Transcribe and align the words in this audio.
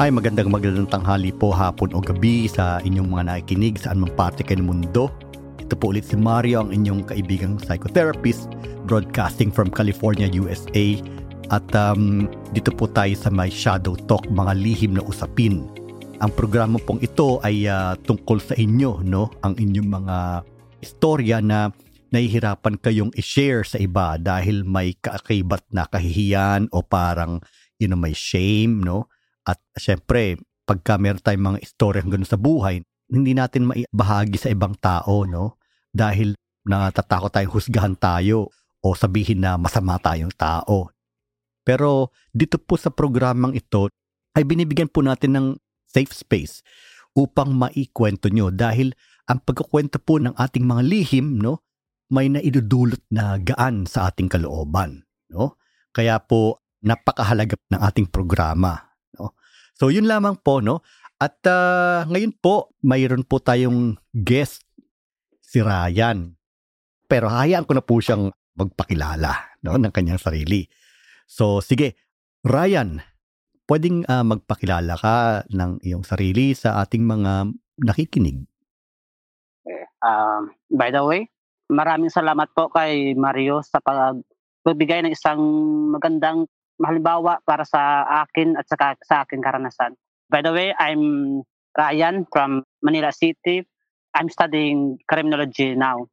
Ay 0.00 0.08
magandang 0.08 0.48
magandang 0.48 0.88
tanghali 0.88 1.28
po, 1.28 1.52
hapon 1.52 1.92
o 1.92 2.00
gabi 2.00 2.48
sa 2.48 2.80
inyong 2.80 3.12
mga 3.12 3.24
nakikinig 3.28 3.76
saan 3.76 4.00
mang 4.00 4.08
parte 4.16 4.40
kayo 4.40 4.64
ng 4.64 4.72
mundo. 4.72 5.12
Ito 5.60 5.76
po 5.76 5.92
ulit 5.92 6.08
si 6.08 6.16
Mario, 6.16 6.64
ang 6.64 6.72
inyong 6.72 7.04
kaibigang 7.04 7.60
psychotherapist, 7.60 8.48
broadcasting 8.88 9.52
from 9.52 9.68
California, 9.68 10.24
USA. 10.32 10.96
At 11.52 11.68
um, 11.76 12.32
dito 12.56 12.72
po 12.72 12.88
tayo 12.88 13.12
sa 13.12 13.28
may 13.28 13.52
Shadow 13.52 13.92
Talk, 14.08 14.24
mga 14.32 14.56
lihim 14.56 14.96
na 14.96 15.04
usapin. 15.04 15.68
Ang 16.24 16.32
programa 16.32 16.80
pong 16.80 17.04
ito 17.04 17.36
ay 17.44 17.68
uh, 17.68 17.92
tungkol 18.00 18.40
sa 18.40 18.56
inyo, 18.56 19.04
no? 19.04 19.28
Ang 19.44 19.60
inyong 19.60 20.00
mga 20.00 20.16
istorya 20.80 21.44
na 21.44 21.76
nahihirapan 22.08 22.80
kayong 22.80 23.12
i-share 23.20 23.68
sa 23.68 23.76
iba 23.76 24.16
dahil 24.16 24.64
may 24.64 24.96
kaakibat 24.96 25.68
na 25.68 25.84
kahihiyan 25.84 26.72
o 26.72 26.80
parang 26.80 27.44
you 27.76 27.84
know, 27.84 28.00
may 28.00 28.16
shame, 28.16 28.80
no? 28.80 29.12
At 29.46 29.60
syempre, 29.76 30.38
pagka 30.68 31.00
meron 31.00 31.22
tayong 31.22 31.56
mga 31.56 31.62
istorya 31.64 32.04
ganun 32.04 32.28
sa 32.28 32.38
buhay, 32.38 32.84
hindi 33.10 33.32
natin 33.34 33.66
maibahagi 33.66 34.38
sa 34.38 34.48
ibang 34.52 34.78
tao, 34.78 35.26
no? 35.26 35.58
Dahil 35.90 36.38
natatakot 36.62 37.32
tayong 37.34 37.54
husgahan 37.56 37.96
tayo 37.98 38.52
o 38.80 38.94
sabihin 38.94 39.42
na 39.42 39.58
masama 39.58 39.98
tayong 39.98 40.32
tao. 40.36 40.94
Pero 41.66 42.14
dito 42.30 42.56
po 42.56 42.78
sa 42.78 42.88
programang 42.94 43.52
ito, 43.52 43.90
ay 44.38 44.46
binibigyan 44.46 44.88
po 44.88 45.02
natin 45.02 45.34
ng 45.34 45.46
safe 45.90 46.14
space 46.14 46.62
upang 47.18 47.50
maikwento 47.50 48.30
nyo 48.30 48.54
dahil 48.54 48.94
ang 49.26 49.42
pagkukwento 49.42 49.98
po 49.98 50.22
ng 50.22 50.34
ating 50.38 50.62
mga 50.66 50.82
lihim, 50.86 51.42
no, 51.42 51.66
may 52.10 52.26
naidudulot 52.26 53.02
na 53.14 53.38
gaan 53.38 53.86
sa 53.86 54.10
ating 54.10 54.26
kalooban, 54.26 55.06
no? 55.30 55.58
Kaya 55.94 56.18
po 56.22 56.62
napakahalaga 56.82 57.58
ng 57.70 57.80
ating 57.82 58.06
programa. 58.10 58.89
So 59.80 59.88
yun 59.88 60.04
lamang 60.04 60.44
po 60.44 60.60
no. 60.60 60.84
At 61.16 61.40
uh, 61.48 62.04
ngayon 62.04 62.36
po 62.36 62.76
mayroon 62.84 63.24
po 63.24 63.40
tayong 63.40 63.96
guest 64.12 64.68
si 65.40 65.64
Ryan. 65.64 66.36
Pero 67.08 67.32
hayaan 67.32 67.64
ko 67.64 67.72
na 67.72 67.80
po 67.80 67.96
siyang 67.96 68.28
magpakilala 68.60 69.56
no 69.64 69.80
ng 69.80 69.88
kanyang 69.88 70.20
sarili. 70.20 70.68
So 71.24 71.64
sige, 71.64 71.96
Ryan, 72.44 73.00
pwedeng 73.72 74.04
uh, 74.04 74.20
magpakilala 74.20 75.00
ka 75.00 75.48
ng 75.48 75.80
iyong 75.80 76.04
sarili 76.04 76.52
sa 76.52 76.84
ating 76.84 77.08
mga 77.08 77.48
nakikinig. 77.80 78.44
Uh, 80.04 80.44
by 80.68 80.92
the 80.92 81.00
way, 81.00 81.24
maraming 81.72 82.12
salamat 82.12 82.52
po 82.52 82.68
kay 82.68 83.16
Mario 83.16 83.64
sa 83.64 83.80
pagbibigay 83.80 85.04
ng 85.08 85.12
isang 85.16 85.40
magandang 85.92 86.44
halimbawa 86.80 87.40
para 87.44 87.64
sa 87.68 88.04
akin 88.24 88.56
at 88.56 88.66
saka 88.66 88.96
sa 89.04 89.22
akin 89.24 89.40
karanasan. 89.44 89.92
By 90.30 90.40
the 90.40 90.52
way, 90.54 90.72
I'm 90.78 91.42
Ryan 91.76 92.26
from 92.30 92.64
Manila 92.82 93.12
City. 93.12 93.66
I'm 94.14 94.30
studying 94.30 94.98
criminology 95.06 95.78
now. 95.78 96.10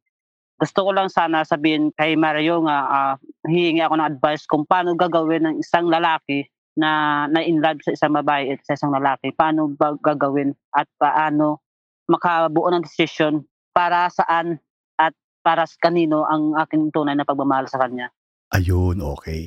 Gusto 0.58 0.86
ko 0.86 0.90
lang 0.90 1.06
sana 1.06 1.46
sabihin 1.46 1.94
kay 1.94 2.18
Mario 2.18 2.66
nga 2.66 2.78
uh, 2.90 3.14
hihingi 3.46 3.78
ako 3.82 3.94
ng 3.94 4.08
advice 4.10 4.42
kung 4.46 4.66
paano 4.66 4.98
gagawin 4.98 5.46
ng 5.46 5.54
isang 5.62 5.86
lalaki 5.86 6.50
na 6.78 7.26
na-in-love 7.30 7.82
sa 7.82 7.94
isang 7.94 8.14
babae 8.14 8.54
at 8.54 8.62
sa 8.66 8.74
isang 8.74 8.90
lalaki. 8.90 9.30
Paano 9.34 9.70
ba 9.70 9.94
gagawin 9.98 10.54
at 10.74 10.86
paano 10.98 11.62
makabuo 12.10 12.70
ng 12.74 12.82
decision 12.82 13.46
para 13.70 14.10
saan 14.10 14.58
at 14.98 15.14
para 15.46 15.62
sa 15.66 15.78
kanino 15.78 16.26
ang 16.26 16.58
aking 16.58 16.90
tunay 16.90 17.14
na 17.14 17.26
pagmamahal 17.26 17.70
sa 17.70 17.78
kanya. 17.78 18.10
Ayun, 18.50 18.98
okay. 18.98 19.46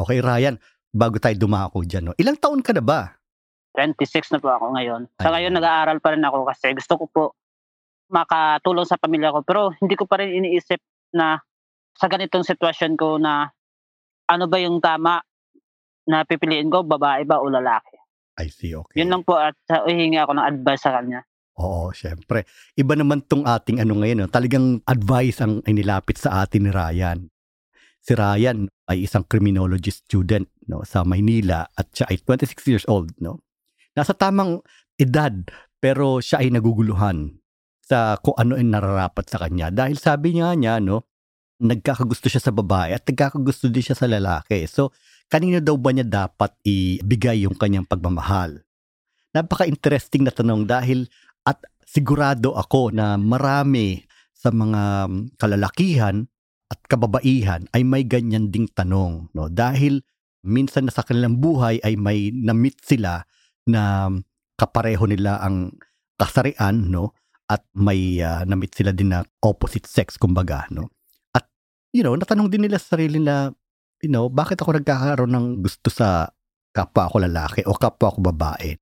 Okay, 0.00 0.24
Ryan, 0.24 0.56
bago 0.92 1.20
tayo 1.20 1.36
dumako 1.36 1.84
dyan, 1.84 2.12
no? 2.12 2.16
ilang 2.16 2.36
taon 2.40 2.64
ka 2.64 2.72
na 2.72 2.80
ba? 2.80 3.00
26 3.76 4.36
na 4.36 4.38
po 4.40 4.52
ako 4.52 4.76
ngayon. 4.76 5.08
Sa 5.16 5.28
Ayun. 5.28 5.32
ngayon, 5.36 5.52
nag-aaral 5.56 5.98
pa 6.00 6.12
rin 6.12 6.24
ako 6.24 6.44
kasi 6.48 6.76
gusto 6.76 6.94
ko 7.00 7.04
po 7.08 7.24
makatulong 8.12 8.84
sa 8.84 9.00
pamilya 9.00 9.32
ko. 9.32 9.40
Pero 9.40 9.72
hindi 9.80 9.96
ko 9.96 10.04
pa 10.04 10.20
rin 10.20 10.36
iniisip 10.36 10.76
na 11.16 11.40
sa 11.96 12.06
ganitong 12.08 12.44
sitwasyon 12.44 12.92
ko 13.00 13.16
na 13.16 13.48
ano 14.28 14.44
ba 14.48 14.60
yung 14.60 14.80
tama 14.84 15.24
na 16.04 16.24
pipiliin 16.28 16.68
ko, 16.68 16.84
babae 16.84 17.24
ba 17.24 17.40
o 17.40 17.48
lalaki. 17.48 17.96
I 18.36 18.52
see, 18.52 18.76
okay. 18.76 19.00
Yun 19.00 19.12
lang 19.12 19.22
po 19.24 19.40
at 19.40 19.56
uh, 19.72 19.88
hihingi 19.88 20.20
ako 20.20 20.36
ng 20.36 20.44
advice 20.44 20.84
sa 20.84 20.96
kanya. 21.00 21.24
Oo, 21.60 21.92
syempre. 21.92 22.48
Iba 22.76 22.96
naman 22.96 23.24
tong 23.24 23.44
ating 23.44 23.80
ano 23.80 24.00
ngayon, 24.00 24.24
no? 24.24 24.28
talagang 24.28 24.80
advice 24.88 25.40
ang 25.40 25.60
inilapit 25.64 26.16
sa 26.20 26.44
atin 26.44 26.68
ni 26.68 26.72
Ryan 26.72 27.32
si 28.02 28.12
Ryan 28.18 28.66
ay 28.92 29.08
isang 29.08 29.24
criminology 29.24 29.88
student 29.88 30.44
no 30.68 30.84
sa 30.84 31.02
Maynila 31.02 31.64
at 31.72 31.88
siya 31.96 32.12
ay 32.12 32.20
26 32.20 32.70
years 32.70 32.84
old 32.86 33.10
no. 33.18 33.40
Nasa 33.96 34.12
tamang 34.12 34.60
edad 35.00 35.32
pero 35.80 36.20
siya 36.20 36.44
ay 36.44 36.52
naguguluhan 36.52 37.40
sa 37.82 38.20
kung 38.20 38.36
ano 38.38 38.54
ang 38.54 38.70
nararapat 38.70 39.26
sa 39.26 39.42
kanya 39.42 39.72
dahil 39.72 39.96
sabi 39.98 40.36
niya 40.36 40.54
niya 40.54 40.78
no 40.78 41.08
nagkakagusto 41.62 42.28
siya 42.28 42.42
sa 42.42 42.52
babae 42.54 42.94
at 42.94 43.02
nagkakagusto 43.06 43.72
din 43.72 43.82
siya 43.82 43.96
sa 43.96 44.06
lalaki. 44.06 44.68
So 44.68 44.92
kanino 45.32 45.58
daw 45.64 45.80
ba 45.80 45.90
niya 45.90 46.04
dapat 46.04 46.52
ibigay 46.62 47.48
yung 47.48 47.56
kanyang 47.56 47.88
pagmamahal? 47.88 48.60
Napaka-interesting 49.32 50.28
na 50.28 50.32
tanong 50.34 50.68
dahil 50.68 51.08
at 51.48 51.64
sigurado 51.88 52.52
ako 52.52 52.92
na 52.92 53.16
marami 53.16 54.04
sa 54.32 54.50
mga 54.50 55.08
kalalakihan 55.38 56.26
at 56.72 56.80
kababaihan 56.88 57.68
ay 57.76 57.84
may 57.84 58.00
ganyan 58.08 58.48
ding 58.48 58.64
tanong 58.72 59.28
no? 59.36 59.52
Dahil 59.52 60.00
minsan 60.40 60.88
sa 60.88 61.04
kanilang 61.04 61.36
buhay 61.36 61.76
ay 61.84 62.00
may 62.00 62.32
na-meet 62.32 62.80
sila 62.80 63.20
na 63.68 64.08
kapareho 64.56 65.04
nila 65.04 65.36
ang 65.44 65.76
kasarian 66.16 66.88
no? 66.88 67.12
At 67.52 67.68
may 67.76 68.24
uh, 68.24 68.48
na-meet 68.48 68.72
sila 68.72 68.96
din 68.96 69.12
na 69.12 69.20
opposite 69.44 69.84
sex 69.84 70.16
kumbaga 70.16 70.64
no? 70.72 70.88
At 71.36 71.44
you 71.92 72.00
know 72.00 72.16
natanong 72.16 72.48
din 72.48 72.64
nila 72.64 72.80
sa 72.80 72.96
sarili 72.96 73.20
na 73.20 73.52
you 74.00 74.08
know 74.08 74.32
bakit 74.32 74.56
ako 74.64 74.80
nagkakaroon 74.80 75.28
ng 75.36 75.46
gusto 75.60 75.92
sa 75.92 76.32
kapwa 76.72 77.12
ko 77.12 77.20
lalaki 77.20 77.68
o 77.68 77.76
kapwa 77.76 78.16
ko 78.16 78.24
babae? 78.32 78.72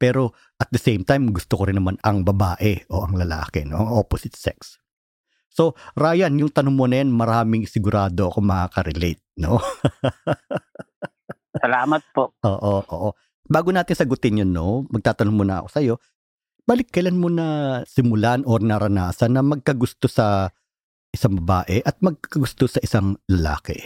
Pero 0.00 0.32
at 0.56 0.72
the 0.72 0.80
same 0.80 1.04
time 1.04 1.28
gusto 1.28 1.60
ko 1.60 1.68
rin 1.68 1.76
naman 1.76 2.00
ang 2.00 2.24
babae 2.24 2.88
o 2.88 3.04
ang 3.04 3.20
lalaki 3.20 3.68
no? 3.68 3.84
Ang 3.84 4.00
opposite 4.00 4.40
sex 4.40 4.80
So, 5.54 5.78
Ryan, 5.94 6.34
yung 6.42 6.50
tanong 6.50 6.74
mo 6.74 6.90
na 6.90 6.98
yan, 6.98 7.14
maraming 7.14 7.70
sigurado 7.70 8.26
ako 8.26 8.42
makaka-relate, 8.42 9.22
no? 9.38 9.62
Salamat 11.62 12.02
po. 12.10 12.34
Oo, 12.42 12.82
oo. 12.82 13.08
Bago 13.46 13.70
natin 13.70 13.94
sagutin 13.94 14.42
yun, 14.42 14.50
no, 14.50 14.82
magtatanong 14.90 15.36
muna 15.38 15.62
ako 15.62 15.68
sa'yo, 15.70 15.94
balik 16.66 16.90
kailan 16.90 17.22
mo 17.22 17.30
na 17.30 17.78
simulan 17.86 18.42
or 18.50 18.58
naranasan 18.58 19.38
na 19.38 19.46
magkagusto 19.46 20.10
sa 20.10 20.50
isang 21.14 21.38
babae 21.38 21.78
at 21.86 22.02
magkagusto 22.02 22.66
sa 22.66 22.82
isang 22.82 23.14
lalaki? 23.30 23.78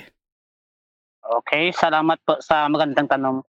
Okay, 1.20 1.68
salamat 1.76 2.16
po 2.24 2.40
sa 2.40 2.64
magandang 2.72 3.12
tanong, 3.12 3.44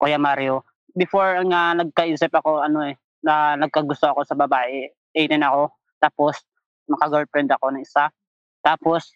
Kuya 0.00 0.16
Mario. 0.16 0.64
Before 0.96 1.36
nga 1.44 1.76
nagkaisip 1.76 2.32
ako, 2.32 2.64
ano 2.64 2.88
eh, 2.88 2.96
na 3.20 3.60
nagkagusto 3.60 4.08
ako 4.08 4.24
sa 4.24 4.32
babae, 4.32 4.88
18 5.12 5.36
ako. 5.44 5.68
Tapos, 6.00 6.40
maka-girlfriend 6.88 7.52
ako 7.52 7.72
ng 7.72 7.84
isa. 7.84 8.10
Tapos, 8.64 9.12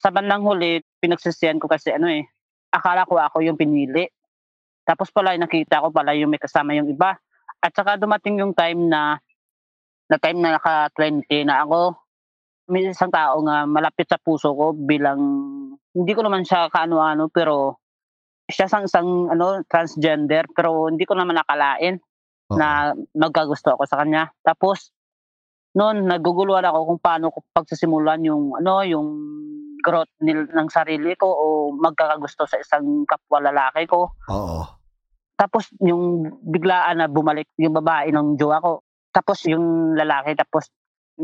sa 0.00 0.08
bandang 0.14 0.44
huli, 0.44 0.80
pinagsisiyan 1.00 1.60
ko 1.60 1.66
kasi 1.66 1.92
ano 1.92 2.08
eh, 2.08 2.24
akala 2.72 3.08
ko 3.08 3.16
ako 3.16 3.42
yung 3.44 3.58
pinili. 3.58 4.06
Tapos 4.86 5.10
pala, 5.10 5.34
nakita 5.34 5.82
ko 5.82 5.90
pala 5.90 6.14
yung 6.14 6.30
may 6.30 6.40
kasama 6.40 6.76
yung 6.78 6.86
iba. 6.86 7.18
At 7.58 7.72
saka 7.74 7.98
dumating 7.98 8.38
yung 8.38 8.54
time 8.54 8.86
na, 8.86 9.18
na 10.06 10.16
time 10.20 10.38
na 10.38 10.60
naka-20 10.60 11.26
na 11.48 11.66
ako, 11.66 11.98
may 12.70 12.86
isang 12.86 13.10
tao 13.10 13.42
nga 13.46 13.66
malapit 13.66 14.06
sa 14.10 14.18
puso 14.18 14.54
ko 14.54 14.74
bilang, 14.74 15.18
hindi 15.96 16.12
ko 16.12 16.22
naman 16.22 16.46
siya 16.46 16.70
kaano-ano, 16.70 17.30
pero 17.30 17.82
siya 18.46 18.70
sang 18.70 18.86
isang 18.86 19.30
ano, 19.30 19.62
transgender, 19.66 20.46
pero 20.54 20.86
hindi 20.86 21.02
ko 21.02 21.18
naman 21.18 21.38
nakalain 21.38 21.98
uh-huh. 21.98 22.58
na 22.58 22.94
magkagusto 23.14 23.74
ako 23.74 23.86
sa 23.90 24.02
kanya. 24.02 24.30
Tapos, 24.46 24.94
noon 25.76 26.08
naguguluhan 26.08 26.64
ako 26.64 26.78
kung 26.88 27.00
paano 27.04 27.28
ko 27.28 27.44
pagsisimulan 27.52 28.24
yung 28.24 28.56
ano 28.56 28.80
yung 28.80 29.08
growth 29.84 30.10
nil, 30.24 30.48
ng 30.48 30.68
sarili 30.72 31.12
ko 31.14 31.28
o 31.28 31.44
magkakagusto 31.76 32.48
sa 32.48 32.58
isang 32.58 33.04
kapwa 33.06 33.38
lalaki 33.38 33.86
ko. 33.86 34.10
Oo. 34.32 34.64
Tapos 35.36 35.68
yung 35.84 36.32
biglaan 36.42 36.98
na 36.98 37.06
bumalik 37.06 37.52
yung 37.60 37.76
babae 37.76 38.08
ng 38.10 38.40
jowa 38.40 38.58
ko. 38.64 38.80
Tapos 39.12 39.44
yung 39.44 39.94
lalaki 39.94 40.32
tapos 40.32 40.72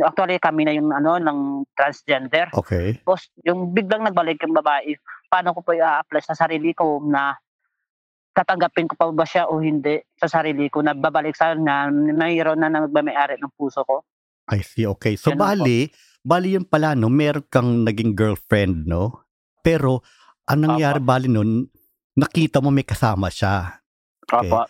actually 0.04 0.36
kami 0.36 0.68
na 0.68 0.76
yung 0.76 0.92
ano 0.92 1.16
ng 1.16 1.38
transgender. 1.72 2.52
Okay. 2.52 3.00
Tapos 3.02 3.32
yung 3.42 3.72
biglang 3.72 4.04
nagbalik 4.04 4.38
yung 4.44 4.54
babae, 4.56 4.94
paano 5.32 5.56
ko 5.56 5.64
pa 5.64 5.72
i-apply 5.72 6.22
sa 6.22 6.36
sarili 6.36 6.76
ko 6.76 7.00
na 7.08 7.34
tatanggapin 8.32 8.88
ko 8.88 8.94
pa 8.96 9.12
ba 9.12 9.28
siya 9.28 9.48
o 9.48 9.60
hindi 9.60 10.00
sa 10.16 10.28
sarili 10.28 10.72
ko 10.72 10.80
na 10.80 10.96
babalik 10.96 11.36
sa 11.36 11.52
na 11.52 11.92
mayroon 11.92 12.60
na 12.60 12.72
nagmamayari 12.72 13.36
ng 13.36 13.52
puso 13.56 13.84
ko. 13.84 14.04
I 14.52 14.60
see, 14.60 14.84
okay. 14.84 15.16
So, 15.16 15.32
Ganun 15.32 15.40
po. 15.40 15.44
bali, 15.48 15.78
bali 16.20 16.48
yun 16.54 16.68
pala, 16.68 16.92
no? 16.92 17.08
Meron 17.08 17.48
kang 17.48 17.88
naging 17.88 18.12
girlfriend, 18.12 18.84
no? 18.84 19.24
Pero, 19.64 20.04
ang 20.44 20.68
nangyari 20.68 21.00
bali 21.00 21.32
nun, 21.32 21.64
nakita 22.18 22.60
mo 22.60 22.68
may 22.68 22.84
kasama 22.84 23.32
siya. 23.32 23.80
Okay. 24.28 24.52
Opo. 24.52 24.68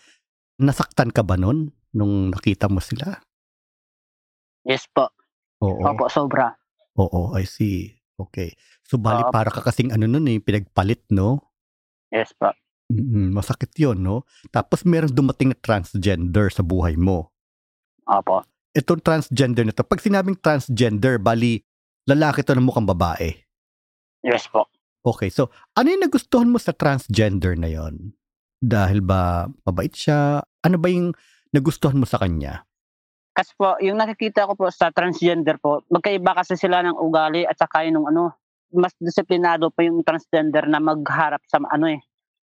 Nasaktan 0.63 1.11
ka 1.11 1.25
ba 1.25 1.35
nun 1.35 1.75
nung 1.91 2.31
nakita 2.31 2.71
mo 2.71 2.79
sila? 2.79 3.19
Yes 4.63 4.87
po. 4.87 5.11
Oo. 5.59 5.83
Opo, 5.83 6.07
sobra. 6.07 6.55
Oo, 6.95 7.35
I 7.35 7.43
see. 7.43 7.91
Okay. 8.15 8.53
So 8.85 9.01
bali 9.01 9.25
Oo. 9.25 9.33
para 9.33 9.49
ka 9.49 9.65
kasing 9.65 9.91
ano 9.91 10.05
nun 10.05 10.29
eh, 10.29 10.39
pinagpalit, 10.39 11.03
no? 11.09 11.51
Yes 12.13 12.31
po. 12.37 12.53
Mm, 12.93 13.33
masakit 13.33 13.73
yun, 13.75 13.99
no? 14.05 14.23
Tapos 14.53 14.85
meron 14.85 15.09
dumating 15.09 15.51
na 15.51 15.57
transgender 15.57 16.53
sa 16.53 16.61
buhay 16.61 16.93
mo. 16.93 17.33
Opo. 18.05 18.45
Itong 18.73 19.05
transgender 19.05 19.61
na 19.61 19.73
to, 19.73 19.85
pag 19.85 20.01
sinabing 20.01 20.41
transgender, 20.41 21.21
bali, 21.21 21.61
lalaki 22.09 22.41
to 22.41 22.57
na 22.57 22.65
mukhang 22.65 22.89
babae. 22.89 23.37
Yes 24.25 24.49
po. 24.49 24.65
Okay, 25.03 25.27
so 25.27 25.51
ano 25.75 25.91
yung 25.91 26.07
nagustuhan 26.07 26.49
mo 26.49 26.57
sa 26.57 26.71
transgender 26.71 27.53
na 27.59 27.69
yon? 27.69 28.15
Dahil 28.63 29.03
ba 29.03 29.51
mabait 29.67 29.91
siya? 29.91 30.39
Ano 30.63 30.79
ba 30.79 30.87
yung 30.87 31.11
nagustuhan 31.51 31.99
mo 31.99 32.07
sa 32.07 32.17
kanya? 32.23 32.63
Kasi 33.35 33.51
po, 33.59 33.75
yung 33.83 33.99
nakikita 33.99 34.47
ko 34.47 34.53
po 34.55 34.71
sa 34.71 34.93
transgender 34.93 35.59
po, 35.59 35.83
magkaiba 35.89 36.37
kasi 36.37 36.55
sila 36.55 36.85
ng 36.85 36.95
ugali 36.95 37.43
at 37.43 37.57
saka 37.59 37.83
yung 37.83 38.07
ano, 38.07 38.31
mas 38.73 38.93
disiplinado 38.97 39.69
pa 39.69 39.85
yung 39.85 40.05
transgender 40.05 40.65
na 40.65 40.79
magharap 40.79 41.41
sa 41.49 41.61
ano 41.61 41.89
eh, 41.89 42.01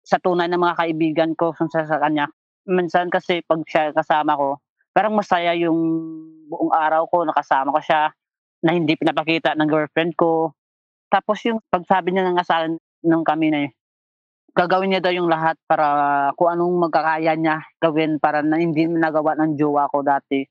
sa 0.07 0.17
tunay 0.23 0.47
ng 0.47 0.63
mga 0.63 0.79
kaibigan 0.79 1.31
ko 1.35 1.55
sa, 1.55 1.67
sa 1.85 1.99
kanya. 2.01 2.31
Minsan 2.67 3.11
kasi 3.11 3.43
pag 3.47 3.63
siya 3.67 3.93
kasama 3.93 4.39
ko, 4.39 4.59
parang 4.97 5.13
masaya 5.13 5.53
yung 5.53 5.77
buong 6.49 6.73
araw 6.73 7.05
ko, 7.13 7.29
nakasama 7.29 7.69
ko 7.77 7.85
siya, 7.85 8.17
na 8.65 8.73
hindi 8.73 8.97
pinapakita 8.97 9.53
ng 9.53 9.69
girlfriend 9.69 10.17
ko. 10.17 10.57
Tapos 11.13 11.45
yung 11.45 11.61
pagsabi 11.69 12.17
niya 12.17 12.33
nga 12.33 12.47
sa 12.49 12.65
akin 12.65 12.81
nung 13.05 13.21
kami 13.21 13.53
na 13.53 13.69
eh, 13.69 13.71
gagawin 14.57 14.97
niya 14.97 15.05
daw 15.05 15.13
yung 15.13 15.29
lahat 15.29 15.61
para 15.69 15.85
kung 16.41 16.49
anong 16.49 16.89
magkakaya 16.89 17.37
niya 17.37 17.61
gawin 17.77 18.17
para 18.17 18.41
na 18.41 18.57
hindi 18.57 18.89
nagawa 18.89 19.37
ng 19.37 19.61
jowa 19.61 19.85
ko 19.93 20.01
dati. 20.01 20.49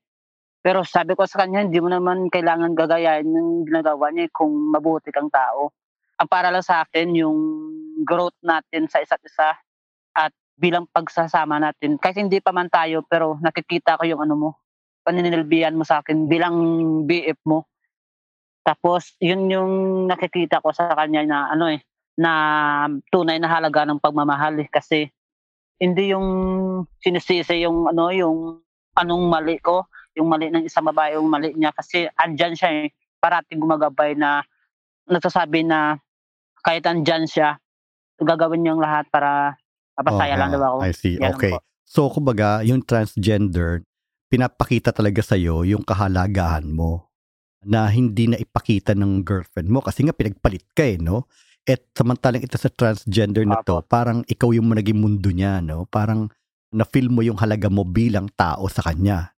Pero 0.61 0.85
sabi 0.85 1.17
ko 1.17 1.25
sa 1.25 1.41
kanya, 1.41 1.65
hindi 1.65 1.81
mo 1.81 1.89
naman 1.89 2.29
kailangan 2.29 2.77
gagayahin 2.77 3.33
yung 3.33 3.65
ginagawa 3.65 4.13
niya 4.13 4.29
kung 4.29 4.53
mabuti 4.69 5.09
kang 5.09 5.33
tao. 5.33 5.73
Ang 6.21 6.29
para 6.29 6.53
lang 6.53 6.61
sa 6.61 6.85
akin, 6.85 7.17
yung 7.17 7.37
growth 8.05 8.37
natin 8.45 8.85
sa 8.85 9.01
isa't 9.01 9.21
isa 9.25 9.57
at 10.13 10.31
bilang 10.55 10.87
pagsasama 10.87 11.59
natin. 11.59 11.99
Kahit 11.99 12.19
hindi 12.19 12.39
pa 12.39 12.55
man 12.55 12.71
tayo, 12.71 13.03
pero 13.03 13.35
nakikita 13.43 13.99
ko 13.99 14.03
yung 14.07 14.23
ano 14.23 14.35
mo, 14.35 14.49
paninilbihan 15.03 15.75
mo 15.75 15.83
sa 15.83 16.01
akin 16.01 16.25
bilang 16.25 16.55
BF 17.05 17.39
mo. 17.45 17.67
Tapos, 18.65 19.13
yun 19.21 19.45
yung 19.51 19.71
nakikita 20.09 20.63
ko 20.63 20.73
sa 20.73 20.89
kanya 20.97 21.21
na 21.27 21.37
ano 21.53 21.69
eh, 21.69 21.85
na 22.17 22.31
tunay 23.13 23.37
na 23.37 23.51
halaga 23.51 23.85
ng 23.85 24.01
pagmamahal 24.01 24.57
eh. 24.57 24.69
Kasi, 24.71 25.05
hindi 25.77 26.15
yung 26.15 26.27
sinisisi 27.03 27.61
yung 27.61 27.85
ano, 27.91 28.09
yung 28.09 28.63
anong 28.95 29.23
mali 29.27 29.59
ko, 29.61 29.85
yung 30.15 30.31
mali 30.31 30.49
ng 30.49 30.65
isang 30.65 30.87
babae, 30.87 31.19
yung 31.19 31.29
mali 31.29 31.53
niya. 31.53 31.75
Kasi, 31.75 32.09
andyan 32.15 32.57
siya 32.57 32.69
eh, 32.73 32.95
parating 33.21 33.61
gumagabay 33.61 34.17
na 34.17 34.41
nagsasabi 35.05 35.61
na 35.67 36.01
kahit 36.65 36.81
andyan 36.89 37.29
siya, 37.29 37.61
gagawin 38.17 38.65
niyang 38.65 38.81
lahat 38.81 39.05
para 39.13 39.59
mapasaya 39.95 40.35
lang 40.35 40.51
Oho, 40.51 40.55
daw 40.59 40.63
ako. 40.67 40.77
I 40.83 40.91
see. 40.91 41.15
Lang 41.17 41.35
Okay. 41.35 41.53
po. 41.55 41.59
So, 41.85 42.09
kumbaga, 42.09 42.65
yung 42.65 42.81
transgender, 42.83 43.85
pinapakita 44.27 44.91
talaga 44.91 45.21
sa'yo 45.21 45.63
yung 45.63 45.85
kahalagahan 45.85 46.65
mo 46.67 47.07
na 47.65 47.87
hindi 47.89 48.29
na 48.29 48.37
ipakita 48.37 48.93
ng 48.93 49.25
girlfriend 49.25 49.69
mo 49.69 49.79
kasi 49.81 50.05
nga 50.05 50.13
pinagpalit 50.13 50.65
ka 50.73 50.85
eh, 50.85 50.97
no? 50.97 51.29
At 51.65 51.81
samantalang 51.97 52.45
ito 52.45 52.57
sa 52.61 52.69
transgender 52.69 53.41
na 53.41 53.57
to, 53.65 53.81
parang 53.89 54.21
ikaw 54.29 54.53
yung 54.53 54.69
naging 54.69 55.01
mundo 55.01 55.33
niya, 55.33 55.65
no? 55.65 55.89
Parang 55.89 56.29
na-feel 56.69 57.09
mo 57.09 57.25
yung 57.25 57.39
halaga 57.41 57.71
mo 57.71 57.81
bilang 57.87 58.29
tao 58.35 58.69
sa 58.69 58.85
kanya. 58.85 59.33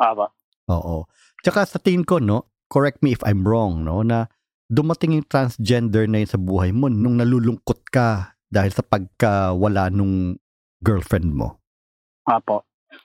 Aba. 0.00 0.32
Oo. 0.70 1.08
Tsaka 1.44 1.64
sa 1.68 1.76
tingin 1.80 2.06
ko, 2.06 2.22
no, 2.22 2.48
correct 2.72 3.02
me 3.04 3.12
if 3.12 3.20
I'm 3.26 3.44
wrong, 3.44 3.84
no, 3.84 4.00
na 4.00 4.30
dumating 4.70 5.18
yung 5.18 5.28
transgender 5.28 6.08
na 6.08 6.22
yun 6.22 6.30
sa 6.30 6.40
buhay 6.40 6.70
mo 6.74 6.90
nung 6.90 7.18
nalulungkot 7.18 7.86
ka 7.90 8.35
dahil 8.46 8.72
sa 8.72 8.82
pagkawala 8.86 9.90
nung 9.90 10.38
girlfriend 10.80 11.34
mo. 11.34 11.58
Apo. 12.26 12.62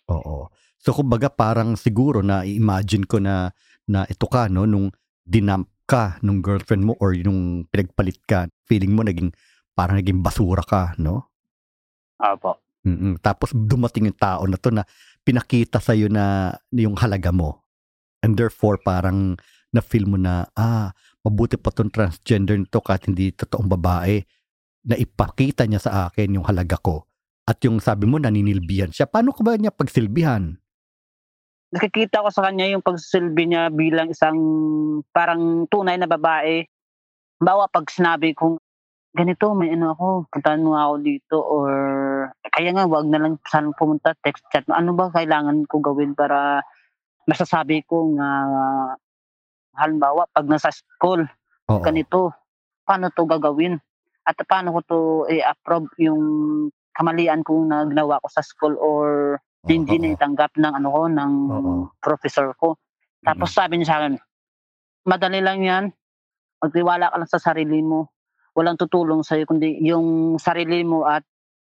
Oo. 0.10 0.50
So 0.82 0.94
kumbaga 0.98 1.30
parang 1.30 1.78
siguro 1.78 2.26
na 2.26 2.42
i-imagine 2.42 3.06
ko 3.06 3.22
na 3.22 3.54
na 3.86 4.06
ito 4.10 4.26
ka 4.26 4.50
no 4.50 4.66
nung 4.66 4.90
dinamp 5.22 5.70
ka 5.86 6.18
nung 6.26 6.42
girlfriend 6.42 6.88
mo 6.88 6.94
or 6.98 7.14
nung 7.20 7.68
pinagpalit 7.70 8.18
ka, 8.26 8.50
feeling 8.66 8.96
mo 8.96 9.06
naging 9.06 9.30
parang 9.78 10.00
naging 10.02 10.24
basura 10.24 10.64
ka, 10.66 10.96
no? 10.98 11.30
Apo. 12.22 12.62
mm 12.86 13.22
Tapos 13.22 13.54
dumating 13.54 14.10
yung 14.10 14.20
tao 14.20 14.44
na 14.46 14.58
to 14.58 14.74
na 14.74 14.86
pinakita 15.22 15.78
sa 15.78 15.94
na 16.10 16.56
yung 16.74 16.98
halaga 16.98 17.30
mo. 17.30 17.62
And 18.22 18.38
therefore 18.38 18.82
parang 18.82 19.38
na-feel 19.74 20.06
mo 20.06 20.18
na 20.18 20.50
ah, 20.58 20.94
mabuti 21.26 21.58
pa 21.58 21.74
tong 21.74 21.94
transgender 21.94 22.58
nito 22.58 22.82
kahit 22.82 23.08
hindi 23.10 23.34
totoong 23.34 23.70
babae 23.70 24.22
na 24.82 24.98
ipakita 24.98 25.70
niya 25.70 25.82
sa 25.82 25.92
akin 26.10 26.42
yung 26.42 26.48
halaga 26.48 26.78
ko. 26.82 27.06
At 27.46 27.62
yung 27.66 27.82
sabi 27.82 28.06
mo 28.06 28.18
naninilbihan 28.18 28.94
siya. 28.94 29.10
Paano 29.10 29.34
ka 29.34 29.42
ba 29.42 29.58
niya 29.58 29.74
pagsilbihan? 29.74 30.62
nakikita 31.72 32.24
ko 32.24 32.30
sa 32.30 32.52
kanya 32.52 32.68
yung 32.68 32.84
pagsilbi 32.84 33.48
niya 33.48 33.72
bilang 33.72 34.12
isang 34.12 34.38
parang 35.16 35.66
tunay 35.72 35.96
na 35.96 36.08
babae. 36.08 36.68
Bawa 37.42 37.72
pag 37.72 37.88
sinabi 37.88 38.36
kong 38.36 38.60
ganito, 39.16 39.56
may 39.56 39.72
ano 39.74 39.96
ako, 39.96 40.08
puntahan 40.30 40.62
mo 40.62 40.76
ako 40.76 40.96
dito 41.02 41.38
or 41.40 41.72
kaya 42.52 42.76
nga 42.76 42.86
wag 42.86 43.08
na 43.08 43.20
lang 43.24 43.34
saan 43.48 43.72
pumunta, 43.74 44.14
text 44.22 44.44
chat. 44.52 44.68
Ano 44.70 44.94
ba 44.94 45.10
kailangan 45.10 45.66
ko 45.66 45.80
gawin 45.80 46.14
para 46.14 46.62
masasabi 47.26 47.82
ko 47.88 48.14
nga 48.20 48.30
halimbawa 49.80 50.28
pag 50.36 50.46
nasa 50.52 50.70
school, 50.70 51.24
Oo. 51.72 51.82
ganito, 51.82 52.36
paano 52.84 53.08
to 53.16 53.24
gagawin? 53.24 53.80
At 54.26 54.38
paano 54.46 54.78
ko 54.78 54.80
to 54.86 55.00
i-approve 55.34 55.90
yung 55.98 56.22
kamalian 56.94 57.42
kong 57.42 57.72
na 57.72 57.88
ginawa 57.88 58.22
ko 58.22 58.28
sa 58.30 58.46
school 58.46 58.78
or 58.78 59.38
hindi 59.66 59.98
Oo. 59.98 60.02
na 60.02 60.14
itanggap 60.14 60.52
ng 60.58 60.74
ano 60.78 60.88
ko 60.90 61.02
ng 61.10 61.34
Oo. 61.50 61.74
professor 62.02 62.54
ko. 62.58 62.78
Tapos 63.22 63.54
sabi 63.54 63.78
niya 63.78 63.88
sa 63.94 63.98
akin, 64.02 64.14
madali 65.06 65.40
lang 65.42 65.62
yan. 65.62 65.86
Magtiwala 66.62 67.14
ka 67.14 67.18
lang 67.18 67.30
sa 67.30 67.42
sarili 67.42 67.82
mo. 67.82 68.10
Walang 68.58 68.78
tutulong 68.78 69.24
sa 69.24 69.38
iyo 69.40 69.48
kundi 69.48 69.80
yung 69.86 70.38
sarili 70.38 70.84
mo 70.84 71.08
at 71.08 71.24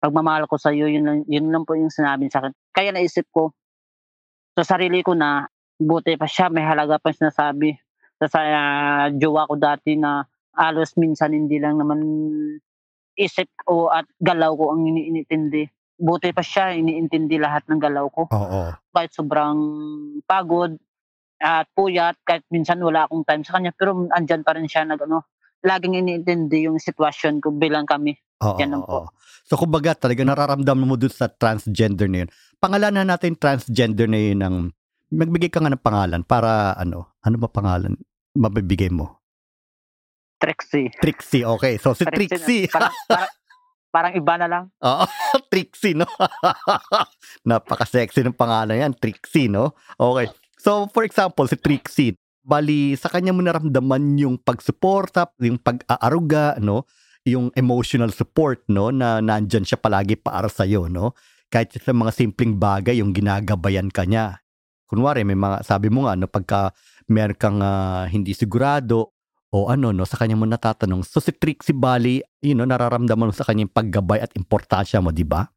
pagmamahal 0.01 0.45
ko 0.45 0.59
sa 0.59 0.75
iyo, 0.75 0.91
yun 0.91 1.05
lang, 1.07 1.19
yun 1.25 1.49
lang 1.49 1.63
po 1.63 1.73
yung 1.73 1.93
sinabi 1.93 2.27
sa 2.29 2.43
akin. 2.43 2.53
Kaya 2.75 2.91
naisip 2.91 3.25
ko 3.31 3.55
sa 4.53 4.63
sarili 4.75 5.01
ko 5.01 5.15
na 5.17 5.47
buti 5.79 6.15
pa 6.15 6.27
siya, 6.27 6.51
may 6.51 6.63
halaga 6.63 6.99
pa 6.99 7.11
sinasabi. 7.11 7.75
Sa 8.21 8.31
sa 8.31 8.39
ah, 8.41 9.07
jowa 9.11 9.47
ko 9.47 9.55
dati 9.59 9.99
na 9.99 10.23
alos 10.55 10.95
minsan 10.95 11.35
hindi 11.35 11.59
lang 11.59 11.79
naman 11.79 11.99
isip 13.15 13.47
ko 13.63 13.91
at 13.91 14.07
galaw 14.19 14.55
ko 14.55 14.75
ang 14.75 14.83
iniintindi. 14.87 15.67
Buti 15.95 16.35
pa 16.35 16.43
siya, 16.43 16.75
iniintindi 16.75 17.39
lahat 17.39 17.63
ng 17.71 17.79
galaw 17.79 18.11
ko 18.11 18.27
Oo. 18.27 18.75
kahit 18.91 19.11
sobrang 19.15 19.59
pagod 20.27 20.75
at 21.39 21.67
puyat, 21.71 22.19
kahit 22.23 22.43
minsan 22.51 22.79
wala 22.83 23.07
akong 23.07 23.23
time 23.23 23.43
sa 23.43 23.59
kanya, 23.59 23.71
pero 23.75 24.07
andyan 24.11 24.43
pa 24.43 24.55
rin 24.55 24.67
siya 24.67 24.87
nag 24.87 24.99
ano, 25.03 25.23
laging 25.63 25.99
iniintindi 25.99 26.67
yung 26.67 26.79
sitwasyon 26.79 27.39
ko 27.39 27.55
bilang 27.55 27.87
kami. 27.87 28.15
Oo, 28.43 28.59
Yan 28.59 28.75
lang 28.75 28.83
oo. 28.83 29.07
So 29.47 29.55
kumbaga 29.55 29.95
talaga 29.95 30.25
nararamdaman 30.25 30.87
mo 30.87 30.95
dun 30.99 31.11
sa 31.11 31.31
transgender 31.31 32.11
na 32.11 32.25
yun. 32.25 32.29
Pangalanan 32.59 33.07
natin 33.07 33.39
transgender 33.39 34.09
na 34.09 34.19
yun 34.19 34.39
ng 34.41 34.55
magbigay 35.15 35.47
ka 35.53 35.63
nga 35.63 35.71
ng 35.71 35.83
pangalan 35.85 36.21
para 36.25 36.75
ano, 36.75 37.15
ano 37.23 37.35
ba 37.39 37.47
pangalan 37.47 37.95
mabibigay 38.35 38.91
mo? 38.91 39.24
Trixie. 40.39 40.91
Trixie, 40.99 41.43
okay. 41.47 41.79
So 41.79 41.95
si 41.95 42.03
Trixie. 42.03 42.67
Parang, 42.67 42.93
parang, 43.07 43.31
parang 43.95 44.13
iba 44.13 44.33
na 44.35 44.47
lang. 44.51 44.63
Oo, 44.83 45.05
Trixie, 45.51 45.95
no? 45.95 46.03
Napaka-sexy 47.47 48.27
ng 48.27 48.35
pangalan 48.35 48.75
yan, 48.75 48.93
Trixie, 48.99 49.47
no? 49.47 49.71
Okay. 49.95 50.27
So, 50.59 50.91
for 50.91 51.07
example, 51.07 51.47
si 51.47 51.55
Trixie, 51.55 52.19
bali, 52.43 52.99
sa 52.99 53.07
kanya 53.07 53.31
mo 53.31 53.39
naramdaman 53.39 54.19
yung 54.19 54.35
pagsuporta, 54.35 55.31
yung 55.39 55.57
pag-aaruga, 55.63 56.59
no? 56.59 56.83
Yung 57.23 57.49
emotional 57.55 58.11
support, 58.11 58.67
no? 58.67 58.91
Na 58.91 59.23
nandyan 59.23 59.63
siya 59.63 59.79
palagi 59.79 60.19
para 60.19 60.51
sa'yo, 60.51 60.91
no? 60.91 61.15
Kahit 61.47 61.71
sa 61.79 61.95
mga 61.95 62.11
simpleng 62.11 62.59
bagay, 62.59 62.99
yung 62.99 63.15
ginagabayan 63.15 63.87
ka 63.87 64.03
niya. 64.03 64.43
Kunwari, 64.85 65.23
may 65.23 65.39
mga, 65.39 65.63
sabi 65.63 65.87
mo 65.87 66.05
nga, 66.05 66.19
no? 66.19 66.27
Pagka 66.27 66.75
meron 67.07 67.37
kang 67.39 67.59
ah, 67.63 68.05
hindi 68.11 68.35
sigurado, 68.35 69.14
o 69.55 69.71
ano, 69.71 69.95
no? 69.95 70.03
Sa 70.03 70.19
kanya 70.19 70.35
mo 70.35 70.43
natatanong. 70.43 71.07
So, 71.07 71.23
si 71.23 71.31
Trixie 71.31 71.71
Bali, 71.71 72.19
you 72.43 72.51
know, 72.51 72.67
nararamdaman 72.67 73.31
mo 73.31 73.33
sa 73.33 73.47
kanya 73.47 73.63
yung 73.63 73.71
paggabay 73.71 74.19
at 74.19 74.35
importansya 74.35 74.99
mo, 74.99 75.15
di 75.15 75.23
ba? 75.23 75.47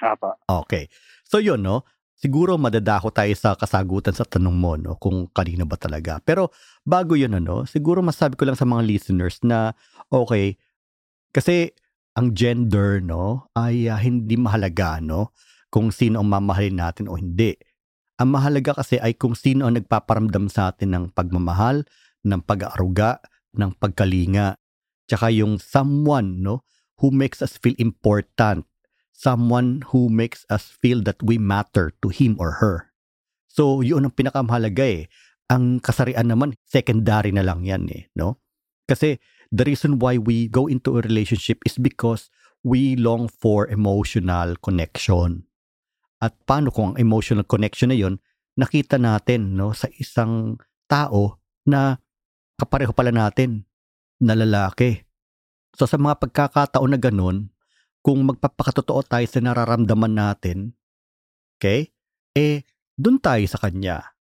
Apa. 0.00 0.40
Okay. 0.64 0.88
So 1.28 1.36
yun, 1.36 1.60
no? 1.60 1.84
Siguro 2.16 2.56
madadako 2.56 3.12
tayo 3.12 3.28
sa 3.36 3.52
kasagutan 3.52 4.16
sa 4.16 4.24
tanong 4.24 4.56
mo, 4.56 4.72
no? 4.80 4.96
Kung 4.96 5.28
kanino 5.28 5.68
ba 5.68 5.76
talaga. 5.76 6.16
Pero 6.24 6.48
bago 6.80 7.12
yun, 7.12 7.36
ano? 7.36 7.68
Siguro 7.68 8.00
masabi 8.00 8.40
ko 8.40 8.48
lang 8.48 8.56
sa 8.56 8.64
mga 8.64 8.80
listeners 8.88 9.44
na, 9.44 9.76
okay, 10.08 10.56
kasi 11.36 11.76
ang 12.16 12.32
gender, 12.32 13.04
no? 13.04 13.52
Ay 13.52 13.92
ah, 13.92 14.00
hindi 14.00 14.40
mahalaga, 14.40 15.04
no? 15.04 15.36
kung 15.76 15.92
sino 15.92 16.22
ang 16.24 16.28
mamahalin 16.32 16.78
natin 16.78 17.04
o 17.10 17.20
hindi. 17.20 17.52
Ang 18.16 18.32
mahalaga 18.32 18.80
kasi 18.80 18.96
ay 18.96 19.12
kung 19.12 19.36
sino 19.36 19.68
ang 19.68 19.76
nagpaparamdam 19.76 20.48
sa 20.48 20.72
atin 20.72 20.96
ng 20.96 21.04
pagmamahal, 21.12 21.84
ng 22.26 22.42
pag-aaruga, 22.42 23.22
ng 23.54 23.70
pagkalinga. 23.78 24.58
Tsaka 25.06 25.30
yung 25.30 25.62
someone 25.62 26.42
no, 26.42 26.66
who 26.98 27.14
makes 27.14 27.38
us 27.40 27.54
feel 27.54 27.78
important. 27.78 28.66
Someone 29.14 29.86
who 29.94 30.10
makes 30.10 30.44
us 30.50 30.74
feel 30.82 31.00
that 31.06 31.22
we 31.22 31.38
matter 31.38 31.94
to 32.04 32.10
him 32.10 32.36
or 32.36 32.60
her. 32.60 32.92
So, 33.48 33.80
yun 33.80 34.04
ang 34.04 34.12
pinakamahalaga 34.12 34.84
eh. 34.84 35.08
Ang 35.48 35.80
kasarian 35.80 36.28
naman, 36.28 36.58
secondary 36.66 37.32
na 37.32 37.46
lang 37.46 37.64
yan 37.64 37.88
eh. 37.88 38.12
No? 38.12 38.42
Kasi 38.84 39.16
the 39.48 39.64
reason 39.64 39.96
why 40.02 40.20
we 40.20 40.50
go 40.50 40.66
into 40.66 40.98
a 40.98 41.04
relationship 41.06 41.62
is 41.64 41.80
because 41.80 42.28
we 42.66 42.98
long 42.98 43.30
for 43.30 43.70
emotional 43.70 44.58
connection. 44.60 45.46
At 46.20 46.34
paano 46.44 46.74
kung 46.74 46.92
ang 46.92 46.98
emotional 46.98 47.46
connection 47.46 47.94
na 47.94 47.98
yon 47.98 48.18
nakita 48.56 48.96
natin 48.96 49.54
no 49.54 49.76
sa 49.76 49.86
isang 50.00 50.56
tao 50.88 51.38
na 51.68 52.00
kapareho 52.56 52.92
pala 52.92 53.12
natin 53.12 53.64
na 54.20 54.32
lalaki. 54.32 55.04
So 55.76 55.84
sa 55.84 56.00
mga 56.00 56.20
pagkakataon 56.24 56.96
na 56.96 57.00
ganun, 57.00 57.52
kung 58.00 58.24
magpapakatotoo 58.24 59.02
tayo 59.04 59.26
sa 59.28 59.42
nararamdaman 59.42 60.14
natin, 60.14 60.72
okay, 61.58 61.92
eh, 62.36 62.64
dun 62.96 63.20
tayo 63.20 63.44
sa 63.48 63.60
kanya. 63.60 64.16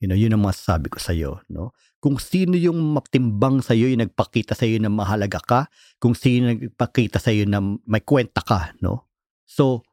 You 0.00 0.08
know, 0.08 0.16
yun 0.16 0.32
ang 0.32 0.40
masasabi 0.40 0.88
ko 0.88 0.96
sa 0.96 1.12
iyo, 1.12 1.44
no? 1.52 1.76
Kung 2.00 2.16
sino 2.16 2.56
yung 2.56 2.96
matimbang 2.96 3.60
sa 3.60 3.76
iyo, 3.76 3.92
yung 3.92 4.00
nagpakita 4.00 4.56
sa 4.56 4.64
iyo 4.64 4.80
na 4.80 4.88
mahalaga 4.88 5.44
ka, 5.44 5.60
kung 6.00 6.16
sino 6.16 6.56
nagpakita 6.56 7.20
sa 7.20 7.28
iyo 7.28 7.44
na 7.44 7.60
may 7.84 8.00
kwenta 8.00 8.40
ka, 8.40 8.72
no? 8.80 9.12
So, 9.44 9.84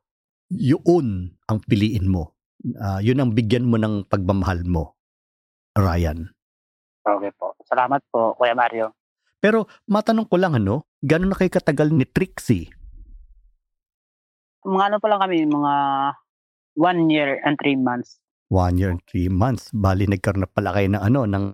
yun 0.48 1.36
ang 1.52 1.60
piliin 1.68 2.08
mo. 2.08 2.40
Uh, 2.64 3.04
yun 3.04 3.20
ang 3.20 3.36
bigyan 3.36 3.68
mo 3.68 3.76
ng 3.76 4.08
pagmamahal 4.08 4.64
mo, 4.64 4.96
Ryan. 5.76 6.32
Okay 7.04 7.32
po. 7.36 7.57
Salamat 7.68 8.00
po, 8.08 8.32
Kuya 8.40 8.56
Mario. 8.56 8.96
Pero 9.44 9.68
matanong 9.92 10.32
ko 10.32 10.40
lang 10.40 10.56
ano, 10.56 10.88
gano'n 11.04 11.36
na 11.36 11.38
kayo 11.38 11.52
katagal 11.52 11.92
ni 11.92 12.08
Trixie? 12.08 12.72
Mga 14.64 14.84
ano 14.92 14.98
pa 15.04 15.08
lang 15.12 15.22
kami, 15.22 15.44
mga 15.46 15.74
one 16.80 17.02
year 17.12 17.44
and 17.44 17.60
three 17.60 17.76
months. 17.76 18.18
One 18.48 18.80
year 18.80 18.96
and 18.96 19.04
three 19.04 19.28
months. 19.28 19.70
Bali, 19.76 20.08
nagkaroon 20.08 20.48
na 20.48 20.50
pala 20.50 20.72
kayo 20.72 20.88
ng 20.96 21.04
ano, 21.04 21.22
ng 21.28 21.46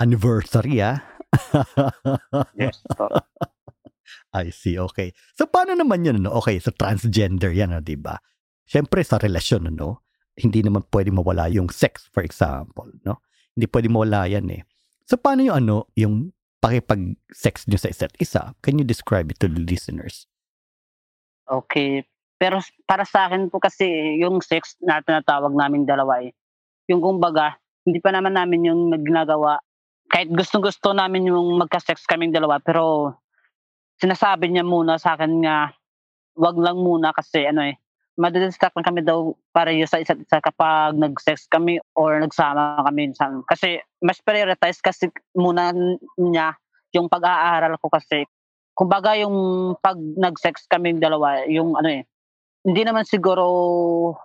anniversary 0.00 0.80
ah. 0.80 1.04
yes 2.60 2.80
po. 2.96 3.12
I 4.32 4.48
see, 4.48 4.80
okay. 4.80 5.12
So 5.36 5.48
paano 5.48 5.76
naman 5.76 6.04
yun, 6.04 6.24
ano? 6.24 6.36
Okay, 6.40 6.60
so 6.60 6.72
transgender 6.72 7.52
yan, 7.52 7.76
no, 7.76 7.84
di 7.84 7.96
ba? 7.96 8.16
Siyempre 8.68 9.04
sa 9.04 9.20
relasyon, 9.20 9.72
ano, 9.72 10.04
hindi 10.36 10.60
naman 10.60 10.84
pwede 10.92 11.12
mawala 11.12 11.48
yung 11.48 11.68
sex, 11.72 12.08
for 12.12 12.24
example, 12.24 12.88
no? 13.04 13.24
Hindi 13.56 13.66
pwede 13.72 13.88
mawala 13.88 14.28
yan 14.28 14.46
eh. 14.52 14.62
So 15.08 15.16
paano 15.16 15.40
yung 15.40 15.56
ano, 15.64 15.76
yung 15.96 16.36
pakipag-sex 16.60 17.64
nyo 17.64 17.80
sa 17.80 17.88
isa't 17.88 18.12
isa? 18.20 18.52
Can 18.60 18.76
you 18.76 18.84
describe 18.84 19.32
it 19.32 19.40
to 19.40 19.48
the 19.48 19.64
listeners? 19.64 20.28
Okay. 21.48 22.04
Pero 22.36 22.60
para 22.84 23.08
sa 23.08 23.24
akin 23.24 23.48
po 23.48 23.56
kasi 23.56 23.88
yung 24.20 24.44
sex 24.44 24.76
na 24.84 25.00
tinatawag 25.00 25.56
namin 25.56 25.88
dalawa 25.88 26.20
eh, 26.20 26.36
yung 26.92 27.00
kumbaga, 27.00 27.56
hindi 27.88 28.04
pa 28.04 28.12
naman 28.12 28.36
namin 28.36 28.68
yung 28.68 28.92
ginagawa. 29.00 29.58
Kahit 30.12 30.28
gustong-gusto 30.28 30.92
namin 30.92 31.32
yung 31.32 31.56
magka-sex 31.56 32.04
kaming 32.04 32.36
dalawa, 32.36 32.60
pero 32.60 33.16
sinasabi 33.96 34.52
niya 34.52 34.62
muna 34.62 35.00
sa 35.00 35.16
akin 35.16 35.40
nga, 35.40 35.72
wag 36.36 36.56
lang 36.60 36.78
muna 36.78 37.16
kasi 37.16 37.48
ano 37.48 37.64
eh, 37.64 37.80
madidistract 38.18 38.74
lang 38.74 38.86
kami 38.90 39.00
daw 39.06 39.30
para 39.54 39.70
sa 39.86 40.02
isa't 40.02 40.18
isa 40.18 40.42
kapag 40.42 40.98
nag-sex 40.98 41.46
kami 41.46 41.78
or 41.94 42.18
nagsama 42.18 42.82
kami 42.82 43.08
minsan. 43.08 43.46
Kasi 43.46 43.78
mas 44.02 44.18
prioritize 44.18 44.82
kasi 44.82 45.06
muna 45.38 45.70
niya 46.18 46.58
yung 46.92 47.06
pag-aaral 47.06 47.78
ko 47.78 47.86
kasi. 47.86 48.26
Kumbaga 48.74 49.14
yung 49.14 49.74
pag 49.78 49.98
nag-sex 49.98 50.66
kami 50.66 50.98
dalawa, 50.98 51.46
yung 51.46 51.78
ano 51.78 51.90
eh, 51.90 52.02
hindi 52.66 52.82
naman 52.82 53.06
siguro 53.06 53.46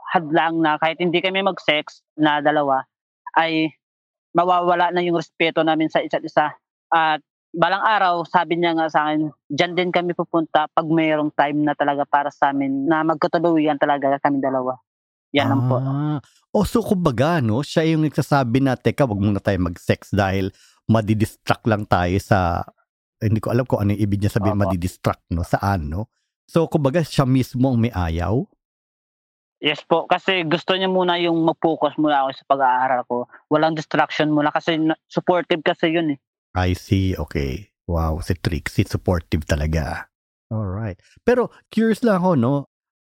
hadlang 0.09 0.62
na 0.62 0.81
kahit 0.81 0.97
hindi 0.97 1.21
kami 1.21 1.45
mag-sex 1.45 2.01
na 2.17 2.41
dalawa, 2.41 2.81
ay 3.38 3.69
mawawala 4.33 4.89
na 4.89 5.05
yung 5.05 5.17
respeto 5.17 5.62
namin 5.62 5.89
sa 5.89 6.01
isa't 6.01 6.25
isa. 6.25 6.53
At 6.89 7.21
balang 7.53 7.86
araw, 7.86 8.25
sabi 8.25 8.57
niya 8.57 8.74
nga 8.74 8.89
sa 8.89 9.00
akin, 9.07 9.29
dyan 9.45 9.77
din 9.77 9.89
kami 9.93 10.17
pupunta 10.17 10.65
pag 10.74 10.88
mayroong 10.89 11.29
time 11.38 11.62
na 11.62 11.77
talaga 11.77 12.01
para 12.03 12.33
sa 12.33 12.50
amin 12.50 12.89
na 12.89 13.05
magkatuluyan 13.05 13.77
talaga 13.77 14.17
kami 14.17 14.41
dalawa. 14.41 14.81
Yan 15.38 15.50
lang 15.50 15.62
po. 15.69 15.77
Ah. 15.77 16.17
O 16.53 16.65
so 16.65 16.81
kumbaga, 16.81 17.41
no, 17.41 17.62
siya 17.62 17.86
yung 17.93 18.05
nagsasabi 18.05 18.62
na, 18.62 18.77
teka, 18.77 19.05
wag 19.05 19.22
muna 19.22 19.41
tayo 19.41 19.57
mag-sex 19.62 20.13
dahil 20.13 20.53
madidistract 20.89 21.65
lang 21.69 21.86
tayo 21.86 22.17
sa, 22.22 22.62
hindi 23.22 23.41
ko 23.41 23.53
alam 23.53 23.65
kung 23.65 23.81
ano 23.81 23.93
yung 23.93 24.01
ibig 24.01 24.22
niya 24.22 24.33
sabihin, 24.33 24.57
Opo. 24.57 24.69
madidistract, 24.69 25.25
no, 25.33 25.45
saan, 25.45 25.89
no? 25.89 26.10
So 26.50 26.65
kumbaga, 26.69 27.01
siya 27.01 27.25
mismo 27.25 27.69
ang 27.74 27.81
may 27.81 27.93
ayaw? 27.93 28.45
Yes 29.63 29.79
po, 29.88 30.05
kasi 30.12 30.43
gusto 30.43 30.75
niya 30.75 30.91
muna 30.91 31.15
yung 31.24 31.39
mag-focus 31.48 31.95
muna 31.95 32.27
ako 32.27 32.29
sa 32.36 32.45
pag-aaral 32.51 33.01
ko. 33.07 33.31
Walang 33.48 33.79
distraction 33.79 34.27
muna 34.29 34.51
kasi 34.51 34.75
supportive 35.07 35.63
kasi 35.63 35.89
yun 35.89 36.13
eh. 36.13 36.19
I 36.53 36.77
see, 36.77 37.17
okay. 37.17 37.74
Wow, 37.89 38.22
si 38.22 38.38
Trixie 38.38 38.86
supportive 38.86 39.43
talaga. 39.50 40.07
All 40.53 40.69
right. 40.69 41.01
Pero 41.25 41.50
curious 41.74 42.05
lang 42.05 42.22
ako, 42.22 42.38
no? 42.38 42.53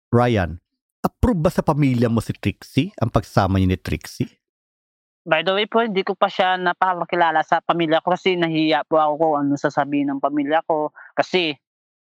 Ryan, 0.08 0.58
approve 1.04 1.44
ba 1.44 1.52
sa 1.52 1.60
pamilya 1.60 2.08
mo 2.08 2.24
si 2.24 2.32
Trixie? 2.32 2.96
Ang 3.04 3.12
pagsama 3.12 3.60
niya 3.60 3.76
ni 3.76 3.80
Trixie? 3.80 4.32
By 5.22 5.46
the 5.46 5.54
way 5.54 5.70
po, 5.70 5.86
hindi 5.86 6.02
ko 6.02 6.18
pa 6.18 6.32
siya 6.32 6.58
napakakilala 6.58 7.46
sa 7.46 7.62
pamilya 7.62 8.02
ko 8.02 8.18
kasi 8.18 8.40
nahiya 8.40 8.88
po 8.90 8.98
ako 8.98 9.14
kung 9.22 9.36
ano 9.38 9.54
sasabihin 9.54 10.10
ng 10.10 10.24
pamilya 10.24 10.66
ko. 10.66 10.96
Kasi 11.14 11.54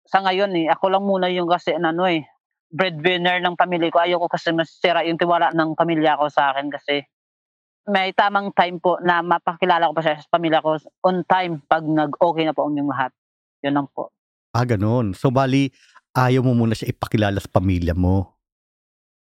sa 0.03 0.25
ngayon 0.25 0.51
eh, 0.59 0.67
ako 0.73 0.91
lang 0.91 1.05
muna 1.07 1.31
yung 1.31 1.47
kasi 1.47 1.77
ano 1.79 2.09
eh, 2.11 2.27
breadwinner 2.75 3.39
ng 3.39 3.55
pamilya 3.55 3.95
ko. 3.95 4.03
Ayoko 4.03 4.27
kasi 4.27 4.51
masira 4.51 5.07
yung 5.07 5.21
tiwala 5.21 5.55
ng 5.55 5.79
pamilya 5.79 6.19
ko 6.19 6.27
sa 6.27 6.51
akin 6.51 6.73
kasi 6.75 7.07
may 7.85 8.17
tamang 8.17 8.49
time 8.57 8.81
po 8.81 8.97
na 9.05 9.21
mapakilala 9.21 9.93
ko 9.93 9.95
pa 9.97 10.03
siya 10.05 10.17
sa 10.21 10.33
pamilya 10.33 10.64
ko 10.64 10.81
on 11.05 11.21
time 11.29 11.61
pag 11.69 11.85
nag-okay 11.85 12.49
na 12.49 12.57
po 12.57 12.64
ang 12.64 12.76
yung 12.81 12.88
lahat. 12.88 13.12
Yun 13.61 13.76
lang 13.76 13.88
po. 13.93 14.09
Ah, 14.57 14.64
ganun. 14.64 15.12
So, 15.12 15.29
bali, 15.29 15.69
ayaw 16.17 16.41
mo 16.47 16.55
muna 16.55 16.73
siya 16.73 16.95
ipakilala 16.95 17.43
sa 17.43 17.50
pamilya 17.50 17.93
mo. 17.93 18.38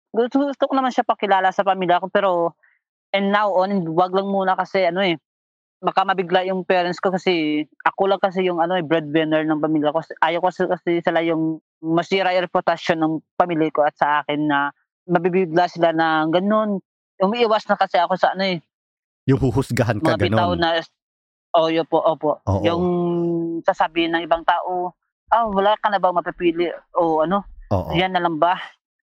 Gusto, 0.10 0.42
gusto 0.42 0.66
ko 0.66 0.74
naman 0.74 0.90
siya 0.90 1.06
pakilala 1.06 1.54
sa 1.54 1.62
pamilya 1.62 2.02
ko 2.02 2.10
pero 2.10 2.58
and 3.14 3.30
now 3.30 3.54
on, 3.54 3.94
wag 3.94 4.10
lang 4.10 4.26
muna 4.26 4.58
kasi 4.58 4.90
ano 4.90 5.06
eh, 5.06 5.22
baka 5.80 6.02
mabigla 6.04 6.44
yung 6.50 6.66
parents 6.66 7.00
ko 7.00 7.14
kasi 7.14 7.64
ako 7.86 8.10
lang 8.10 8.20
kasi 8.20 8.44
yung 8.44 8.58
ano 8.58 8.76
eh, 8.76 8.84
breadwinner 8.84 9.46
ng 9.46 9.62
pamilya 9.62 9.94
ko. 9.94 10.02
Ayaw 10.20 10.44
ko 10.44 10.50
kasi 10.50 11.00
sila 11.00 11.22
yung 11.24 11.62
masira 11.80 12.36
yung 12.36 12.50
reputasyon 12.50 13.00
ng 13.00 13.14
pamilya 13.38 13.70
ko 13.72 13.86
at 13.86 13.96
sa 13.96 14.26
akin 14.26 14.50
na 14.50 14.74
mabibigla 15.08 15.70
sila 15.70 15.94
na 15.94 16.26
ganun, 16.28 16.82
umiiwas 17.20 17.68
na 17.68 17.76
kasi 17.76 18.00
ako 18.00 18.16
sa 18.16 18.34
ano 18.34 18.44
eh. 18.48 18.58
Yung 19.28 19.40
huhusgahan 19.40 20.00
ka, 20.02 20.16
mga 20.16 20.32
bitaw 20.32 20.52
ganon. 20.56 20.60
na, 20.64 20.82
oh, 21.54 21.70
yun 21.70 21.86
po, 21.86 22.02
opo. 22.02 22.42
Oo. 22.48 22.64
Yung 22.66 22.84
sasabihin 23.62 24.16
ng 24.16 24.26
ibang 24.26 24.42
tao, 24.48 24.96
ah, 25.30 25.46
wala 25.46 25.78
ka 25.78 25.92
na 25.94 26.02
ba 26.02 26.10
mapipili? 26.10 26.72
O 26.98 27.22
ano, 27.22 27.46
Oo. 27.70 27.94
yan 27.94 28.16
na 28.16 28.24
lang 28.24 28.42
ba? 28.42 28.58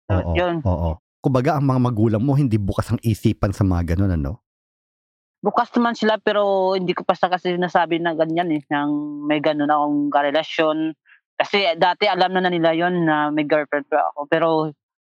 Oo. 0.09 0.33
Yun. 0.33 0.65
Oo. 0.65 0.97
Kumbaga, 1.21 1.57
ang 1.57 1.65
mga 1.65 1.81
magulang 1.81 2.23
mo, 2.23 2.37
hindi 2.37 2.57
bukas 2.57 2.93
ang 2.93 3.01
isipan 3.01 3.53
sa 3.53 3.65
mga 3.65 3.93
ganon, 3.93 4.13
ano? 4.13 4.45
Bukas 5.45 5.69
naman 5.77 5.93
sila 5.93 6.17
pero 6.17 6.73
hindi 6.73 6.97
ko 6.97 7.05
pa 7.05 7.13
sa 7.13 7.29
kasi 7.29 7.53
nasabi 7.53 8.01
na 8.01 8.17
ganyan 8.17 8.49
eh, 8.49 8.65
nang 8.65 9.21
may 9.29 9.37
ganun 9.37 9.69
akong 9.69 10.09
karelasyon. 10.09 10.97
Kasi 11.37 11.77
dati 11.77 12.09
alam 12.09 12.33
na, 12.33 12.41
na 12.41 12.49
nila 12.49 12.73
yon 12.73 13.05
na 13.05 13.29
may 13.29 13.45
girlfriend 13.45 13.85
pa 13.85 14.09
ako 14.09 14.25
pero 14.25 14.47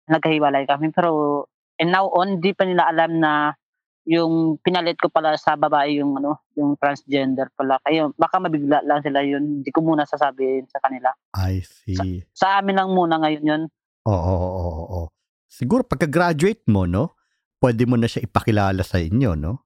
nagkahiwalay 0.10 0.66
kami. 0.66 0.90
Pero 0.90 1.46
And 1.82 1.90
now 1.90 2.06
on, 2.14 2.38
di 2.38 2.54
pa 2.54 2.62
nila 2.70 2.86
alam 2.86 3.18
na 3.18 3.58
yung 4.06 4.62
pinalit 4.62 5.02
ko 5.02 5.10
pala 5.10 5.34
sa 5.38 5.58
babae 5.58 5.98
yung 5.98 6.18
ano, 6.22 6.46
yung 6.54 6.78
transgender 6.78 7.50
pala. 7.58 7.82
Kaya 7.82 8.10
baka 8.14 8.38
mabigla 8.38 8.86
lang 8.86 9.02
sila 9.02 9.26
yun. 9.26 9.62
Hindi 9.62 9.70
ko 9.74 9.82
muna 9.82 10.06
sasabihin 10.06 10.70
sa 10.70 10.78
kanila. 10.78 11.10
I 11.34 11.66
see. 11.66 12.22
Sa, 12.34 12.38
sa 12.38 12.48
amin 12.62 12.78
lang 12.78 12.90
muna 12.94 13.18
ngayon 13.18 13.46
yun. 13.46 13.64
Oo, 14.06 14.14
oo, 14.14 14.50
oo, 14.62 14.84
oo. 14.86 15.02
Siguro 15.50 15.82
pagka-graduate 15.86 16.70
mo, 16.70 16.86
no? 16.86 17.18
Pwede 17.62 17.86
mo 17.86 17.98
na 17.98 18.10
siya 18.10 18.26
ipakilala 18.26 18.82
sa 18.82 18.98
inyo, 18.98 19.38
no? 19.38 19.66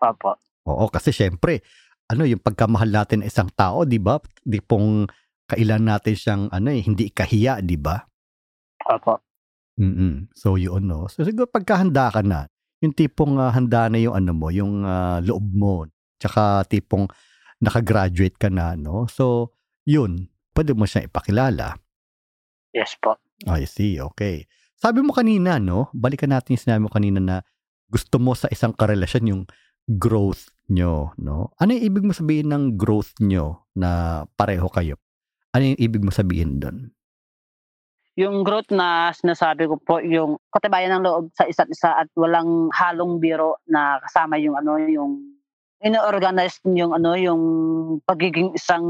Opo. 0.00 0.36
Oo, 0.68 0.88
kasi 0.92 1.12
syempre, 1.12 1.64
ano, 2.12 2.28
yung 2.28 2.42
pagkamahal 2.44 2.92
natin 2.92 3.24
ng 3.24 3.28
isang 3.28 3.48
tao, 3.56 3.88
di 3.88 3.96
ba? 3.96 4.20
Di 4.40 4.60
pong 4.60 5.08
kailan 5.48 5.88
natin 5.88 6.16
siyang, 6.16 6.42
ano 6.52 6.68
eh, 6.68 6.80
hindi 6.84 7.08
ikahiya, 7.08 7.64
di 7.64 7.76
ba? 7.80 7.96
Opo. 8.88 9.31
Mm. 9.80 10.28
So 10.36 10.60
yun 10.60 10.84
'no. 10.88 11.08
So 11.08 11.24
siguro 11.24 11.48
pagkahanda 11.48 12.12
ka 12.12 12.20
na, 12.20 12.44
yung 12.84 12.92
tipong, 12.92 13.38
ah, 13.40 13.52
handa 13.54 13.88
na 13.88 13.96
yung 13.96 14.12
ano 14.12 14.32
mo, 14.36 14.52
yung, 14.52 14.84
ah, 14.84 15.22
loob 15.22 15.46
mo, 15.54 15.86
tsaka 16.20 16.66
tipong 16.68 17.08
naka-graduate 17.62 18.36
ka 18.36 18.52
na 18.52 18.74
'no. 18.76 19.06
So 19.08 19.54
yun, 19.88 20.28
pwede 20.52 20.76
mo 20.76 20.84
siyang 20.84 21.08
ipakilala. 21.08 21.78
Yes 22.72 22.96
po. 23.00 23.16
I 23.48 23.66
see, 23.66 23.98
okay. 23.98 24.46
Sabi 24.78 25.02
mo 25.02 25.14
kanina, 25.14 25.62
no? 25.62 25.90
Balikan 25.94 26.30
natin 26.34 26.58
yung 26.58 26.62
sinabi 26.62 26.80
mo 26.86 26.90
kanina 26.90 27.18
na 27.22 27.36
gusto 27.90 28.18
mo 28.18 28.34
sa 28.34 28.48
isang 28.50 28.72
karelasyon 28.74 29.30
yung 29.30 29.42
growth 29.98 30.50
nyo, 30.70 31.12
no? 31.18 31.52
Ano 31.58 31.74
yung 31.74 31.84
ibig 31.86 32.04
mo 32.06 32.14
sabihin 32.14 32.50
ng 32.50 32.78
growth 32.78 33.12
nyo 33.22 33.66
na 33.76 34.22
pareho 34.38 34.66
kayo? 34.70 34.96
Ano 35.52 35.74
yung 35.74 35.80
ibig 35.82 36.02
mo 36.02 36.10
sabihin 36.14 36.58
doon? 36.62 36.90
Yung 38.20 38.44
growth 38.44 38.68
na 38.68 39.08
sinasabi 39.16 39.64
ko 39.64 39.80
po, 39.80 39.96
yung 40.04 40.36
katibayan 40.52 41.00
ng 41.00 41.04
loob 41.04 41.24
sa 41.32 41.48
isa't 41.48 41.72
isa 41.72 41.96
at 41.96 42.08
walang 42.12 42.68
halong 42.68 43.16
biro 43.16 43.56
na 43.64 43.96
kasama 44.04 44.36
yung 44.36 44.52
ano, 44.52 44.76
yung 44.76 45.40
ino-organize 45.80 46.60
yung 46.68 46.92
ano, 46.92 47.16
yung 47.16 47.42
pagiging 48.04 48.52
isang 48.52 48.84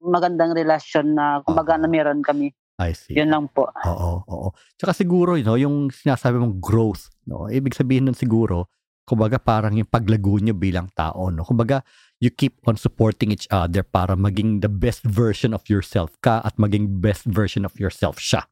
magandang 0.00 0.56
relasyon 0.56 1.12
na 1.12 1.44
kumbaga 1.44 1.76
na 1.76 1.88
meron 1.88 2.24
kami. 2.24 2.56
I 2.76 2.92
see. 2.92 3.16
Yun 3.16 3.32
lang 3.32 3.46
po. 3.48 3.68
Oo, 3.72 4.20
oo. 4.28 4.48
Tsaka 4.76 4.92
siguro, 4.92 5.40
you 5.40 5.44
know, 5.44 5.56
yung 5.56 5.88
sinasabi 5.88 6.36
mong 6.36 6.60
growth, 6.60 7.08
no? 7.24 7.48
Ibig 7.48 7.72
sabihin 7.72 8.08
nun 8.08 8.16
siguro, 8.16 8.68
kumbaga 9.08 9.40
parang 9.40 9.72
yung 9.72 9.88
paglago 9.88 10.36
nyo 10.36 10.52
bilang 10.52 10.92
tao, 10.92 11.32
no? 11.32 11.40
Kumbaga, 11.40 11.80
you 12.20 12.32
keep 12.32 12.56
on 12.64 12.80
supporting 12.80 13.28
each 13.28 13.48
other 13.52 13.84
para 13.84 14.16
maging 14.16 14.64
the 14.64 14.72
best 14.72 15.04
version 15.04 15.52
of 15.52 15.64
yourself 15.68 16.16
ka 16.24 16.40
at 16.44 16.56
maging 16.56 17.00
best 17.04 17.28
version 17.28 17.68
of 17.68 17.76
yourself 17.76 18.16
siya. 18.16 18.48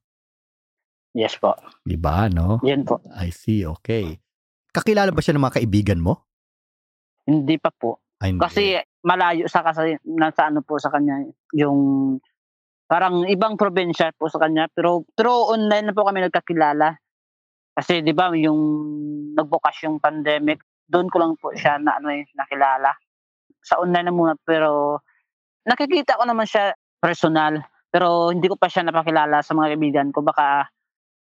Yes 1.15 1.39
po. 1.39 1.55
Di 1.87 1.95
ba, 1.95 2.27
no? 2.27 2.59
Yan 2.67 2.83
po. 2.83 2.99
I 3.15 3.31
see, 3.31 3.63
okay. 3.63 4.19
Kakilala 4.75 5.15
ba 5.15 5.23
siya 5.23 5.39
ng 5.39 5.45
mga 5.47 5.57
kaibigan 5.63 6.01
mo? 6.03 6.27
Hindi 7.25 7.57
pa 7.57 7.71
po. 7.71 8.03
Ay, 8.19 8.35
hindi. 8.35 8.43
Kasi 8.43 8.83
malayo 9.07 9.47
sa 9.47 9.63
kasi 9.63 9.97
nasa 10.05 10.51
ano 10.51 10.61
po 10.67 10.77
sa 10.83 10.91
kanya 10.91 11.23
yung 11.55 12.17
parang 12.89 13.25
ibang 13.31 13.55
probinsya 13.57 14.13
po 14.17 14.29
sa 14.33 14.41
kanya 14.41 14.69
pero 14.73 15.05
through 15.17 15.55
online 15.55 15.89
na 15.89 15.95
po 15.97 16.05
kami 16.05 16.25
nagkakilala. 16.25 16.99
Kasi 17.75 18.03
'di 18.03 18.13
ba 18.15 18.31
yung 18.35 18.61
nagbukas 19.35 19.77
yung 19.87 19.99
pandemic, 19.99 20.63
doon 20.87 21.11
ko 21.11 21.17
lang 21.23 21.33
po 21.39 21.55
siya 21.55 21.79
na 21.79 21.99
ano 21.99 22.11
eh, 22.11 22.27
nakilala. 22.35 22.95
Sa 23.65 23.81
online 23.81 24.07
na 24.09 24.15
muna 24.15 24.35
pero 24.45 25.01
nakikita 25.65 26.21
ko 26.21 26.29
naman 26.29 26.45
siya 26.45 26.77
personal 27.01 27.65
pero 27.89 28.29
hindi 28.29 28.47
ko 28.47 28.61
pa 28.61 28.69
siya 28.69 28.85
napakilala 28.85 29.41
sa 29.41 29.57
mga 29.57 29.75
kaibigan 29.75 30.09
ko 30.13 30.21
baka 30.21 30.69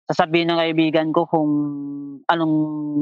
sasabihin 0.05 0.53
ng 0.53 0.61
kaibigan 0.61 1.09
ko 1.15 1.25
kung 1.25 1.51
anong 2.29 2.57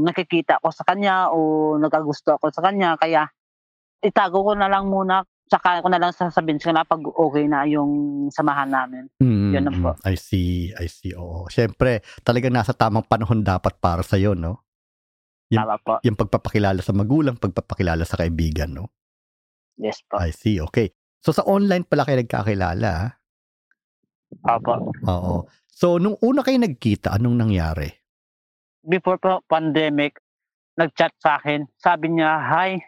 nakikita 0.07 0.63
ko 0.63 0.71
sa 0.71 0.87
kanya 0.87 1.33
o 1.33 1.75
nagkagusto 1.79 2.39
ako 2.39 2.53
sa 2.55 2.63
kanya 2.63 2.95
kaya 3.01 3.27
itago 4.03 4.43
ko 4.43 4.53
na 4.55 4.71
lang 4.71 4.87
muna 4.87 5.23
saka 5.53 5.85
ko 5.85 5.89
na 5.93 6.01
lang 6.01 6.17
sasabihin 6.17 6.57
sa 6.57 6.73
kanila 6.73 6.89
pag 6.89 7.03
okay 7.05 7.45
na 7.45 7.69
yung 7.69 8.27
samahan 8.33 8.73
namin. 8.73 9.05
Mm, 9.21 9.53
Yun 9.53 9.65
lang 9.69 9.77
po. 9.85 9.93
I 10.09 10.17
see, 10.17 10.73
I 10.81 10.89
see. 10.89 11.13
Oo. 11.13 11.45
Siyempre, 11.53 12.01
talagang 12.25 12.57
nasa 12.57 12.73
tamang 12.73 13.05
panahon 13.05 13.45
dapat 13.45 13.77
para 13.77 14.01
sa 14.01 14.17
no? 14.17 14.65
Yung- 15.53 15.61
Tama 15.61 15.77
po. 15.85 16.01
Yung 16.01 16.17
pagpapakilala 16.17 16.81
sa 16.81 16.97
magulang, 16.97 17.37
pagpapakilala 17.37 18.09
sa 18.09 18.17
kaibigan, 18.17 18.73
no? 18.73 18.89
Yes 19.79 20.05
po. 20.05 20.21
I 20.21 20.31
see, 20.31 20.61
okay. 20.61 20.93
So 21.23 21.31
sa 21.31 21.47
online 21.47 21.87
pala 21.87 22.05
kayo 22.05 22.19
nagkakilala, 22.19 22.89
ah? 22.89 23.11
Opo. 24.49 24.93
Oo. 25.07 25.35
So 25.69 25.97
nung 25.97 26.19
una 26.21 26.43
kayo 26.43 26.59
nagkita, 26.59 27.15
anong 27.15 27.37
nangyari? 27.47 27.89
Before 28.83 29.17
po 29.17 29.41
pandemic, 29.47 30.19
nag-chat 30.75 31.15
sa 31.21 31.39
akin. 31.39 31.69
Sabi 31.79 32.11
niya, 32.11 32.43
hi. 32.43 32.81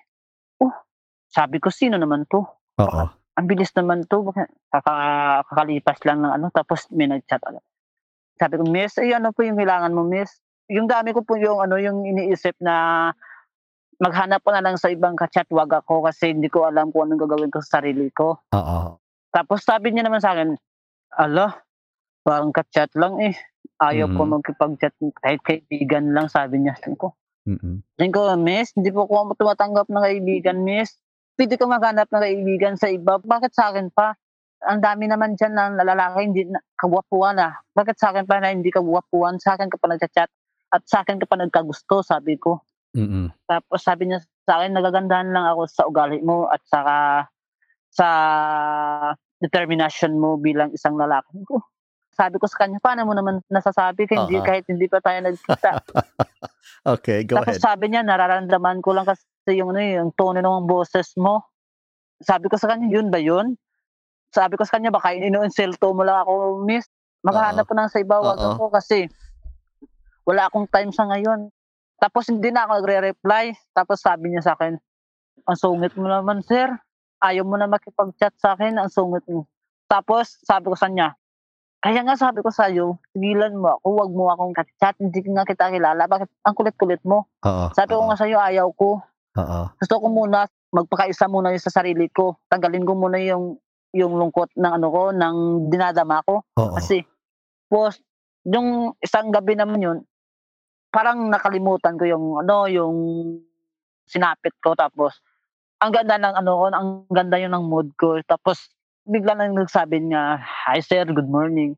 Oh, 0.58 0.72
sabi 1.30 1.62
ko, 1.62 1.70
sino 1.70 1.94
naman 1.94 2.26
to? 2.26 2.42
Oo. 2.80 3.04
Ang 3.34 3.46
bilis 3.46 3.70
naman 3.74 4.02
to. 4.06 4.22
Baka- 4.22 4.50
Kaka, 4.70 4.92
kakalipas 5.46 5.98
lang 6.02 6.26
ng 6.26 6.32
ano. 6.34 6.46
Tapos 6.50 6.90
may 6.90 7.06
nag-chat 7.06 7.38
agad. 7.46 7.62
Sabi 8.34 8.58
ko, 8.58 8.66
miss, 8.66 8.98
ay 8.98 9.14
ano 9.14 9.30
po 9.30 9.46
yung 9.46 9.54
kailangan 9.54 9.94
mo, 9.94 10.02
miss? 10.02 10.42
Yung 10.66 10.90
dami 10.90 11.14
ko 11.14 11.22
po 11.22 11.38
yung 11.38 11.62
ano, 11.62 11.78
yung 11.78 12.02
iniisip 12.02 12.58
na 12.58 13.10
maghanap 14.04 14.44
ko 14.44 14.52
na 14.52 14.60
lang 14.60 14.76
sa 14.76 14.92
ibang 14.92 15.16
ka-chat, 15.16 15.48
wag 15.48 15.72
ako 15.72 16.04
kasi 16.04 16.36
hindi 16.36 16.52
ko 16.52 16.68
alam 16.68 16.92
kung 16.92 17.08
anong 17.08 17.24
gagawin 17.24 17.48
ko 17.48 17.64
sa 17.64 17.80
sarili 17.80 18.12
ko. 18.12 18.36
Oo. 18.52 19.00
Tapos 19.32 19.64
sabi 19.64 19.96
niya 19.96 20.04
naman 20.04 20.20
sa 20.20 20.36
akin, 20.36 20.52
ala, 21.16 21.56
parang 22.20 22.52
ka-chat 22.52 22.92
lang 23.00 23.16
eh. 23.24 23.32
Ayaw 23.80 24.12
ko 24.12 24.22
Mm. 24.28 24.30
magkipag-chat 24.38 24.94
kahit 25.24 25.40
kaibigan 25.40 26.12
lang, 26.12 26.28
sabi 26.28 26.60
niya. 26.60 26.76
Sabi 26.78 27.00
ko, 27.00 27.16
Mm-mm. 27.48 27.80
sabi 27.96 28.12
ko, 28.12 28.20
miss, 28.36 28.76
hindi 28.76 28.92
po 28.92 29.08
ko 29.08 29.32
tumatanggap 29.34 29.88
ng 29.88 30.04
kaibigan, 30.04 30.60
miss. 30.60 31.00
Pwede 31.34 31.58
ko 31.58 31.66
maghanap 31.66 32.06
ng 32.12 32.22
kaibigan 32.22 32.74
sa 32.78 32.92
iba. 32.92 33.18
Bakit 33.18 33.50
sa 33.56 33.72
akin 33.74 33.90
pa? 33.90 34.14
Ang 34.64 34.80
dami 34.80 35.10
naman 35.10 35.34
dyan 35.34 35.52
ng 35.56 35.72
lalaki, 35.82 36.18
hindi 36.24 36.42
na, 36.46 36.62
kagwapuan 36.78 37.40
ah. 37.42 37.58
Bakit 37.74 37.96
sa 37.98 38.14
akin 38.14 38.24
pa 38.24 38.38
na 38.38 38.54
hindi 38.54 38.70
kagwapuan? 38.70 39.42
Sa 39.42 39.58
akin 39.58 39.68
ka 39.68 39.76
pa 39.80 39.90
nagchat 39.90 40.30
at 40.70 40.82
sa 40.86 41.02
akin 41.02 41.18
ka 41.18 41.26
pa 41.26 41.36
nagkagusto, 41.36 42.00
sabi 42.06 42.38
ko. 42.38 42.62
Mm-mm. 42.94 43.26
Tapos 43.50 43.82
sabi 43.82 44.08
niya 44.08 44.22
sa 44.46 44.62
akin, 44.62 44.72
nagagandahan 44.72 45.34
lang 45.34 45.46
ako 45.50 45.62
sa 45.66 45.82
ugali 45.90 46.22
mo 46.22 46.46
at 46.46 46.62
saka 46.64 47.26
sa 47.90 48.08
determination 49.42 50.14
mo 50.16 50.38
bilang 50.38 50.70
isang 50.72 50.94
lalaki. 50.94 51.42
Ko, 51.44 51.62
Sabi 52.14 52.38
ko 52.38 52.46
sa 52.46 52.64
kanya, 52.64 52.78
paano 52.78 53.10
mo 53.10 53.12
naman 53.12 53.42
nasasabi 53.50 54.06
ka, 54.06 54.14
hindi, 54.14 54.38
Oo. 54.38 54.46
kahit 54.46 54.64
hindi 54.70 54.86
pa 54.86 55.02
tayo 55.02 55.18
nagkita. 55.26 55.82
okay, 56.94 57.26
go 57.26 57.42
Tapos 57.42 57.58
ahead. 57.58 57.62
sabi 57.62 57.90
niya, 57.90 58.06
nararamdaman 58.06 58.78
ko 58.78 58.94
lang 58.94 59.06
kasi 59.06 59.26
yung, 59.58 59.74
ano, 59.74 59.82
eh, 59.82 59.98
yung 59.98 60.14
tono 60.14 60.38
ng 60.38 60.66
boses 60.70 61.10
mo. 61.18 61.50
Sabi 62.22 62.46
ko 62.46 62.54
sa 62.54 62.70
kanya, 62.70 62.86
yun 62.86 63.10
ba 63.10 63.18
yun? 63.18 63.58
Sabi 64.30 64.54
ko 64.54 64.62
sa 64.62 64.78
kanya, 64.78 64.94
baka 64.94 65.14
inu-insulto 65.14 65.90
mo 65.90 66.06
lang 66.06 66.22
ako, 66.22 66.62
miss. 66.62 66.86
Maghahanap 67.26 67.66
ko 67.66 67.74
ng 67.74 67.90
sa 67.90 67.98
iba, 67.98 68.22
wag 68.22 68.38
Oo. 68.38 68.50
ako 68.58 68.64
kasi 68.70 69.10
wala 70.26 70.46
akong 70.48 70.66
time 70.70 70.90
sa 70.90 71.06
ngayon. 71.10 71.50
Tapos 71.98 72.28
hindi 72.28 72.50
na 72.50 72.66
ako 72.66 72.72
nagre-reply. 72.80 73.44
Tapos 73.72 74.02
sabi 74.02 74.32
niya 74.32 74.42
sa 74.44 74.52
akin, 74.58 74.76
ang 75.44 75.58
sungit 75.58 75.92
mo 75.98 76.08
naman, 76.08 76.40
sir. 76.44 76.70
Ayaw 77.24 77.44
mo 77.46 77.56
na 77.56 77.70
makipag-chat 77.70 78.36
sa 78.36 78.56
akin, 78.56 78.76
ang 78.76 78.92
sungit 78.92 79.24
mo. 79.28 79.48
Tapos 79.88 80.40
sabi 80.44 80.68
ko 80.68 80.76
sa 80.76 80.90
kanya, 80.90 81.16
kaya 81.84 82.00
nga 82.00 82.16
sabi 82.16 82.40
ko 82.40 82.48
sa 82.48 82.72
iyo, 82.72 82.96
tigilan 83.12 83.52
mo 83.60 83.76
ako, 83.76 83.86
wag 84.00 84.12
mo 84.16 84.24
akong 84.32 84.56
chat, 84.80 84.96
hindi 84.96 85.20
nga 85.28 85.44
kita 85.44 85.68
kilala. 85.68 86.08
Bakit 86.08 86.28
ang 86.40 86.56
kulit-kulit 86.56 87.04
mo? 87.04 87.28
Oo. 87.44 87.68
Sabi 87.76 87.92
ko 87.92 88.00
oo, 88.00 88.08
nga 88.08 88.16
sa 88.16 88.24
iyo, 88.24 88.40
ayaw 88.40 88.72
ko. 88.72 89.04
Oo. 89.36 89.60
Gusto 89.76 89.94
ko 90.00 90.06
muna 90.08 90.48
magpakaisa 90.72 91.28
muna 91.28 91.52
yung 91.52 91.60
sa 91.60 91.84
sarili 91.84 92.08
ko. 92.08 92.40
Tanggalin 92.48 92.88
ko 92.88 92.96
muna 92.96 93.20
yung 93.20 93.60
yung 93.94 94.16
lungkot 94.18 94.50
ng 94.58 94.72
ano 94.80 94.88
ko, 94.90 95.02
ng 95.12 95.36
dinadama 95.68 96.24
ko. 96.24 96.42
Oo. 96.56 96.74
Kasi 96.74 97.04
post 97.68 98.00
yung 98.48 98.96
isang 99.04 99.28
gabi 99.28 99.52
naman 99.52 99.84
yun, 99.84 99.98
parang 100.94 101.26
nakalimutan 101.26 101.98
ko 101.98 102.06
yung 102.06 102.38
ano, 102.46 102.70
yung 102.70 102.96
sinapit 104.06 104.54
ko 104.62 104.78
tapos 104.78 105.18
ang 105.82 105.90
ganda 105.90 106.14
ng 106.16 106.34
ano 106.38 106.52
ko, 106.54 106.64
ang 106.70 106.88
ganda 107.10 107.36
yun 107.36 107.50
ng 107.50 107.66
mood 107.66 107.90
ko. 107.98 108.22
Tapos 108.22 108.70
bigla 109.04 109.34
nang 109.34 109.58
nagsabi 109.58 109.98
niya, 110.00 110.38
"Hi 110.38 110.78
sir, 110.78 111.02
good 111.10 111.26
morning." 111.26 111.74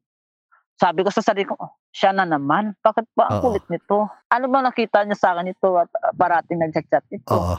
Sabi 0.77 1.01
ko 1.01 1.09
sa 1.09 1.25
sarili 1.25 1.49
ko, 1.49 1.57
"Oh, 1.57 1.73
siya 1.97 2.13
na 2.13 2.29
naman. 2.29 2.77
Bakit 2.85 3.17
ba 3.17 3.33
ang 3.33 3.41
kulit 3.41 3.65
nito? 3.73 4.05
Ano 4.29 4.53
ba 4.53 4.61
nakita 4.61 5.01
niya 5.09 5.17
sa 5.17 5.33
akin 5.33 5.49
ito 5.49 5.81
at 5.81 5.89
parating 6.13 6.61
nag-chat 6.61 7.09
ito? 7.09 7.33
Oo. 7.33 7.57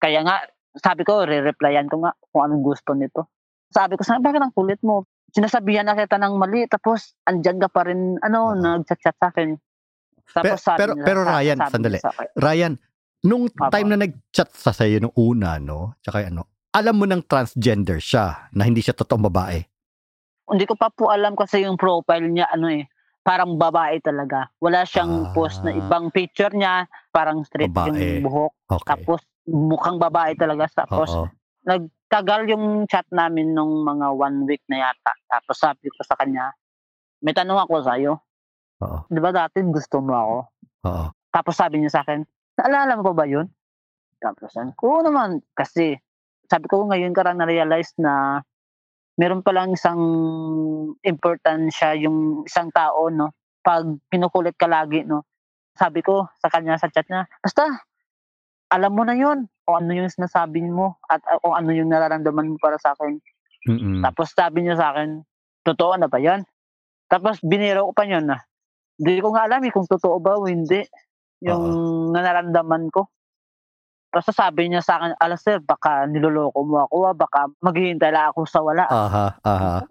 Kaya 0.00 0.24
nga, 0.24 0.40
sabi 0.80 1.04
ko, 1.04 1.28
re-replyan 1.28 1.92
ko 1.92 2.00
nga 2.00 2.16
kung 2.32 2.48
anong 2.48 2.64
gusto 2.64 2.96
nito. 2.96 3.28
Sabi 3.68 4.00
ko 4.00 4.02
sa 4.08 4.16
bakit 4.24 4.40
ang 4.40 4.56
kulit 4.56 4.80
mo? 4.80 5.04
Sinasabihan 5.36 5.84
na 5.84 5.92
kita 5.92 6.16
ng 6.16 6.40
mali, 6.40 6.64
tapos 6.64 7.12
andyan 7.28 7.60
ka 7.60 7.68
pa 7.68 7.84
rin, 7.84 8.16
ano, 8.24 8.56
nag-chat 8.56 9.12
sa 9.20 9.28
akin. 9.28 9.60
Tapos 10.30 10.60
pero- 10.74 10.96
pero 10.98 11.20
sa- 11.22 11.30
Ryan, 11.34 11.58
sandali. 11.66 11.98
sa 11.98 12.10
Ryan, 12.34 12.72
nung 13.20 13.48
Apo. 13.48 13.68
time 13.68 13.88
na 13.88 13.98
nag-chat 13.98 14.48
sa 14.50 14.70
sa'yo 14.70 15.00
nung 15.00 15.14
una, 15.14 15.58
no? 15.58 15.96
Tsaka 15.98 16.26
ano, 16.26 16.46
alam 16.70 16.94
mo 16.94 17.04
ng 17.04 17.24
transgender 17.24 17.98
siya, 17.98 18.48
na 18.52 18.62
hindi 18.62 18.78
siya 18.78 18.92
totoong 18.92 19.24
babae. 19.24 19.58
Hindi 20.46 20.64
ko 20.64 20.74
pa 20.74 20.88
po 20.88 21.08
alam 21.08 21.34
kasi 21.34 21.60
yung 21.60 21.76
profile 21.76 22.24
niya, 22.24 22.48
ano 22.48 22.68
eh, 22.68 22.88
parang 23.20 23.56
babae 23.56 24.00
talaga. 24.00 24.48
Wala 24.56 24.84
siyang 24.84 25.28
Ah. 25.28 25.32
post 25.32 25.60
na 25.60 25.70
ibang 25.70 26.08
picture 26.08 26.48
niya, 26.50 26.84
parang 27.08 27.42
straight 27.42 27.68
Babae. 27.68 27.92
yung 28.16 28.24
buhok. 28.24 28.52
Okay. 28.70 28.88
Tapos 28.94 29.20
mukhang 29.44 29.98
babae 29.98 30.32
talaga. 30.34 30.64
Tapos 30.70 31.08
Oo. 31.10 31.28
nagtagal 31.62 32.48
yung 32.48 32.64
chat 32.86 33.04
namin 33.10 33.52
nung 33.52 33.82
mga 33.82 34.08
one 34.10 34.44
week 34.44 34.64
na 34.66 34.86
yata. 34.86 35.12
Tapos 35.26 35.56
sabi 35.56 35.88
ko 35.88 36.00
sa 36.00 36.16
kanya, 36.16 36.52
may 37.18 37.32
tanong 37.32 37.58
ako 37.58 37.82
sa'yo. 37.82 38.12
Oo. 38.82 38.98
Di 39.10 39.18
ba 39.18 39.30
dati 39.34 39.58
gusto 39.66 39.98
mo 39.98 40.12
ako? 40.14 40.38
Oo. 40.86 41.06
Tapos 41.34 41.54
sabi 41.58 41.82
niya 41.82 42.00
sa 42.00 42.02
akin, 42.06 42.22
naalala 42.58 42.98
mo 42.98 43.02
pa 43.12 43.14
ba 43.14 43.26
yun? 43.26 43.46
Tapos 44.18 44.50
sabi 44.50 44.74
ko, 44.74 45.02
naman. 45.02 45.42
Kasi 45.54 45.98
sabi 46.48 46.66
ko 46.66 46.86
ngayon 46.86 47.14
ka 47.14 47.22
lang 47.26 47.38
na-realize 47.38 47.94
na 48.00 48.42
meron 49.18 49.42
palang 49.42 49.74
isang 49.74 50.00
importansya 51.02 51.98
yung 51.98 52.46
isang 52.46 52.70
tao, 52.70 53.10
no? 53.10 53.34
Pag 53.60 53.98
pinukulit 54.08 54.54
ka 54.54 54.70
lagi, 54.70 55.02
no? 55.02 55.26
Sabi 55.74 56.02
ko 56.02 56.30
sa 56.38 56.50
kanya 56.50 56.78
sa 56.78 56.90
chat 56.90 57.06
niya, 57.06 57.26
basta, 57.42 57.66
alam 58.70 58.94
mo 58.94 59.02
na 59.02 59.14
yun 59.14 59.46
kung 59.66 59.84
ano 59.84 59.90
yung 59.94 60.10
sinasabi 60.10 60.64
mo 60.64 60.96
at 61.06 61.20
uh, 61.28 61.38
kung 61.42 61.54
ano 61.54 61.70
yung 61.74 61.90
nararamdaman 61.90 62.54
mo 62.54 62.56
para 62.56 62.80
sa 62.80 62.96
akin. 62.96 63.20
Mm-mm. 63.68 64.00
Tapos 64.00 64.32
sabi 64.32 64.64
niya 64.64 64.78
sa 64.78 64.94
akin, 64.94 65.22
totoo 65.66 65.98
na 66.00 66.08
ba 66.08 66.16
yan? 66.16 66.46
Tapos 67.08 67.40
biniro 67.44 67.90
ko 67.90 67.92
pa 67.92 68.08
yun 68.08 68.28
na, 68.28 68.47
Hindi 68.98 69.22
ko 69.22 69.30
nga 69.30 69.46
alam 69.46 69.62
eh 69.62 69.70
kung 69.70 69.86
totoo 69.86 70.18
ba 70.18 70.34
o 70.34 70.50
hindi. 70.50 70.82
Yung 71.46 72.10
nararamdaman 72.10 72.90
ko. 72.90 73.06
Tapos 74.08 74.32
sabi 74.32 74.72
niya 74.72 74.80
sa 74.80 74.98
akin, 74.98 75.12
ala 75.20 75.36
sir, 75.36 75.60
baka 75.60 76.08
niloloko 76.08 76.64
mo 76.64 76.82
ako, 76.88 76.94
ah, 77.06 77.14
baka 77.14 77.40
maghihintay 77.60 78.08
lang 78.08 78.32
ako 78.32 78.48
sa 78.48 78.64
wala. 78.64 78.88
Aha, 78.88 79.36
aha, 79.44 79.84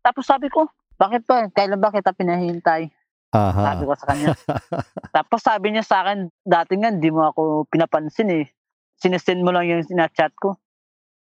Tapos 0.00 0.24
sabi 0.24 0.48
ko, 0.48 0.66
bakit 0.96 1.28
ba? 1.28 1.46
Kailan 1.52 1.78
ba 1.78 1.92
kita 1.92 2.16
pinahintay? 2.16 2.88
Sabi 3.28 3.84
aha. 3.84 3.86
ko 3.86 3.92
sa 3.92 4.08
kanya. 4.08 4.32
Tapos 5.16 5.40
sabi 5.44 5.76
niya 5.76 5.84
sa 5.84 6.00
akin, 6.00 6.32
dati 6.48 6.80
nga 6.80 6.88
hindi 6.88 7.12
mo 7.12 7.28
ako 7.28 7.68
pinapansin 7.68 8.32
eh. 8.32 8.44
Sinesend 8.98 9.44
mo 9.44 9.52
lang 9.52 9.68
yung 9.68 9.84
sinachat 9.84 10.32
ko. 10.40 10.56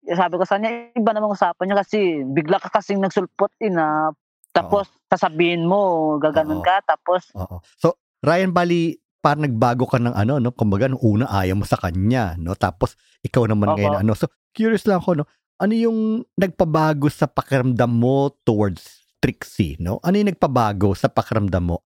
Sabi 0.03 0.35
ko 0.35 0.43
sa 0.43 0.59
kanya, 0.59 0.91
iba 0.99 1.11
namang 1.15 1.39
usapan 1.39 1.71
niya 1.71 1.79
kasi 1.87 2.27
bigla 2.27 2.59
ka 2.59 2.75
kasing 2.75 2.99
nagsulpot 2.99 3.55
eh 3.63 3.71
na 3.71 4.11
tapos 4.53 4.89
sasabihin 5.09 5.65
mo, 5.65 6.17
gaganon 6.21 6.61
Oo. 6.61 6.67
ka, 6.67 6.85
tapos 6.85 7.33
Oo. 7.37 7.61
So, 7.81 7.97
Ryan 8.23 8.53
Bali, 8.55 8.97
parang 9.25 9.49
nagbago 9.49 9.89
ka 9.89 9.99
ng 9.99 10.15
ano, 10.15 10.39
no? 10.39 10.53
Kumbaga, 10.53 10.87
nung 10.87 11.03
una 11.03 11.27
ayaw 11.29 11.59
mo 11.59 11.67
sa 11.67 11.81
kanya, 11.81 12.37
no? 12.39 12.55
Tapos, 12.55 12.95
ikaw 13.25 13.49
naman 13.49 13.73
Opo. 13.73 13.81
ngayon, 13.81 13.97
ano? 14.05 14.13
So, 14.15 14.31
curious 14.53 14.85
lang 14.87 15.03
ako, 15.03 15.25
no? 15.25 15.27
Ano 15.59 15.73
yung 15.75 16.27
nagpabago 16.37 17.07
sa 17.09 17.31
pakiramdam 17.31 17.91
mo 17.91 18.35
towards 18.43 19.07
Trixie, 19.23 19.79
no? 19.79 20.03
Ano 20.03 20.19
yung 20.19 20.31
nagpabago 20.35 20.95
sa 20.95 21.07
pakiramdam 21.07 21.65
mo? 21.65 21.83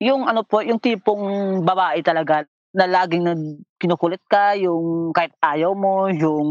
yung 0.00 0.24
ano 0.24 0.42
po, 0.42 0.64
yung 0.64 0.80
tipong 0.80 1.60
babae 1.62 2.00
talaga 2.00 2.48
na 2.72 2.88
laging 2.88 3.24
nag 3.28 3.42
kinukulit 3.76 4.24
ka, 4.24 4.56
yung 4.56 5.12
kahit 5.12 5.36
ayaw 5.44 5.76
mo, 5.76 6.08
yung 6.08 6.48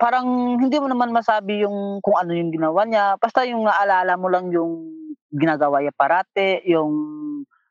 parang 0.00 0.56
hindi 0.56 0.80
mo 0.80 0.88
naman 0.88 1.12
masabi 1.12 1.60
yung 1.60 2.00
kung 2.00 2.16
ano 2.16 2.32
yung 2.32 2.48
ginawa 2.48 2.88
niya. 2.88 3.20
Basta 3.20 3.44
yung 3.44 3.68
naalala 3.68 4.16
mo 4.16 4.32
lang 4.32 4.48
yung 4.48 4.88
ginagawa 5.28 5.84
niya 5.84 5.92
parate, 5.92 6.64
yung 6.64 6.90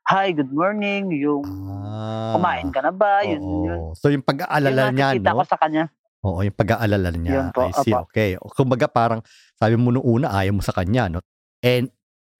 hi, 0.06 0.30
good 0.30 0.54
morning, 0.54 1.10
yung 1.10 1.42
Ah. 1.90 2.38
kumain 2.38 2.70
ka 2.70 2.80
na 2.80 2.94
ba, 2.94 3.26
yun, 3.26 3.42
yun. 3.42 3.80
So, 3.98 4.08
yung 4.08 4.22
pag-aalala 4.22 4.90
Yung 4.90 4.96
niya, 4.96 5.08
nakikita 5.12 5.34
ko 5.34 5.42
no? 5.42 5.50
sa 5.50 5.58
kanya. 5.58 5.84
Oo, 6.20 6.38
yung 6.46 6.56
pag-aalala 6.56 7.08
niya. 7.12 7.34
Yun 7.34 7.48
po, 7.50 7.60
I 7.66 7.72
see, 7.82 7.92
opo. 7.92 8.06
okay. 8.08 8.30
Kumbaga, 8.54 8.86
parang 8.86 9.20
sabi 9.58 9.74
mo 9.74 9.90
nung 9.90 10.06
una, 10.06 10.30
ayaw 10.32 10.54
mo 10.54 10.62
sa 10.62 10.72
kanya, 10.74 11.10
no? 11.10 11.20
And 11.60 11.90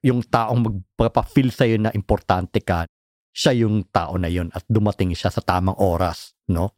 yung 0.00 0.24
taong 0.24 0.60
magpapa-feel 0.64 1.50
sa'yo 1.52 1.76
na 1.78 1.90
importante 1.92 2.62
ka, 2.62 2.86
siya 3.30 3.62
yung 3.66 3.86
tao 3.90 4.18
na 4.18 4.26
yun 4.26 4.50
at 4.50 4.64
dumating 4.66 5.14
siya 5.14 5.30
sa 5.30 5.42
tamang 5.44 5.76
oras, 5.78 6.34
no? 6.50 6.74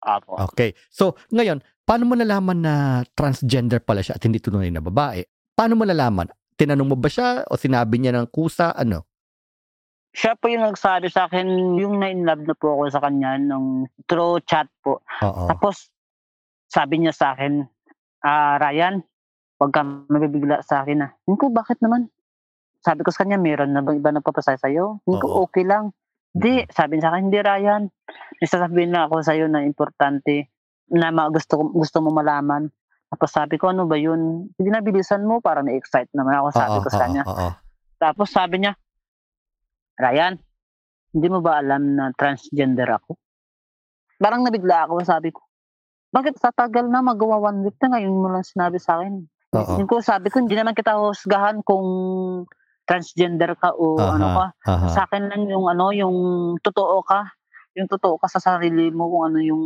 Apo. 0.00 0.36
Okay. 0.52 0.72
So, 0.88 1.16
ngayon, 1.32 1.60
paano 1.90 2.06
mo 2.06 2.14
nalaman 2.14 2.62
na 2.62 2.74
transgender 3.18 3.82
pala 3.82 3.98
siya 3.98 4.14
at 4.14 4.22
hindi 4.22 4.38
tunay 4.38 4.70
na 4.70 4.78
babae? 4.78 5.26
Paano 5.58 5.74
mo 5.74 5.82
nalaman? 5.82 6.30
Tinanong 6.54 6.94
mo 6.94 6.94
ba 6.94 7.10
siya 7.10 7.42
o 7.50 7.58
sinabi 7.58 7.98
niya 7.98 8.14
ng 8.14 8.30
kusa? 8.30 8.70
Ano? 8.78 9.10
Siya 10.14 10.38
po 10.38 10.46
yung 10.46 10.70
nagsabi 10.70 11.10
sa 11.10 11.26
akin, 11.26 11.74
yung 11.82 11.98
na-inlove 11.98 12.46
na 12.46 12.54
po 12.54 12.78
ako 12.78 12.94
sa 12.94 13.02
kanya 13.02 13.42
nung 13.42 13.90
through 14.06 14.38
chat 14.46 14.70
po. 14.86 15.02
Oo. 15.26 15.50
Tapos, 15.50 15.90
sabi 16.70 17.02
niya 17.02 17.10
sa 17.10 17.34
akin, 17.34 17.66
ah, 18.22 18.54
Ryan, 18.62 19.02
huwag 19.58 19.74
ka 19.74 19.82
mabibigla 19.82 20.62
sa 20.62 20.86
akin 20.86 21.10
ah. 21.10 21.10
Hindi 21.26 21.42
ko, 21.42 21.50
bakit 21.50 21.82
naman? 21.82 22.06
Sabi 22.86 23.02
ko 23.02 23.10
sa 23.10 23.26
kanya, 23.26 23.42
meron 23.42 23.74
na 23.74 23.82
bang 23.82 23.98
iba 23.98 24.14
nagpapasaya 24.14 24.62
sa'yo? 24.62 25.02
Hindi 25.02 25.18
ko, 25.18 25.26
Oo. 25.26 25.50
okay 25.50 25.66
lang. 25.66 25.90
Hindi, 26.38 26.70
sabi 26.70 27.02
niya 27.02 27.10
sa 27.10 27.10
akin, 27.18 27.22
hindi 27.26 27.38
Ryan. 27.42 27.82
May 28.38 28.46
sasabihin 28.46 28.94
na 28.94 29.10
ako 29.10 29.26
sa'yo 29.26 29.50
na 29.50 29.66
importante, 29.66 30.54
na 30.90 31.08
ma- 31.10 31.30
gusto, 31.30 31.58
gusto 31.70 31.98
mo 32.02 32.10
malaman. 32.10 32.66
Tapos 33.10 33.30
sabi 33.30 33.58
ko, 33.58 33.70
ano 33.70 33.86
ba 33.86 33.98
yun? 33.98 34.46
Hindi 34.54 34.70
na 34.70 34.82
bilisan 34.82 35.26
mo, 35.26 35.42
parang 35.42 35.66
na-excite 35.66 36.10
naman 36.14 36.38
ako, 36.38 36.48
sabi 36.54 36.76
Oo, 36.78 36.82
ko 36.82 36.88
sa 36.90 37.00
kanya. 37.02 37.22
oo. 37.26 37.48
Tapos 37.98 38.28
sabi 38.30 38.62
niya, 38.62 38.72
Ryan, 39.98 40.34
hindi 41.10 41.26
mo 41.26 41.42
ba 41.42 41.58
alam 41.58 41.98
na 41.98 42.14
transgender 42.14 42.86
ako? 42.86 43.18
Parang 44.16 44.46
nabigla 44.46 44.86
ako, 44.86 45.02
sabi 45.02 45.34
ko. 45.34 45.42
Bakit 46.10 46.38
sa 46.38 46.50
tagal 46.50 46.86
na 46.86 47.02
magawa 47.02 47.50
one 47.50 47.66
week 47.66 47.78
na 47.82 47.98
ngayon 47.98 48.14
mo 48.14 48.28
lang 48.30 48.46
sinabi 48.46 48.78
sa 48.78 48.98
akin? 48.98 49.26
Yung 49.50 49.90
ko 49.90 49.98
sabi 49.98 50.30
ko, 50.30 50.38
hindi 50.38 50.54
naman 50.54 50.78
kita 50.78 50.94
husgahan 50.94 51.62
kung 51.66 51.86
transgender 52.86 53.54
ka 53.58 53.74
o 53.74 53.98
Aha, 53.98 54.14
ano 54.14 54.26
ka. 54.30 54.46
aha. 54.70 54.86
Sa 54.90 55.00
akin 55.06 55.30
lang 55.30 55.46
yung 55.46 55.66
ano, 55.66 55.90
yung 55.90 56.16
totoo 56.62 57.02
ka. 57.02 57.26
Yung 57.78 57.86
totoo 57.86 58.18
ka 58.18 58.26
sa 58.26 58.42
sarili 58.42 58.90
mo 58.90 59.06
kung 59.06 59.30
ano 59.30 59.38
yung 59.38 59.62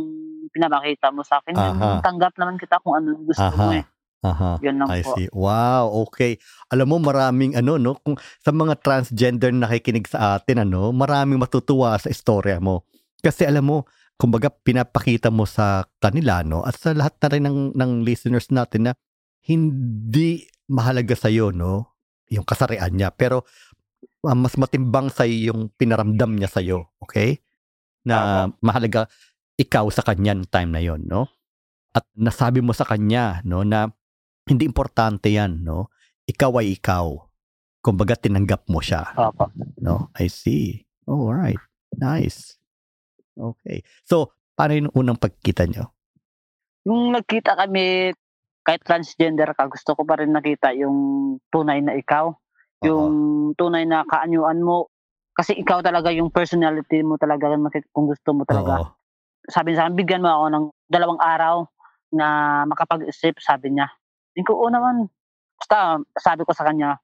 pinapakita 0.53 1.09
mo 1.09 1.25
sa 1.25 1.41
akin. 1.41 1.57
Aha. 1.57 2.01
tanggap 2.05 2.37
naman 2.37 2.61
kita 2.61 2.77
kung 2.85 2.93
ano 2.97 3.17
yung 3.17 3.25
gusto 3.25 3.49
mo 3.57 3.73
Aha. 3.73 3.79
eh. 3.81 3.85
Aha. 4.25 4.51
Yun 4.61 4.75
lang 4.81 4.89
I 4.89 5.01
po. 5.05 5.13
see. 5.13 5.29
Wow, 5.29 6.09
okay. 6.09 6.41
Alam 6.73 6.93
mo 6.93 6.97
maraming 6.97 7.53
ano 7.53 7.77
no, 7.77 7.97
kung 8.01 8.17
sa 8.41 8.49
mga 8.49 8.81
transgender 8.81 9.53
na 9.53 9.69
nakikinig 9.69 10.09
sa 10.09 10.37
atin 10.37 10.65
ano, 10.65 10.89
maraming 10.89 11.37
matutuwa 11.37 11.93
sa 12.01 12.09
istorya 12.09 12.57
mo. 12.57 12.89
Kasi 13.21 13.45
alam 13.45 13.65
mo, 13.65 13.77
kumbaga 14.15 14.49
pinapakita 14.49 15.29
mo 15.29 15.43
sa 15.43 15.83
kanila 15.99 16.41
no 16.41 16.63
at 16.63 16.79
sa 16.79 16.95
lahat 16.95 17.19
na 17.19 17.27
rin 17.27 17.43
ng 17.43 17.59
ng 17.75 17.91
listeners 18.07 18.47
natin 18.47 18.91
na 18.91 18.91
hindi 19.43 20.47
mahalaga 20.71 21.13
sa 21.19 21.27
iyo 21.27 21.51
no 21.51 21.99
yung 22.31 22.47
kasarian 22.47 22.95
niya 22.95 23.11
pero 23.11 23.43
ah, 24.25 24.37
mas 24.37 24.57
matimbang 24.57 25.11
sa 25.13 25.27
yung 25.27 25.69
pinaramdam 25.75 26.33
niya 26.33 26.49
sa 26.49 26.63
iyo, 26.63 26.89
okay? 26.97 27.44
Na 28.05 28.47
mahalaga 28.61 29.09
ikaw 29.57 29.89
sa 29.89 30.05
kanya 30.05 30.37
ng 30.37 30.47
time 30.47 30.71
na 30.71 30.81
yon, 30.83 31.09
no? 31.09 31.27
At 31.95 32.05
nasabi 32.13 32.59
mo 32.59 32.75
sa 32.75 32.83
kanya 32.83 33.39
no 33.47 33.63
na 33.63 33.87
hindi 34.45 34.63
importante 34.67 35.33
yan, 35.33 35.65
no? 35.65 35.89
Ikaw 36.29 36.61
ay 36.61 36.77
ikaw. 36.77 37.17
Kumbaga, 37.81 38.17
tinanggap 38.17 38.65
mo 38.69 38.81
siya, 38.81 39.13
Opo. 39.13 39.49
no? 39.81 40.09
I 40.17 40.25
see. 40.25 40.85
Oh, 41.05 41.29
alright. 41.29 41.61
Nice. 41.93 42.57
Okay. 43.37 43.85
So, 44.01 44.33
paano 44.57 44.73
yung 44.73 44.89
unang 44.97 45.21
pagkita 45.21 45.69
nyo? 45.69 45.93
Yung 46.89 47.13
nagkita 47.13 47.53
kami, 47.53 48.13
kahit 48.65 48.81
transgender 48.81 49.53
ka, 49.53 49.69
gusto 49.69 49.93
ko 49.93 50.01
pa 50.01 50.17
rin 50.17 50.33
nakita 50.33 50.73
yung 50.73 50.97
tunay 51.53 51.81
na 51.85 51.93
ikaw. 51.93 52.33
Yung 52.81 53.53
tunay 53.53 53.85
na 53.85 54.01
kaanyuan 54.05 54.61
mo. 54.61 54.89
Kasi 55.35 55.51
ikaw 55.59 55.83
talaga 55.83 56.09
yung 56.15 56.31
personality 56.31 57.03
mo 57.03 57.19
talaga 57.19 57.51
kung 57.91 58.07
gusto 58.07 58.31
mo 58.31 58.47
talaga. 58.47 58.79
Oo. 58.79 58.87
Sabi 59.51 59.75
niya 59.75 59.77
sa 59.77 59.83
akin, 59.85 59.95
bigyan 59.99 60.23
mo 60.23 60.31
ako 60.31 60.45
ng 60.49 60.65
dalawang 60.87 61.21
araw 61.21 61.67
na 62.15 62.27
makapag-isip, 62.65 63.37
sabi 63.43 63.75
niya. 63.75 63.91
Hindi 64.31 64.47
ko, 64.47 64.63
oo 64.63 64.71
naman. 64.71 65.11
Basta, 65.59 65.99
sabi 66.15 66.47
ko 66.47 66.55
sa 66.55 66.63
kanya, 66.65 66.97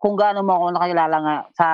kung 0.00 0.16
gaano 0.16 0.40
mo 0.40 0.56
ako 0.56 0.66
nakilala 0.72 1.16
nga 1.20 1.36
sa 1.52 1.66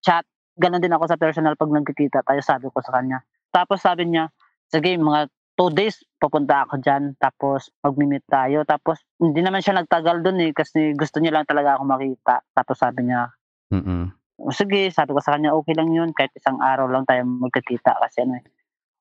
chat, 0.00 0.24
ganun 0.54 0.80
din 0.80 0.94
ako 0.94 1.10
sa 1.10 1.18
personal 1.18 1.58
pag 1.58 1.74
nagkikita 1.74 2.22
tayo, 2.22 2.40
sabi 2.40 2.70
ko 2.70 2.78
sa 2.78 2.94
kanya. 2.94 3.18
Tapos 3.50 3.82
sabi 3.82 4.06
niya, 4.06 4.30
sige, 4.70 4.94
mga 4.94 5.26
two 5.58 5.74
days, 5.74 5.98
papunta 6.22 6.62
ako 6.62 6.78
dyan. 6.78 7.18
Tapos, 7.18 7.74
mag-meet 7.82 8.22
tayo. 8.30 8.62
Tapos, 8.62 9.02
hindi 9.18 9.42
naman 9.42 9.58
siya 9.58 9.82
nagtagal 9.82 10.22
dun 10.22 10.38
eh, 10.38 10.54
kasi 10.54 10.94
gusto 10.94 11.18
niya 11.18 11.34
lang 11.34 11.50
talaga 11.50 11.74
ako 11.74 11.82
makita. 11.82 12.46
Tapos 12.54 12.78
sabi 12.78 13.10
niya, 13.10 13.26
Mm-mm. 13.74 14.14
O 14.38 14.54
sige, 14.54 14.88
sabi 14.88 15.10
ko 15.12 15.20
sa 15.20 15.34
kanya, 15.34 15.50
okay 15.52 15.74
lang 15.74 15.90
yun, 15.90 16.14
kahit 16.14 16.30
isang 16.32 16.62
araw 16.62 16.86
lang 16.86 17.02
tayo 17.04 17.26
magkakita 17.26 17.98
kasi 17.98 18.22
ano 18.22 18.38
eh. 18.38 18.44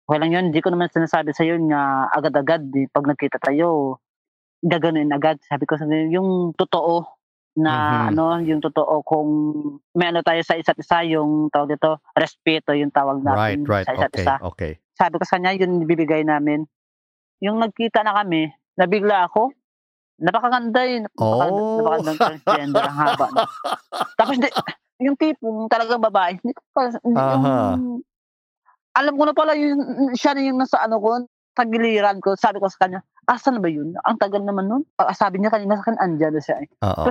Okay 0.10 0.20
lang 0.20 0.32
yun, 0.34 0.44
hindi 0.50 0.60
ko 0.60 0.74
naman 0.74 0.90
sinasabi 0.90 1.32
sa 1.32 1.46
yun 1.46 1.70
nga 1.70 2.10
agad-agad, 2.10 2.66
eh, 2.74 2.90
pag 2.90 3.06
nagkita 3.06 3.38
tayo, 3.38 4.00
gaganuin 4.64 5.14
agad. 5.14 5.38
Sabi 5.46 5.70
ko 5.70 5.78
sa 5.78 5.86
kanya, 5.86 6.10
yung 6.10 6.58
totoo 6.58 7.06
na 7.58 7.74
Mhm. 7.74 8.08
ano, 8.14 8.26
yung 8.42 8.62
totoo 8.62 9.02
kung 9.02 9.30
may 9.94 10.10
ano 10.10 10.22
tayo 10.22 10.42
sa 10.42 10.58
isa't 10.58 10.78
isa, 10.78 11.06
yung 11.06 11.50
tawag 11.50 11.74
dito, 11.74 12.02
respeto 12.14 12.74
yung 12.74 12.90
tawag 12.90 13.22
Right, 13.22 13.58
natin 13.58 13.66
right. 13.66 13.86
sa 13.86 13.94
isa't 13.94 14.14
Okay, 14.14 14.22
isa. 14.22 14.36
okay. 14.42 14.72
Sabi 14.94 15.18
ko 15.18 15.24
sa 15.26 15.38
kanya, 15.38 15.54
yun 15.54 15.86
bibigay 15.86 16.22
namin. 16.22 16.66
Yung 17.42 17.62
nagkita 17.62 18.02
na 18.02 18.18
kami, 18.18 18.50
nabigla 18.74 19.30
ako. 19.30 19.54
Napakaganda 20.18 20.82
eh. 20.82 21.06
Napakaganda, 21.06 21.62
Oh. 21.62 21.78
napakagandang 21.78 22.20
transgender. 22.20 22.82
Ang 22.82 22.98
haba 22.98 23.26
na. 23.30 23.42
Tapos 24.18 24.36
di, 24.42 24.50
yung 24.98 25.18
tipong 25.18 25.70
talagang 25.70 26.02
babae, 26.02 26.42
hindi 26.42 26.54
ko 26.58 26.62
pa, 26.74 26.90
hindi 27.06 27.18
Aha. 27.18 27.78
yung, 27.78 28.02
alam 28.98 29.14
ko 29.14 29.24
na 29.30 29.36
pala 29.38 29.54
yung, 29.54 29.82
siya 30.18 30.34
na 30.34 30.42
yung 30.42 30.58
nasa 30.58 30.82
ano 30.82 30.98
ko, 30.98 31.10
tagiliran 31.58 32.22
ko. 32.22 32.38
Sabi 32.38 32.62
ko 32.62 32.70
sa 32.70 32.86
kanya, 32.86 33.02
asan 33.26 33.58
na 33.58 33.62
ba 33.62 33.70
yun? 33.70 33.98
Ang 34.06 34.18
tagal 34.22 34.42
naman 34.46 34.70
nun. 34.70 34.84
Ah, 35.02 35.14
Sabi 35.14 35.42
niya 35.42 35.50
kanina 35.50 35.78
sa 35.78 35.90
akin, 35.90 35.98
andyan 35.98 36.34
na 36.38 36.42
siya 36.42 36.58
eh. 36.62 36.70
Oo. 36.86 37.10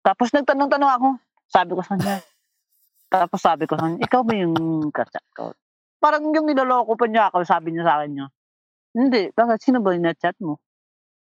Tapos 0.00 0.28
nagtanong-tanong 0.32 0.92
ako. 0.96 1.08
Sabi 1.48 1.70
ko 1.76 1.80
sa 1.84 1.96
kanya. 1.96 2.20
Tapos 3.12 3.38
sabi 3.38 3.64
ko 3.68 3.76
sa 3.76 3.88
kanya, 3.88 4.00
ikaw 4.02 4.20
ba 4.24 4.32
yung 4.34 4.56
kachat 4.90 5.24
ko? 5.36 5.52
Parang 6.00 6.26
yung 6.32 6.48
niloloko 6.48 6.96
pa 6.96 7.06
niya 7.08 7.28
ako, 7.32 7.44
sabi 7.44 7.72
niya 7.72 7.84
sa 7.84 7.94
akin 8.00 8.10
niya. 8.12 8.26
Hindi, 8.96 9.22
bakit 9.36 9.60
sino 9.60 9.84
ba 9.84 9.92
yung 9.92 10.08
chat 10.16 10.36
mo? 10.40 10.56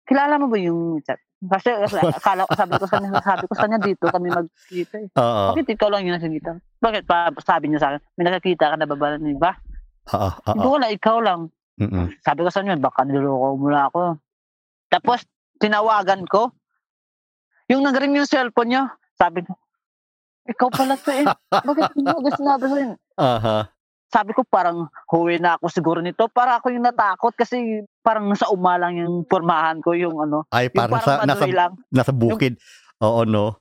Kilala 0.08 0.39
mo 0.39 0.47
ba 0.47 0.58
yung 0.60 1.03
chat? 1.03 1.19
Kasi, 1.43 1.69
akala 2.17 2.47
ko, 2.47 2.51
sabi 2.55 2.71
ko 2.79 2.85
sa 2.87 2.97
kanya, 2.97 3.19
sabi 3.19 3.43
ko 3.45 3.53
sa 3.53 3.63
kanya 3.67 3.79
dito 3.83 4.05
kami 4.07 4.27
magkita 4.31 4.95
eh. 5.03 5.07
Oo. 5.19 5.43
Bakit 5.53 5.67
ikaw 5.75 5.89
lang 5.91 6.07
yung 6.07 6.15
nakikita? 6.15 6.57
Bakit 6.79 7.03
pa, 7.03 7.29
sabi 7.43 7.69
niya 7.69 7.79
sa 7.83 7.87
akin, 7.93 8.01
may 8.15 8.23
nakakita 8.25 8.71
ka 8.71 8.75
na 8.79 8.87
ba 8.87 8.95
ba 8.95 9.19
ng 9.19 9.35
iba? 9.35 9.51
Oo. 10.15 10.29
Hindi 10.55 10.67
Oo. 10.67 10.73
wala, 10.79 10.87
ikaw 10.89 11.17
lang. 11.19 11.41
Mm-mm. 11.75 12.07
Sabi 12.23 12.39
ko 12.47 12.49
sa 12.49 12.63
kanya, 12.63 12.79
baka 12.79 13.03
niloloko 13.03 13.59
mo 13.59 13.67
na 13.67 13.91
ako. 13.91 14.01
Tapos, 14.87 15.27
tinawagan 15.59 16.23
ko. 16.23 16.55
Yung 17.67 17.83
nag-ring 17.83 18.15
yung 18.15 18.29
cellphone 18.29 18.69
niya, 18.71 18.83
sabi 19.19 19.43
ko, 19.43 19.57
ikaw 20.45 20.69
pala 20.69 20.95
to 20.95 21.09
eh. 21.09 21.25
Bakit 21.49 21.97
mo 21.99 22.21
agad 22.21 22.33
sinabi 22.37 22.65
sa'yo? 22.69 22.89
Aha. 23.19 23.74
Sabi 24.15 24.32
ko 24.32 24.47
parang 24.47 24.88
huwi 25.12 25.43
na 25.43 25.60
ako 25.60 25.67
siguro 25.67 25.99
nito. 25.99 26.32
Para 26.32 26.56
ako 26.56 26.71
yung 26.71 26.88
natakot 26.88 27.36
kasi 27.36 27.60
parang 27.99 28.32
nasa 28.32 28.47
umalang 28.47 28.95
yung 28.95 29.15
formahan 29.28 29.84
ko 29.84 29.91
yung 29.91 30.15
ano. 30.15 30.47
Ay, 30.47 30.71
Yung 30.71 30.80
parang, 30.80 31.04
parang 31.04 31.19
sa, 31.19 31.28
nasa, 31.28 31.45
lang. 31.51 31.75
nasa 31.91 32.15
bukid. 32.15 32.56
Oo, 33.04 33.28
no? 33.28 33.60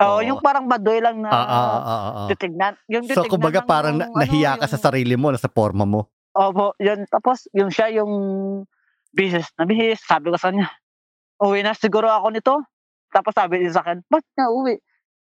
Oo, 0.00 0.08
Oo. 0.08 0.20
yung 0.24 0.40
parang 0.40 0.64
madoy 0.64 1.04
lang 1.04 1.20
na 1.20 1.28
Ah, 1.28 1.36
ah, 1.36 1.44
ah, 1.44 1.82
ah, 1.84 2.12
ah. 2.24 2.26
titignan. 2.26 2.80
Yung 2.88 3.04
So, 3.04 3.20
titignan 3.20 3.32
kumbaga 3.36 3.60
ng- 3.60 3.68
parang 3.68 3.94
na- 4.00 4.08
ano, 4.08 4.16
nahiya 4.16 4.56
ka 4.56 4.64
sa 4.64 4.74
yung- 4.74 4.84
sarili 4.88 5.14
mo, 5.14 5.28
nasa 5.28 5.52
forma 5.52 5.84
mo. 5.84 6.08
Opo, 6.32 6.72
yun. 6.80 7.04
Tapos, 7.06 7.44
yung 7.52 7.68
siya, 7.68 7.92
yung 7.92 8.10
bihis 9.12 9.52
na 9.54 9.68
bihis. 9.68 10.00
Sabi 10.00 10.32
ko 10.32 10.40
sa 10.40 10.48
kanya, 10.48 10.66
uwi 11.38 11.60
na 11.60 11.76
siguro 11.76 12.08
ako 12.08 12.32
nito. 12.32 12.54
Tapos 13.12 13.30
sabi 13.30 13.62
niya 13.62 13.78
sa 13.78 13.86
akin, 13.86 14.02
ba't 14.08 14.26
na 14.34 14.50
uwi? 14.50 14.74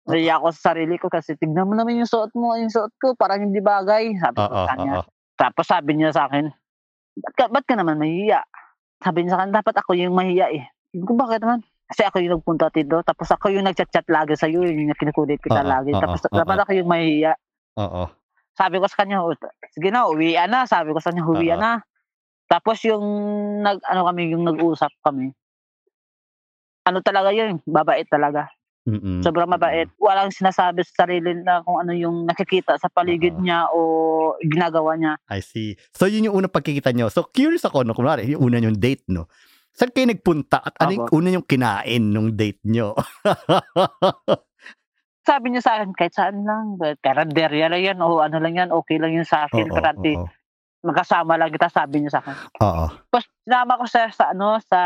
Nahiya 0.05 0.37
ako 0.37 0.53
sa 0.53 0.73
sarili 0.73 1.01
ko 1.01 1.09
kasi 1.09 1.33
tignan 1.41 1.65
mo 1.65 1.73
naman 1.73 1.97
yung 1.97 2.09
suot 2.09 2.37
mo, 2.37 2.53
yung 2.61 2.69
suot 2.69 2.93
ko, 3.01 3.17
parang 3.17 3.49
hindi 3.49 3.65
bagay. 3.65 4.13
Sabi 4.21 4.37
ko 4.37 4.53
sa 4.53 4.69
kanya. 4.77 4.93
Tapos 5.35 5.65
sabi 5.65 5.91
niya 5.97 6.13
sa 6.13 6.29
akin, 6.29 6.53
ba't 7.19 7.35
ka, 7.35 7.45
ba't 7.49 7.65
ka 7.65 7.75
naman 7.75 7.97
mahiya? 7.97 8.45
Sabi 9.01 9.25
niya 9.25 9.33
sa 9.35 9.39
akin, 9.41 9.53
dapat 9.57 9.75
ako 9.81 9.97
yung 9.97 10.13
mahiya 10.13 10.53
eh. 10.53 10.65
Sabi 10.93 11.05
ko, 11.09 11.13
bakit 11.17 11.41
naman? 11.41 11.65
Kasi 11.89 12.01
ako 12.05 12.17
yung 12.21 12.33
nagpunta 12.37 12.69
dito, 12.73 13.01
tapos 13.01 13.29
ako 13.33 13.45
yung 13.53 13.65
nagchat-chat 13.65 14.09
lagi 14.09 14.37
sa'yo, 14.37 14.65
yung 14.65 14.93
kinukulit 14.97 15.41
kita 15.41 15.65
Oo, 15.65 15.69
lagi. 15.73 15.93
Tapos 15.97 16.21
oo. 16.21 16.37
dapat 16.37 16.57
ako 16.65 16.71
yung 16.77 16.89
mahiya. 16.89 17.33
Oo. 17.81 18.05
Sabi 18.55 18.77
ko 18.79 18.87
sa 18.87 19.03
kanya, 19.03 19.25
"O, 19.25 19.35
sige 19.73 19.89
na, 19.91 20.07
uwian 20.07 20.47
na. 20.53 20.69
Sabi 20.69 20.95
ko 20.95 21.01
sa 21.01 21.11
kanya, 21.11 21.27
uwian 21.27 21.59
na. 21.59 21.83
Tapos 22.47 22.79
yung 22.87 23.05
nag 23.65 23.81
ano 23.89 24.05
kami, 24.07 24.31
yung 24.37 24.45
nag-usap 24.47 24.93
kami. 25.01 25.33
Ano 26.85 27.01
talaga 27.01 27.33
yun, 27.33 27.59
babait 27.65 28.07
talaga. 28.07 28.53
Mm-mm. 28.85 29.25
Sobrang 29.25 29.49
mabait. 29.49 29.89
Walang 29.97 30.29
sinasabi 30.29 30.85
sa 30.85 31.09
sarili 31.09 31.33
na 31.41 31.65
kung 31.65 31.81
ano 31.81 31.97
yung 31.97 32.29
nakikita 32.29 32.77
sa 32.77 32.93
paligid 32.93 33.41
Oo. 33.41 33.41
niya 33.41 33.65
o 33.73 33.81
ginagawa 34.45 34.93
niya. 35.01 35.17
I 35.33 35.41
see. 35.41 35.81
So, 35.97 36.05
yun 36.05 36.29
yung 36.29 36.37
unang 36.37 36.53
pagkikita 36.53 36.93
nyo. 36.93 37.09
So, 37.09 37.25
curious 37.25 37.65
ako, 37.65 37.89
no? 37.89 37.97
Kunwari, 37.97 38.37
yung 38.37 38.45
una 38.45 38.61
yung 38.61 38.77
date, 38.77 39.09
no? 39.09 39.33
Saan 39.75 39.91
kayo 39.91 40.07
nagpunta 40.07 40.63
at 40.63 40.75
ano 40.79 40.93
yung 40.95 41.09
una 41.11 41.29
yung 41.35 41.47
kinain 41.49 42.13
nung 42.13 42.31
date 42.37 42.63
nyo? 42.63 42.95
Sabi 45.29 45.47
niya 45.51 45.65
sa 45.65 45.81
akin, 45.81 45.97
kahit 45.97 46.13
saan 46.13 46.45
lang, 46.45 46.77
karanderya 47.01 47.73
lang 47.73 47.83
yan, 47.83 47.99
o 48.05 48.21
ano 48.21 48.37
lang 48.39 48.55
yan, 48.55 48.71
okay 48.71 49.01
lang 49.01 49.17
yun 49.17 49.25
sa 49.25 49.49
akin. 49.49 49.73
Oo, 49.73 49.75
Karante, 49.75 50.13
oo, 50.21 50.29
magkasama 50.85 51.41
lang 51.41 51.49
kita, 51.49 51.73
sabi 51.73 52.05
niya 52.05 52.13
sa 52.13 52.21
akin. 52.21 52.37
oo. 52.61 52.85
Tapos 53.09 53.25
sinama 53.49 53.81
ko 53.81 53.85
sa, 53.89 54.01
sa 54.13 54.25
ano, 54.37 54.61
sa 54.69 54.81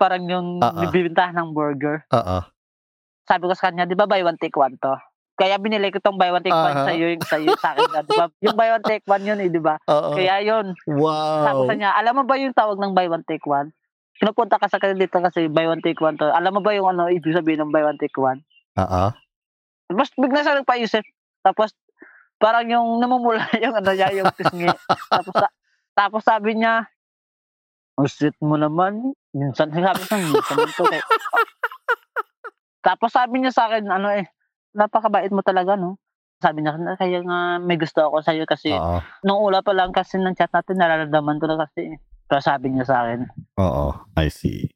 parang 0.00 0.24
yung 0.24 0.56
bibintahan 0.88 1.36
ng 1.36 1.52
burger. 1.52 2.08
Oo. 2.16 2.38
Sabi 3.26 3.44
ko 3.44 3.52
sa 3.52 3.68
kanya, 3.68 3.84
di 3.84 3.94
ba 3.94 4.06
buy 4.06 4.22
one 4.22 4.38
take 4.38 4.54
one 4.54 4.78
to? 4.78 4.94
Kaya 5.36 5.60
binili 5.60 5.92
ko 5.92 6.00
tong 6.00 6.16
buy 6.16 6.32
one 6.32 6.40
take 6.40 6.54
one 6.54 6.72
Aha. 6.72 6.86
sa 6.86 6.92
iyo, 6.94 7.12
yung 7.12 7.20
sa 7.20 7.36
iyo 7.36 7.52
sa 7.58 7.76
akin, 7.76 7.92
di 8.00 8.14
ba? 8.14 8.24
Yung 8.46 8.56
buy 8.56 8.72
one 8.72 8.80
take 8.82 9.04
one 9.04 9.20
yun 9.20 9.36
eh, 9.36 9.52
di 9.52 9.60
ba? 9.60 9.76
Oo. 9.84 10.16
Kaya 10.16 10.40
yun. 10.40 10.72
Sabi 10.72 10.96
Wow. 10.96 11.52
ko 11.52 11.64
sa 11.66 11.76
niya, 11.76 11.92
alam 11.92 12.16
mo 12.16 12.22
ba 12.24 12.40
yung 12.40 12.56
tawag 12.56 12.80
ng 12.80 12.96
buy 12.96 13.04
one 13.06 13.20
take 13.22 13.44
one? 13.44 13.68
Pinupunta 14.16 14.56
ka 14.56 14.64
sa 14.64 14.80
kanila 14.80 15.04
dito 15.04 15.20
kasi 15.20 15.44
buy 15.46 15.68
one 15.68 15.84
take 15.84 16.00
one 16.00 16.16
to. 16.16 16.24
Alam 16.24 16.56
mo 16.56 16.60
ba 16.64 16.72
yung 16.72 16.88
ano 16.88 17.12
ibig 17.12 17.36
sabihin 17.36 17.60
ng 17.60 17.74
buy 17.74 17.84
one 17.84 18.00
take 18.00 18.16
one? 18.16 18.40
Oo. 18.80 19.12
Tapos 19.86 20.08
bigla 20.16 20.40
siya 20.40 20.56
nagpaisip. 20.56 21.04
Tapos 21.44 21.76
parang 22.36 22.64
yung 22.64 22.96
namumula 22.96 23.44
yung 23.60 23.76
ano 23.76 23.92
niya, 23.92 24.08
yung 24.14 24.32
pisngi. 24.32 24.72
tapos 25.12 25.32
sa- 25.36 25.54
tapos 25.92 26.22
sabi 26.24 26.56
niya, 26.56 26.88
oh 27.96 28.08
shit 28.08 28.36
mo 28.40 28.56
naman. 28.56 29.12
Minsan 29.32 29.68
sabi 29.68 30.00
ko, 30.00 30.16
minsan 30.16 30.56
kay 30.88 31.00
Tapos 32.86 33.10
sabi 33.10 33.42
niya 33.42 33.50
sa 33.50 33.66
akin, 33.66 33.82
ano 33.90 34.14
eh, 34.14 34.30
napakabait 34.70 35.34
mo 35.34 35.42
talaga, 35.42 35.74
no? 35.74 35.98
Sabi 36.38 36.62
niya, 36.62 36.78
"Na- 36.78 36.94
kaya 36.94 37.18
nga 37.26 37.58
may 37.58 37.74
gusto 37.74 37.98
ako 38.06 38.22
sa'yo 38.22 38.46
kasi 38.46 38.70
Oo. 38.70 39.02
nung 39.26 39.42
ula 39.42 39.58
pa 39.66 39.74
lang 39.74 39.90
kasi 39.90 40.22
ng 40.22 40.38
chat 40.38 40.54
natin, 40.54 40.78
nararamdaman 40.78 41.42
ko 41.42 41.50
na 41.50 41.66
kasi. 41.66 41.90
eh." 41.90 41.98
Pero 42.30 42.38
sabi 42.38 42.70
niya 42.70 42.86
sa 42.86 43.02
akin. 43.02 43.26
Oo. 43.58 43.90
I 44.14 44.30
see. 44.30 44.70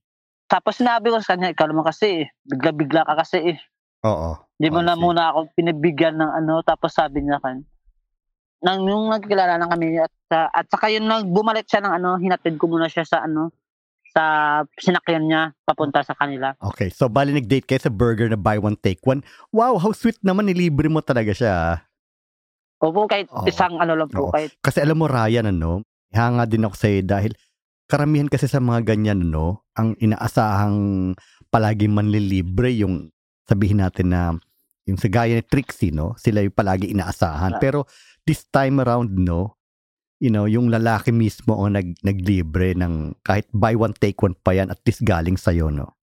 Tapos 0.50 0.82
sinabi 0.82 1.14
ko 1.14 1.22
sa 1.22 1.38
kanya, 1.38 1.54
ikaw 1.54 1.70
naman 1.70 1.86
kasi 1.86 2.26
eh, 2.26 2.34
bigla-bigla 2.42 3.06
ka 3.06 3.14
kasi 3.22 3.54
eh. 3.54 3.58
Oo. 4.02 4.34
Di 4.58 4.66
mo 4.74 4.82
I 4.82 4.86
na 4.90 4.98
see. 4.98 5.02
muna 5.06 5.30
ako 5.30 5.54
pinibigyan 5.54 6.18
ng 6.18 6.32
ano, 6.42 6.66
tapos 6.66 6.90
sabi 6.90 7.22
niya 7.22 7.38
kan, 7.38 7.62
nang 8.60 8.82
yung 8.84 9.08
nagkilala 9.08 9.56
na 9.56 9.70
kami 9.70 9.96
at, 10.02 10.12
sa- 10.26 10.50
at 10.50 10.66
saka 10.66 10.90
yung 10.90 11.06
nag 11.06 11.30
bumalik 11.30 11.64
siya 11.70 11.80
ng 11.86 11.94
ano, 12.02 12.10
hinatid 12.18 12.58
ko 12.58 12.66
muna 12.66 12.90
siya 12.90 13.06
sa 13.06 13.22
ano, 13.24 13.54
sa 14.10 14.24
sinakyan 14.78 15.24
niya 15.30 15.42
papunta 15.62 16.02
sa 16.02 16.14
kanila. 16.18 16.54
Okay. 16.58 16.90
So, 16.90 17.06
bali 17.06 17.30
nag-date 17.30 17.66
kayo 17.66 17.80
sa 17.80 17.92
burger 17.94 18.26
na 18.26 18.38
buy 18.38 18.58
one, 18.58 18.74
take 18.78 19.02
one. 19.06 19.22
Wow, 19.54 19.78
how 19.78 19.94
sweet 19.94 20.18
naman. 20.20 20.50
Nilibre 20.50 20.90
mo 20.90 20.98
talaga 21.00 21.30
siya. 21.30 21.52
ah. 21.54 21.76
Opo, 22.80 23.04
kahit 23.06 23.28
Oo. 23.30 23.44
isang 23.44 23.76
ano 23.76 23.92
lang 23.92 24.08
po, 24.08 24.28
Oo. 24.28 24.32
kahit 24.32 24.56
Kasi 24.58 24.80
alam 24.80 24.98
mo, 24.98 25.06
Ryan, 25.06 25.52
ano, 25.52 25.84
hanga 26.10 26.48
din 26.48 26.64
ako 26.64 26.74
sa'yo 26.74 27.00
dahil 27.04 27.32
karamihan 27.86 28.26
kasi 28.26 28.48
sa 28.48 28.58
mga 28.58 28.82
ganyan, 28.88 29.20
ano, 29.30 29.62
ang 29.76 29.94
inaasahang 30.00 31.12
palagi 31.52 31.86
manlilibre 31.90 32.72
yung 32.72 33.12
sabihin 33.44 33.82
natin 33.82 34.14
na 34.14 34.22
yung 34.88 34.96
sa 34.96 35.10
gaya 35.12 35.36
ni 35.38 35.44
Trixie, 35.44 35.92
no, 35.92 36.16
sila 36.16 36.40
yung 36.40 36.56
palagi 36.56 36.90
inaasahan. 36.90 37.58
Ah. 37.58 37.60
Pero 37.60 37.84
this 38.24 38.48
time 38.48 38.80
around, 38.80 39.12
no, 39.12 39.59
you 40.20 40.28
know, 40.28 40.44
yung 40.44 40.68
lalaki 40.68 41.10
mismo 41.10 41.56
ang 41.64 41.74
nag, 41.80 41.96
naglibre 42.04 42.76
ng 42.76 43.24
kahit 43.24 43.48
buy 43.56 43.72
one, 43.72 43.96
take 43.96 44.20
one 44.20 44.36
pa 44.36 44.52
yan 44.52 44.68
at 44.68 44.78
least 44.84 45.00
galing 45.02 45.40
sa'yo, 45.40 45.72
no. 45.72 45.96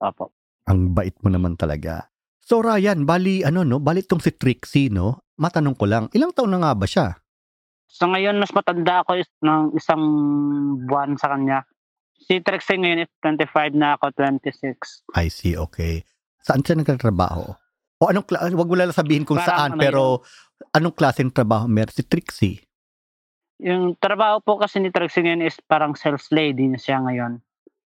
opo. 0.00 0.32
Ang 0.66 0.96
bait 0.96 1.14
mo 1.20 1.28
naman 1.28 1.60
talaga. 1.60 2.08
So 2.42 2.64
Ryan, 2.64 3.04
bali 3.06 3.44
ano 3.46 3.62
no, 3.62 3.78
bali 3.78 4.02
tong 4.02 4.24
si 4.24 4.32
Trixie 4.34 4.90
no. 4.90 5.22
Matanong 5.36 5.76
ko 5.76 5.84
lang, 5.86 6.08
ilang 6.16 6.32
taon 6.32 6.50
na 6.50 6.64
nga 6.64 6.72
ba 6.74 6.88
siya? 6.88 7.06
So 7.92 8.08
ngayon, 8.08 8.40
mas 8.40 8.50
matanda 8.56 9.04
ako 9.04 9.20
is, 9.20 9.28
ng 9.44 9.76
isang 9.76 10.02
buwan 10.88 11.20
sa 11.20 11.36
kanya. 11.36 11.68
Si 12.24 12.40
Trixie 12.40 12.80
ngayon 12.80 13.04
is 13.04 13.12
25 13.20 13.76
na 13.76 14.00
ako, 14.00 14.16
26. 14.16 15.12
I 15.12 15.28
see, 15.28 15.60
okay. 15.60 16.08
Saan 16.40 16.64
siya 16.64 16.80
nagtatrabaho? 16.80 17.52
O 18.02 18.08
anong 18.08 18.26
wag 18.32 18.70
mo 18.70 18.74
lang 18.74 18.96
sabihin 18.96 19.28
kung 19.28 19.38
saan, 19.38 19.76
Parang 19.76 19.78
ano 19.78 19.82
pero 19.82 20.02
anong 20.72 20.96
klaseng 20.96 21.30
trabaho 21.30 21.68
meron 21.68 21.94
si 21.94 22.02
Trixie? 22.02 22.58
Yung 23.62 23.94
trabaho 24.02 24.42
po 24.42 24.58
kasi 24.58 24.82
ni 24.82 24.90
Trixie 24.90 25.22
ngayon 25.22 25.46
is 25.46 25.54
parang 25.70 25.94
sales 25.94 26.26
lady 26.34 26.66
na 26.66 26.82
siya 26.82 26.98
ngayon. 26.98 27.38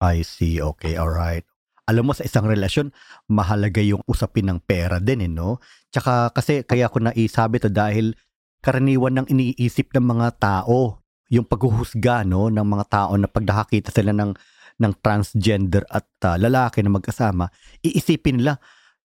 I 0.01 0.25
see, 0.25 0.57
okay, 0.57 0.97
alright. 0.97 1.45
Alam 1.85 2.09
mo, 2.09 2.13
sa 2.17 2.25
isang 2.25 2.49
relasyon, 2.49 2.89
mahalaga 3.29 3.77
yung 3.81 4.01
usapin 4.09 4.49
ng 4.49 4.59
pera 4.65 4.97
din, 4.97 5.25
eh, 5.25 5.29
no? 5.29 5.61
Tsaka 5.93 6.33
kasi 6.33 6.65
kaya 6.65 6.89
ko 6.89 7.01
naisabi 7.01 7.61
to 7.61 7.69
dahil 7.69 8.17
karaniwan 8.65 9.21
ng 9.21 9.27
iniisip 9.29 9.93
ng 9.93 10.05
mga 10.05 10.27
tao, 10.41 11.05
yung 11.29 11.45
paghuhusga, 11.45 12.25
no, 12.25 12.49
ng 12.49 12.65
mga 12.65 12.85
tao 12.89 13.13
na 13.13 13.29
pag 13.29 13.45
nakakita 13.45 13.93
sila 13.93 14.09
ng, 14.09 14.33
ng 14.81 14.93
transgender 15.05 15.85
at 15.93 16.09
ah, 16.25 16.37
lalaki 16.37 16.81
na 16.81 16.93
magkasama, 16.93 17.53
iisipin 17.85 18.41
nila, 18.41 18.57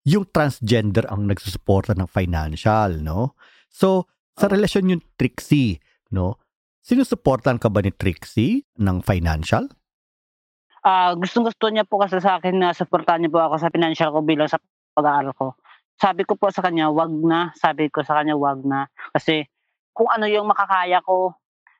yung 0.05 0.29
transgender 0.29 1.09
ang 1.13 1.29
nagsusuporta 1.29 1.93
ng 1.97 2.09
financial, 2.09 3.01
no? 3.05 3.37
So, 3.69 4.09
sa 4.37 4.49
relasyon 4.49 4.97
yung 4.97 5.03
Trixie, 5.17 5.81
no? 6.13 6.44
Sinusuportan 6.85 7.57
ka 7.57 7.73
ba 7.73 7.81
ni 7.81 7.89
Trixie 7.89 8.69
ng 8.77 9.01
financial? 9.01 9.73
Ah, 10.85 11.17
gustong 11.17 11.49
gusto 11.49 11.73
niya 11.73 11.89
po 11.89 11.97
kasi 11.97 12.21
sa 12.21 12.37
akin 12.37 12.61
na 12.61 12.77
suportahan 12.77 13.25
niya 13.25 13.33
po 13.33 13.41
ako 13.41 13.57
sa 13.57 13.73
financial 13.73 14.13
ko 14.13 14.21
bilang 14.21 14.53
sa 14.53 14.61
pag-aaral 14.93 15.33
ko. 15.33 15.57
Sabi 15.97 16.29
ko 16.29 16.37
po 16.37 16.53
sa 16.53 16.61
kanya, 16.61 16.93
wag 16.93 17.09
na. 17.09 17.57
Sabi 17.57 17.89
ko 17.89 18.05
sa 18.05 18.21
kanya, 18.21 18.37
wag 18.37 18.61
na. 18.69 18.85
Kasi 19.17 19.49
kung 19.97 20.13
ano 20.13 20.29
yung 20.29 20.45
makakaya 20.45 21.01
ko 21.01 21.33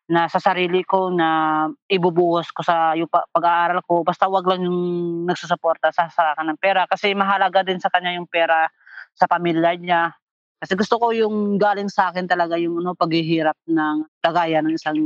na 0.09 0.25
sa 0.33 0.41
sarili 0.41 0.81
ko 0.89 1.13
na 1.13 1.69
ibubuhos 1.85 2.49
ko 2.57 2.65
sa 2.65 2.97
yung 2.97 3.13
pa- 3.13 3.29
pag-aaral 3.29 3.85
ko, 3.85 4.01
basta 4.09 4.25
wag 4.25 4.49
lang 4.49 4.65
yung 4.65 4.81
nagsusuporta 5.29 5.93
sa, 5.93 6.09
sa 6.09 6.33
akin 6.33 6.57
ng 6.57 6.61
pera. 6.65 6.89
Kasi 6.89 7.13
mahalaga 7.13 7.61
din 7.61 7.77
sa 7.77 7.93
kanya 7.93 8.17
yung 8.17 8.25
pera 8.25 8.73
sa 9.13 9.29
pamilya 9.29 9.77
niya. 9.77 10.17
Kasi 10.61 10.73
gusto 10.79 10.95
ko 10.97 11.07
yung 11.13 11.57
galing 11.61 11.91
sa 11.91 12.11
akin 12.11 12.25
talaga 12.25 12.57
yung 12.57 12.81
ano, 12.81 12.97
paghihirap 12.97 13.57
ng 13.69 13.97
tagaya 14.23 14.65
ng 14.65 14.75
isang 14.75 14.97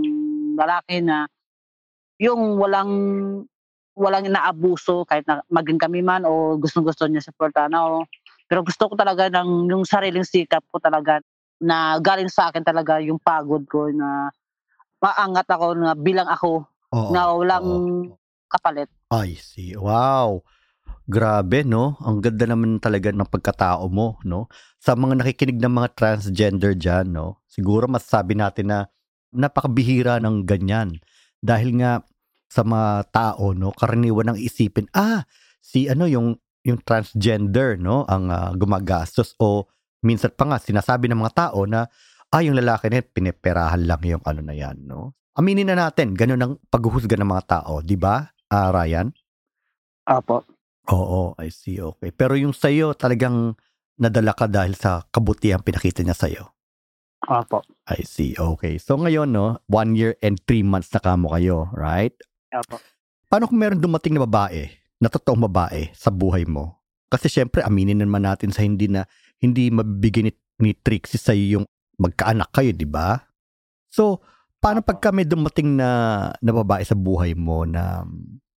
lalaki 0.54 1.02
na 1.02 1.26
yung 2.18 2.58
walang 2.58 2.92
walang 3.98 4.30
inaabuso 4.30 5.02
kahit 5.06 5.26
na 5.26 5.42
maging 5.50 5.78
kami 5.78 6.06
man 6.06 6.22
o 6.22 6.54
gustong-gusto 6.54 7.10
niya 7.10 7.22
supportahan 7.22 7.74
ako. 7.74 8.06
Pero 8.46 8.60
gusto 8.62 8.82
ko 8.86 8.94
talaga 8.94 9.26
ng 9.28 9.66
yung 9.74 9.82
sariling 9.82 10.22
sikap 10.22 10.62
ko 10.70 10.78
talaga 10.78 11.18
na 11.58 11.98
galing 11.98 12.30
sa 12.30 12.48
akin 12.50 12.62
talaga 12.62 13.02
yung 13.02 13.18
pagod 13.18 13.66
ko 13.66 13.90
na 13.90 14.30
maangat 15.02 15.46
ako 15.50 15.74
na 15.74 15.98
bilang 15.98 16.30
ako 16.30 16.62
Oo. 16.94 17.10
na 17.10 17.34
walang 17.34 17.66
oo. 17.66 18.16
kapalit. 18.46 18.86
I 19.10 19.34
see. 19.34 19.74
Wow. 19.74 20.46
Grabe, 21.08 21.64
no? 21.64 21.96
Ang 22.04 22.20
ganda 22.20 22.44
naman 22.44 22.76
talaga 22.84 23.08
ng 23.08 23.24
pagkatao 23.24 23.88
mo, 23.88 24.20
no? 24.28 24.52
Sa 24.76 24.92
mga 24.92 25.24
nakikinig 25.24 25.56
ng 25.56 25.72
mga 25.72 25.88
transgender 25.96 26.76
dyan, 26.76 27.16
no? 27.16 27.40
Siguro 27.48 27.88
masasabi 27.88 28.36
natin 28.36 28.68
na 28.68 28.78
napakabihira 29.32 30.20
ng 30.20 30.44
ganyan. 30.44 31.00
Dahil 31.40 31.80
nga 31.80 32.04
sa 32.52 32.60
mga 32.60 33.08
tao, 33.08 33.56
no? 33.56 33.72
Karaniwan 33.72 34.36
ng 34.36 34.38
isipin, 34.38 34.84
ah, 34.92 35.24
si 35.64 35.88
ano 35.88 36.08
yung 36.08 36.36
yung 36.64 36.80
transgender 36.82 37.76
no 37.76 38.08
ang 38.08 38.32
uh, 38.32 38.52
gumagastos 38.56 39.36
o 39.40 39.68
minsan 40.04 40.32
pa 40.32 40.48
nga 40.48 40.58
sinasabi 40.60 41.08
ng 41.08 41.20
mga 41.20 41.34
tao 41.36 41.64
na 41.68 41.86
ah 42.28 42.42
yung 42.44 42.56
lalaki 42.56 42.92
na 42.92 43.00
pineperahan 43.00 43.84
lang 43.84 44.02
yung 44.04 44.24
ano 44.24 44.40
na 44.44 44.54
yan 44.56 44.76
no 44.84 45.16
aminin 45.38 45.68
na 45.68 45.88
natin 45.88 46.12
ganun 46.12 46.42
ang 46.42 46.52
paghuhusga 46.68 47.16
ng 47.16 47.28
mga 47.28 47.44
tao 47.48 47.80
di 47.80 47.96
ba 47.96 48.24
uh, 48.52 48.68
Ryan 48.72 49.08
Apo 50.08 50.57
Oo, 50.88 51.36
I 51.36 51.52
see. 51.52 51.76
Okay. 51.76 52.10
Pero 52.12 52.32
yung 52.34 52.56
sa'yo, 52.56 52.96
talagang 52.96 53.56
nadala 54.00 54.32
ka 54.32 54.48
dahil 54.48 54.72
sa 54.72 55.04
kabutihan 55.12 55.60
pinakita 55.60 56.00
niya 56.00 56.16
sa'yo. 56.16 56.44
Opo. 57.28 57.60
I 57.90 58.00
see. 58.08 58.32
Okay. 58.38 58.80
So 58.80 58.96
ngayon, 58.96 59.34
no, 59.34 59.60
one 59.68 59.92
year 59.98 60.16
and 60.24 60.40
three 60.48 60.64
months 60.64 60.88
na 60.94 61.02
kamo 61.02 61.34
kayo, 61.34 61.68
right? 61.76 62.14
Opo. 62.54 62.80
Paano 63.28 63.44
kung 63.44 63.60
meron 63.60 63.82
dumating 63.82 64.16
na 64.16 64.24
babae, 64.24 64.72
na 64.96 65.12
totoong 65.12 65.44
babae 65.44 65.92
sa 65.92 66.08
buhay 66.08 66.48
mo? 66.48 66.80
Kasi 67.12 67.28
syempre, 67.28 67.60
aminin 67.60 68.00
naman 68.00 68.24
natin 68.24 68.48
sa 68.48 68.64
hindi 68.64 68.88
na, 68.88 69.04
hindi 69.44 69.68
mabibigyan 69.68 70.28
ni, 70.28 70.32
ni 70.64 70.70
Trixie 70.72 71.20
sa'yo 71.20 71.60
yung 71.60 71.64
magkaanak 72.00 72.48
kayo, 72.48 72.72
di 72.72 72.88
ba? 72.88 73.20
So, 73.92 74.24
paano 74.60 74.80
pagka 74.80 75.12
may 75.12 75.28
dumating 75.28 75.76
na, 75.76 75.88
na 76.40 76.52
babae 76.52 76.84
sa 76.84 76.96
buhay 76.96 77.36
mo 77.36 77.68
na 77.68 78.04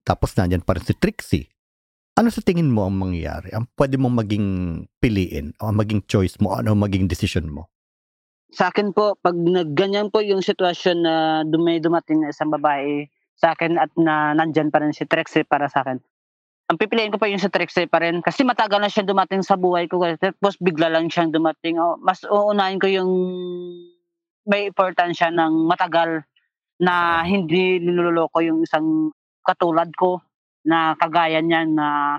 tapos 0.02 0.34
nandyan 0.34 0.64
pa 0.66 0.76
rin 0.76 0.86
si 0.86 0.96
Trixie? 0.96 1.48
Ano 2.22 2.30
sa 2.30 2.46
tingin 2.46 2.70
mo 2.70 2.86
ang 2.86 3.02
mangyayari? 3.02 3.50
Ang 3.50 3.66
pwede 3.74 3.98
mong 3.98 4.22
maging 4.22 4.48
piliin 5.02 5.58
o 5.58 5.74
maging 5.74 6.06
choice 6.06 6.38
mo, 6.38 6.54
ano 6.54 6.78
maging 6.78 7.10
decision 7.10 7.50
mo? 7.50 7.66
Sa 8.54 8.70
akin 8.70 8.94
po, 8.94 9.18
pag 9.18 9.34
ganyan 9.74 10.14
po 10.14 10.22
yung 10.22 10.46
sitwasyon 10.46 10.98
na 11.02 11.42
dumay 11.42 11.82
dumating 11.82 12.22
na 12.22 12.30
isang 12.30 12.54
babae 12.54 13.10
sa 13.34 13.58
akin 13.58 13.74
at 13.82 13.90
na 13.98 14.38
nandyan 14.38 14.70
pa 14.70 14.86
rin 14.86 14.94
si 14.94 15.02
Trexie 15.10 15.50
para 15.50 15.66
sa 15.66 15.82
akin, 15.82 15.98
ang 16.70 16.78
pipiliin 16.78 17.10
ko 17.10 17.18
pa 17.18 17.26
yung 17.26 17.42
si 17.42 17.50
Trexie 17.50 17.90
pa 17.90 17.98
rin 18.06 18.22
kasi 18.22 18.46
matagal 18.46 18.78
na 18.78 18.94
siya 18.94 19.02
dumating 19.02 19.42
sa 19.42 19.58
buhay 19.58 19.90
ko 19.90 19.98
tapos 20.22 20.62
bigla 20.62 20.94
lang 20.94 21.10
siyang 21.10 21.34
dumating. 21.34 21.82
O, 21.82 21.98
mas 21.98 22.22
uunahin 22.22 22.78
ko 22.78 22.86
yung 22.86 23.10
may 24.46 24.70
importansya 24.70 25.34
ng 25.34 25.66
matagal 25.66 26.22
na 26.78 27.26
hindi 27.26 27.82
niloloko 27.82 28.46
yung 28.46 28.62
isang 28.62 29.10
katulad 29.42 29.90
ko 29.98 30.22
na 30.66 30.94
kagaya 30.98 31.42
niya 31.42 31.66
na 31.66 32.18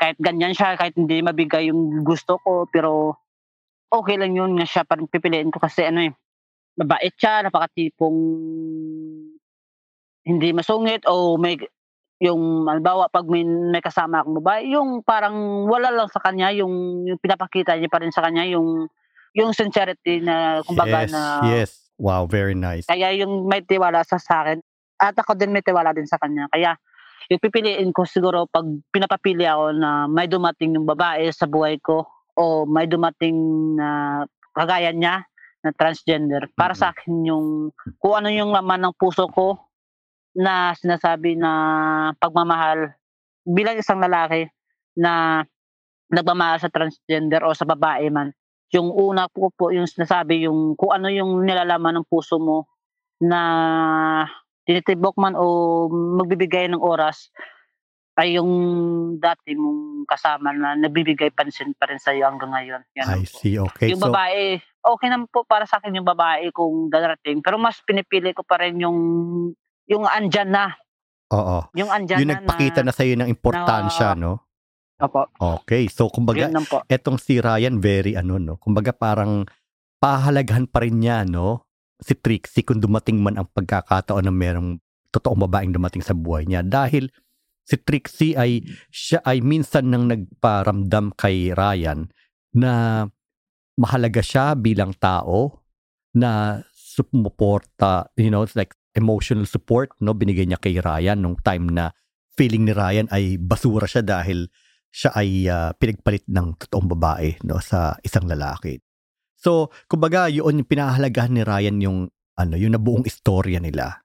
kahit 0.00 0.16
ganyan 0.16 0.56
siya, 0.56 0.80
kahit 0.80 0.96
hindi 0.96 1.20
mabigay 1.20 1.68
yung 1.68 2.00
gusto 2.04 2.40
ko, 2.40 2.64
pero 2.68 3.20
okay 3.92 4.16
lang 4.16 4.32
yun 4.32 4.56
nga 4.56 4.64
siya 4.64 4.82
parang 4.88 5.10
pipiliin 5.10 5.52
ko 5.52 5.60
kasi 5.60 5.84
ano 5.84 6.08
eh, 6.08 6.12
mabait 6.80 7.12
siya, 7.12 7.44
napakatipong 7.44 8.18
hindi 10.24 10.48
masungit 10.56 11.04
o 11.04 11.36
may 11.36 11.60
yung 12.20 12.68
halimbawa 12.68 13.08
pag 13.08 13.24
may, 13.24 13.44
may 13.44 13.80
kasama 13.80 14.20
akong 14.20 14.44
babae, 14.44 14.72
yung 14.76 15.00
parang 15.00 15.64
wala 15.64 15.88
lang 15.88 16.08
sa 16.12 16.20
kanya, 16.20 16.52
yung, 16.52 17.04
yung 17.08 17.16
pinapakita 17.16 17.76
niya 17.80 17.88
pa 17.88 18.00
rin 18.00 18.12
sa 18.12 18.20
kanya, 18.20 18.44
yung 18.44 18.88
yung 19.32 19.54
sincerity 19.54 20.20
na 20.20 20.60
kumbaga 20.66 21.06
yes, 21.06 21.12
na 21.14 21.22
Yes, 21.46 21.70
wow, 21.96 22.26
very 22.26 22.52
nice. 22.52 22.84
Kaya 22.84 23.14
yung 23.14 23.46
may 23.46 23.62
tiwala 23.62 24.02
sa, 24.02 24.18
sa 24.18 24.42
akin, 24.44 24.58
at 25.00 25.16
ako 25.16 25.38
din 25.38 25.54
may 25.54 25.64
tiwala 25.64 25.96
din 25.96 26.04
sa 26.04 26.20
kanya. 26.20 26.50
Kaya 26.52 26.76
yung 27.28 27.42
pipiliin 27.42 27.90
ko 27.92 28.08
siguro 28.08 28.48
pag 28.48 28.64
pinapapili 28.88 29.44
ako 29.44 29.76
na 29.76 30.08
may 30.08 30.30
dumating 30.30 30.78
yung 30.78 30.88
babae 30.88 31.28
sa 31.34 31.44
buhay 31.44 31.76
ko 31.82 32.08
o 32.38 32.64
may 32.64 32.88
dumating 32.88 33.36
na 33.76 34.22
kagaya 34.56 34.94
niya 34.94 35.28
na 35.60 35.70
transgender 35.76 36.48
para 36.56 36.72
sa 36.72 36.96
akin 36.96 37.28
yung 37.28 37.46
kung 38.00 38.24
ano 38.24 38.32
yung 38.32 38.56
laman 38.56 38.88
ng 38.88 38.96
puso 38.96 39.28
ko 39.28 39.60
na 40.32 40.72
sinasabi 40.72 41.36
na 41.36 41.52
pagmamahal 42.16 42.96
bilang 43.44 43.76
isang 43.76 44.00
lalaki 44.00 44.48
na 44.96 45.44
nagmamahal 46.10 46.58
sa 46.58 46.72
transgender 46.72 47.44
o 47.44 47.54
sa 47.54 47.68
babae 47.68 48.08
man. 48.08 48.32
Yung 48.70 48.90
una 48.94 49.26
po 49.26 49.50
po 49.50 49.74
yung 49.74 49.86
sinasabi 49.86 50.46
yung 50.46 50.78
kung 50.78 50.94
ano 50.94 51.10
yung 51.10 51.42
nilalaman 51.42 52.00
ng 52.00 52.08
puso 52.08 52.38
mo 52.38 52.70
na 53.20 53.40
tinitibok 54.64 55.16
man 55.16 55.34
o 55.36 55.88
magbibigay 55.90 56.68
ng 56.70 56.80
oras 56.80 57.32
ay 58.20 58.36
yung 58.36 58.52
dati 59.16 59.56
mong 59.56 60.04
kasama 60.04 60.52
na 60.52 60.76
nagbibigay 60.76 61.32
pansin 61.32 61.72
pa 61.72 61.88
rin 61.88 61.96
sa 61.96 62.12
iyo 62.12 62.28
hanggang 62.28 62.52
ngayon. 62.52 62.82
Yan 63.00 63.06
I 63.16 63.24
see, 63.24 63.56
okay. 63.56 63.88
Yung 63.88 64.02
so, 64.02 64.12
babae, 64.12 64.60
okay 64.60 65.08
naman 65.08 65.30
po 65.32 65.48
para 65.48 65.64
sa 65.64 65.80
akin 65.80 65.96
yung 65.96 66.04
babae 66.04 66.52
kung 66.52 66.92
darating. 66.92 67.40
Pero 67.40 67.56
mas 67.56 67.80
pinipili 67.80 68.36
ko 68.36 68.44
pa 68.44 68.60
rin 68.60 68.76
yung 68.76 68.98
yung 69.88 70.04
andyan 70.04 70.52
na. 70.52 70.76
Oo. 71.32 71.64
Yung 71.78 71.88
andyan 71.88 72.20
yung 72.20 72.28
na. 72.28 72.36
Yung 72.36 72.44
nagpakita 72.44 72.80
na, 72.84 72.92
na 72.92 72.92
sa 72.92 73.02
iyo 73.08 73.16
ng 73.16 73.30
importansya, 73.30 74.12
na, 74.12 74.20
no? 74.20 74.32
Opo. 75.00 75.32
Okay. 75.64 75.88
So, 75.88 76.12
kumbaga, 76.12 76.52
etong 76.92 77.16
si 77.16 77.40
Ryan, 77.40 77.80
very 77.80 78.20
ano, 78.20 78.36
no? 78.36 78.60
Kumbaga, 78.60 78.92
parang 78.92 79.48
pahalagahan 79.96 80.68
pa 80.68 80.84
rin 80.84 81.00
niya, 81.00 81.24
no? 81.24 81.64
Si 82.00 82.16
Trixie 82.16 82.64
kung 82.64 82.80
dumating 82.80 83.20
man 83.20 83.36
ang 83.36 83.48
pagkakataon 83.52 84.26
na 84.26 84.34
merong 84.34 84.80
totoong 85.12 85.46
babaeng 85.46 85.74
dumating 85.74 86.00
sa 86.00 86.16
buhay 86.16 86.48
niya. 86.48 86.64
Dahil 86.64 87.12
si 87.66 87.76
Trixie 87.78 88.34
ay 88.34 88.64
siya 88.90 89.22
ay 89.22 89.44
minsan 89.44 89.92
nang 89.92 90.10
nagparamdam 90.10 91.14
kay 91.14 91.54
Ryan 91.54 92.10
na 92.56 93.06
mahalaga 93.78 94.20
siya 94.20 94.58
bilang 94.58 94.96
tao 94.98 95.62
na 96.18 96.58
sumuporta 96.74 98.10
you 98.18 98.28
know 98.28 98.42
it's 98.42 98.58
like 98.58 98.74
emotional 98.98 99.46
support 99.46 99.94
no 100.02 100.10
binigay 100.10 100.42
niya 100.42 100.58
kay 100.58 100.82
Ryan 100.82 101.22
nung 101.22 101.38
time 101.38 101.70
na 101.70 101.94
feeling 102.34 102.66
ni 102.66 102.74
Ryan 102.74 103.06
ay 103.14 103.38
basura 103.38 103.86
siya 103.86 104.02
dahil 104.02 104.50
siya 104.90 105.14
ay 105.14 105.46
uh, 105.46 105.70
pinagpalit 105.78 106.26
ng 106.26 106.58
totoong 106.58 106.90
babae 106.90 107.38
no 107.46 107.62
sa 107.62 107.94
isang 108.02 108.26
lalaki 108.26 108.82
So, 109.40 109.72
kumbaga, 109.88 110.28
yun 110.28 110.60
yung 110.60 110.68
pinahalagahan 110.68 111.32
ni 111.32 111.40
Ryan 111.40 111.80
yung 111.80 111.98
ano, 112.36 112.54
yung 112.60 112.76
nabuong 112.76 113.08
istorya 113.08 113.56
nila. 113.56 114.04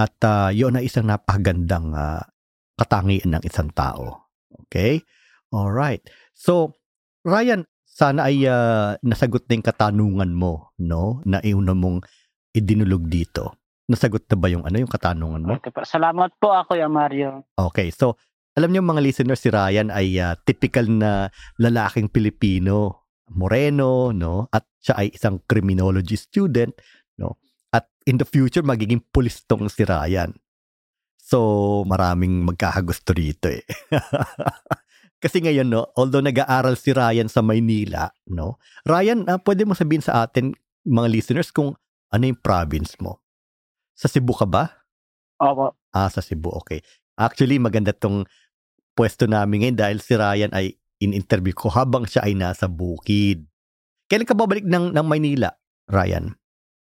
At 0.00 0.16
uh, 0.24 0.48
yun 0.48 0.76
na 0.76 0.80
isang 0.80 1.04
napakagandang 1.04 1.92
uh, 1.92 2.24
katangian 2.80 3.36
ng 3.36 3.44
isang 3.44 3.68
tao. 3.76 4.32
Okay? 4.66 5.04
All 5.52 5.68
right. 5.68 6.00
So, 6.32 6.80
Ryan, 7.28 7.68
sana 7.84 8.32
ay 8.32 8.48
uh, 8.48 8.96
nasagot 9.04 9.44
na 9.46 9.60
yung 9.60 9.68
katanungan 9.68 10.32
mo, 10.32 10.72
no? 10.80 11.20
Na 11.28 11.44
iuna 11.44 11.76
mong 11.76 12.00
idinulog 12.56 13.04
dito. 13.12 13.60
Nasagot 13.92 14.24
na 14.32 14.36
ba 14.40 14.48
yung 14.48 14.64
ano 14.64 14.80
yung 14.80 14.88
katanungan 14.88 15.44
mo? 15.44 15.52
Okay 15.60 15.68
po. 15.68 15.84
Salamat 15.84 16.32
po 16.40 16.56
ako, 16.56 16.80
ya 16.80 16.88
Mario. 16.88 17.44
Okay. 17.52 17.92
So, 17.92 18.16
alam 18.56 18.72
niyo 18.72 18.80
mga 18.80 19.04
listeners, 19.04 19.44
si 19.44 19.52
Ryan 19.52 19.92
ay 19.92 20.16
uh, 20.16 20.36
typical 20.48 20.88
na 20.88 21.28
lalaking 21.60 22.08
Pilipino 22.08 23.01
Moreno, 23.34 24.12
no? 24.14 24.46
At 24.52 24.68
siya 24.78 25.00
ay 25.00 25.08
isang 25.14 25.40
criminology 25.48 26.16
student, 26.16 26.76
no? 27.18 27.40
At 27.72 27.88
in 28.04 28.20
the 28.20 28.28
future 28.28 28.64
magiging 28.64 29.02
pulis 29.12 29.44
tong 29.48 29.66
si 29.72 29.82
Ryan. 29.84 30.36
So, 31.22 31.38
maraming 31.88 32.44
magkakagusto 32.44 33.16
rito 33.16 33.48
eh. 33.48 33.64
Kasi 35.22 35.38
ngayon, 35.38 35.70
no, 35.70 35.86
although 35.94 36.20
nag-aaral 36.20 36.74
si 36.74 36.90
Ryan 36.90 37.30
sa 37.30 37.46
Maynila, 37.46 38.10
no? 38.26 38.58
Ryan, 38.82 39.30
uh, 39.30 39.38
pwede 39.40 39.62
mo 39.62 39.72
sabihin 39.78 40.02
sa 40.02 40.26
atin, 40.26 40.50
mga 40.82 41.08
listeners, 41.08 41.54
kung 41.54 41.78
ano 42.10 42.22
yung 42.26 42.42
province 42.42 42.98
mo? 42.98 43.22
Sa 43.94 44.10
Cebu 44.10 44.34
ka 44.34 44.50
ba? 44.50 44.82
Opo. 45.38 45.78
Ah, 45.94 46.10
sa 46.10 46.18
Cebu, 46.18 46.50
okay. 46.58 46.82
Actually, 47.14 47.62
maganda 47.62 47.94
tong 47.94 48.26
pwesto 48.98 49.30
namin 49.30 49.62
ngayon 49.62 49.78
dahil 49.78 49.98
si 50.02 50.12
Ryan 50.18 50.52
ay 50.52 50.76
in-interview 51.02 51.52
ko 51.52 51.66
habang 51.68 52.06
siya 52.06 52.22
ay 52.22 52.38
nasa 52.38 52.70
bukid. 52.70 53.42
Kailan 54.06 54.28
ka 54.28 54.38
babalik 54.38 54.62
ng, 54.62 54.94
ng 54.94 55.06
Maynila, 55.06 55.50
Ryan? 55.90 56.30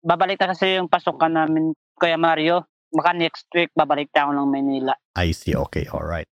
Babalik 0.05 0.39
na 0.39 0.55
kasi 0.55 0.79
yung 0.79 0.87
pasukan 0.87 1.33
namin, 1.33 1.75
Kuya 1.97 2.15
Mario. 2.15 2.63
Baka 2.93 3.11
next 3.11 3.49
week, 3.51 3.73
babalik 3.75 4.07
na 4.15 4.29
ako 4.29 4.31
ng 4.37 4.47
Maynila. 4.47 4.93
I 5.17 5.35
see. 5.35 5.57
Okay. 5.57 5.89
All 5.91 6.05
right. 6.05 6.29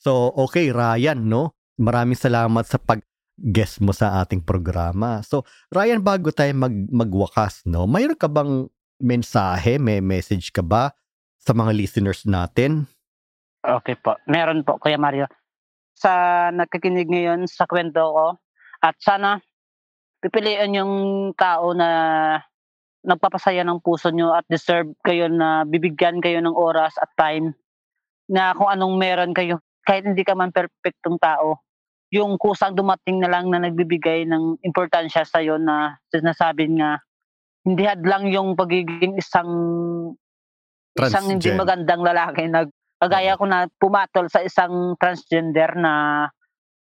So, 0.00 0.32
okay, 0.34 0.72
Ryan, 0.72 1.28
no? 1.28 1.54
Maraming 1.76 2.16
salamat 2.16 2.64
sa 2.64 2.80
pag-guest 2.80 3.84
mo 3.84 3.92
sa 3.92 4.24
ating 4.24 4.42
programa. 4.42 5.20
So, 5.20 5.44
Ryan, 5.70 6.00
bago 6.00 6.32
tayo 6.32 6.50
mag 6.56 6.72
magwakas, 6.88 7.62
no? 7.68 7.84
Mayroon 7.84 8.16
ka 8.16 8.26
bang 8.26 8.66
mensahe, 9.00 9.76
may 9.76 10.00
message 10.00 10.50
ka 10.56 10.64
ba 10.64 10.96
sa 11.36 11.52
mga 11.52 11.76
listeners 11.76 12.24
natin? 12.24 12.88
Okay 13.60 13.96
po. 14.00 14.16
Meron 14.24 14.64
po, 14.64 14.80
Kuya 14.80 14.96
Mario 14.96 15.28
sa 16.00 16.48
nagkikinig 16.48 17.12
ngayon 17.12 17.44
sa 17.44 17.68
kwento 17.68 18.00
ko. 18.00 18.26
At 18.80 18.96
sana 19.04 19.36
pipiliin 20.24 20.80
yung 20.80 20.94
tao 21.36 21.76
na 21.76 21.90
nagpapasaya 23.04 23.64
ng 23.64 23.84
puso 23.84 24.08
nyo 24.08 24.32
at 24.32 24.48
deserve 24.48 24.96
kayo 25.04 25.28
na 25.28 25.68
bibigyan 25.68 26.20
kayo 26.24 26.40
ng 26.40 26.56
oras 26.56 26.96
at 26.96 27.12
time 27.16 27.52
na 28.28 28.56
kung 28.56 28.72
anong 28.72 28.96
meron 28.96 29.32
kayo. 29.36 29.60
Kahit 29.84 30.08
hindi 30.08 30.24
ka 30.24 30.32
man 30.36 30.52
perfectong 30.52 31.20
tao 31.20 31.60
yung 32.10 32.36
kusang 32.42 32.74
dumating 32.74 33.22
na 33.22 33.30
lang 33.30 33.48
na 33.48 33.62
nagbibigay 33.62 34.26
ng 34.26 34.58
importansya 34.66 35.22
sa 35.22 35.38
iyo 35.38 35.62
na 35.62 35.94
sinasabi 36.10 36.66
nga 36.74 36.98
hindi 37.62 37.86
hadlang 37.86 38.26
yung 38.34 38.58
pagiging 38.58 39.14
isang 39.14 39.50
isang 40.98 41.26
hindi 41.30 41.54
magandang 41.54 42.02
lalaki 42.02 42.50
nag 42.50 42.66
Kagaya 43.00 43.40
ko 43.40 43.48
na 43.48 43.64
pumatol 43.80 44.28
sa 44.28 44.44
isang 44.44 44.94
transgender 45.00 45.72
na 45.72 46.28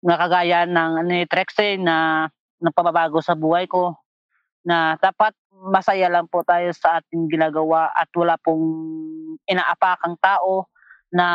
na 0.04 0.16
kagaya 0.16 0.68
ng 0.68 0.92
ano, 1.04 1.12
Trexie 1.28 1.80
na 1.80 2.28
nagpababago 2.60 3.24
sa 3.24 3.36
buhay 3.40 3.68
ko 3.68 3.96
na 4.68 5.00
dapat 5.00 5.32
masaya 5.72 6.08
lang 6.12 6.28
po 6.28 6.44
tayo 6.44 6.72
sa 6.76 7.00
ating 7.00 7.28
ginagawa 7.32 7.92
at 7.92 8.08
wala 8.16 8.36
pong 8.40 8.64
inaapakang 9.48 10.16
tao 10.20 10.68
na 11.10 11.26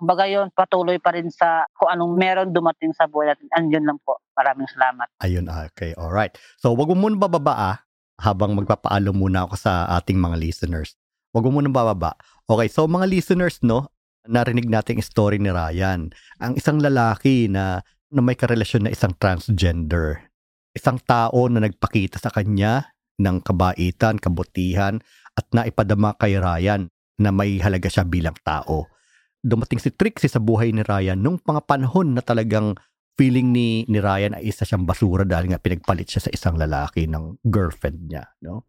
kumbaga 0.00 0.24
yun, 0.24 0.48
patuloy 0.56 0.96
pa 0.96 1.12
rin 1.12 1.28
sa 1.28 1.68
kung 1.76 1.92
anong 1.92 2.16
meron 2.16 2.50
dumating 2.50 2.90
sa 2.96 3.04
buhay 3.04 3.30
natin. 3.30 3.46
Andyan 3.52 3.84
lang 3.84 3.98
po. 4.00 4.16
Maraming 4.32 4.66
salamat. 4.72 5.06
Ayun, 5.20 5.46
okay. 5.46 5.92
Alright. 5.94 6.40
So, 6.56 6.72
wag 6.72 6.88
mo 6.88 6.96
muna 6.96 7.20
bababa 7.20 7.54
ah, 7.54 7.78
habang 8.16 8.56
magpapaalo 8.56 9.12
muna 9.12 9.44
ako 9.44 9.60
sa 9.60 9.92
ating 10.00 10.16
mga 10.16 10.40
listeners. 10.40 10.96
Wag 11.36 11.44
mo 11.44 11.60
muna 11.60 11.68
bababa. 11.68 12.16
Okay, 12.48 12.72
so 12.72 12.88
mga 12.88 13.06
listeners, 13.12 13.60
no, 13.60 13.92
narinig 14.28 14.68
natin 14.68 15.00
yung 15.00 15.06
story 15.06 15.38
ni 15.40 15.48
Ryan. 15.48 16.10
Ang 16.42 16.52
isang 16.58 16.82
lalaki 16.82 17.48
na, 17.48 17.80
na 18.12 18.20
may 18.20 18.36
karelasyon 18.36 18.88
na 18.88 18.92
isang 18.92 19.16
transgender. 19.16 20.32
Isang 20.76 21.00
tao 21.02 21.48
na 21.48 21.62
nagpakita 21.62 22.20
sa 22.20 22.32
kanya 22.32 22.92
ng 23.20 23.40
kabaitan, 23.44 24.20
kabutihan, 24.20 25.00
at 25.36 25.46
naipadama 25.54 26.16
kay 26.18 26.36
Ryan 26.36 26.90
na 27.20 27.30
may 27.32 27.60
halaga 27.60 27.88
siya 27.88 28.04
bilang 28.04 28.36
tao 28.44 28.90
dumating 29.40 29.80
si 29.80 29.90
Trixie 29.92 30.28
sa 30.28 30.40
buhay 30.40 30.70
ni 30.72 30.84
Ryan 30.84 31.16
nung 31.16 31.40
mga 31.40 31.64
panahon 31.64 32.12
na 32.12 32.20
talagang 32.20 32.76
feeling 33.16 33.52
ni 33.52 33.84
ni 33.88 33.98
Ryan 34.00 34.36
ay 34.36 34.48
isa 34.48 34.64
siyang 34.64 34.84
basura 34.84 35.24
dahil 35.24 35.52
nga 35.52 35.60
pinagpalit 35.60 36.08
siya 36.08 36.28
sa 36.28 36.32
isang 36.32 36.56
lalaki 36.56 37.04
ng 37.08 37.44
girlfriend 37.48 38.08
niya, 38.08 38.24
no? 38.44 38.68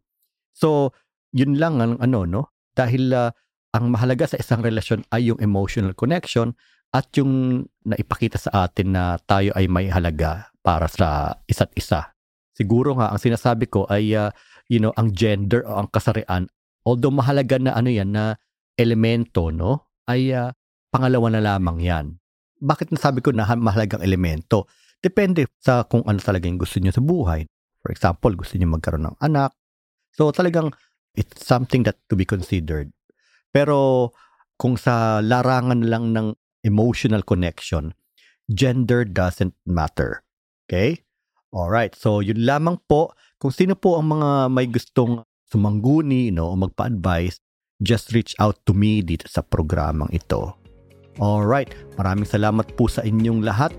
So, 0.51 0.91
yun 1.31 1.55
lang 1.55 1.79
ang 1.79 1.99
ano, 2.03 2.27
no? 2.27 2.41
Dahil 2.75 3.11
uh, 3.11 3.31
ang 3.71 3.91
mahalaga 3.91 4.27
sa 4.27 4.39
isang 4.39 4.59
relasyon 4.59 5.07
ay 5.15 5.31
yung 5.31 5.39
emotional 5.39 5.95
connection 5.95 6.51
at 6.91 7.07
yung 7.15 7.63
naipakita 7.87 8.35
sa 8.35 8.67
atin 8.67 8.91
na 8.91 9.15
tayo 9.23 9.55
ay 9.55 9.71
may 9.71 9.87
halaga 9.87 10.51
para 10.59 10.91
sa 10.91 11.39
isa't 11.47 11.71
isa. 11.79 12.11
Siguro 12.51 12.99
nga 12.99 13.15
ang 13.15 13.19
sinasabi 13.19 13.71
ko 13.71 13.87
ay 13.87 14.11
uh, 14.11 14.27
you 14.67 14.83
know, 14.83 14.91
ang 14.99 15.15
gender 15.15 15.63
o 15.63 15.79
ang 15.79 15.87
kasarian 15.87 16.51
although 16.83 17.15
mahalaga 17.15 17.55
na 17.63 17.71
ano 17.71 17.87
yan 17.87 18.11
na 18.11 18.35
elemento, 18.75 19.55
no? 19.55 19.95
Ay 20.03 20.35
uh, 20.35 20.51
pangalawa 20.91 21.31
na 21.31 21.41
lamang 21.41 21.79
yan. 21.79 22.05
Bakit 22.59 22.91
nasabi 22.91 23.23
ko 23.23 23.31
na 23.31 23.47
mahalagang 23.55 24.03
elemento? 24.03 24.67
Depende 25.01 25.47
sa 25.57 25.87
kung 25.87 26.05
ano 26.05 26.19
talaga 26.21 26.45
yung 26.45 26.61
gusto 26.61 26.77
niyo 26.77 26.93
sa 26.93 27.01
buhay. 27.01 27.47
For 27.81 27.89
example, 27.89 28.37
gusto 28.37 28.59
niyo 28.59 28.69
magkaroon 28.69 29.09
ng 29.09 29.17
anak. 29.17 29.55
So 30.13 30.29
talagang 30.29 30.69
it's 31.15 31.41
something 31.41 31.87
that 31.87 31.97
to 32.11 32.19
be 32.19 32.27
considered. 32.27 32.91
Pero 33.51 34.11
kung 34.55 34.79
sa 34.79 35.19
larangan 35.19 35.83
lang 35.87 36.15
ng 36.15 36.27
emotional 36.63 37.23
connection, 37.23 37.95
gender 38.47 39.03
doesn't 39.07 39.55
matter. 39.67 40.23
Okay? 40.67 41.03
Alright, 41.51 41.99
so 41.99 42.23
yun 42.23 42.47
lamang 42.47 42.79
po. 42.87 43.11
Kung 43.35 43.51
sino 43.51 43.75
po 43.75 43.99
ang 43.99 44.15
mga 44.15 44.47
may 44.47 44.71
gustong 44.71 45.27
sumangguni 45.51 46.31
no, 46.31 46.53
o 46.53 46.55
magpa-advise, 46.55 47.43
just 47.83 48.15
reach 48.15 48.31
out 48.39 48.55
to 48.63 48.71
me 48.71 49.03
dito 49.03 49.27
sa 49.27 49.43
programang 49.43 50.07
ito. 50.15 50.55
Alright, 51.19 51.75
maraming 51.99 52.23
salamat 52.23 52.71
po 52.79 52.87
sa 52.87 53.03
inyong 53.03 53.43
lahat. 53.43 53.75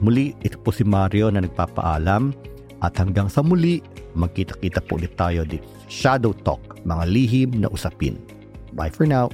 Muli, 0.00 0.32
ito 0.40 0.56
po 0.56 0.72
si 0.72 0.80
Mario 0.80 1.28
na 1.28 1.44
nagpapaalam. 1.44 2.32
At 2.80 2.96
hanggang 2.96 3.28
sa 3.28 3.44
muli, 3.44 3.84
magkita-kita 4.16 4.80
po 4.88 4.96
ulit 4.96 5.12
tayo 5.12 5.44
dito 5.44 5.68
Shadow 5.92 6.32
Talk, 6.32 6.80
mga 6.88 7.04
lihim 7.04 7.50
na 7.60 7.68
usapin. 7.68 8.16
Bye 8.72 8.90
for 8.90 9.06
now. 9.06 9.30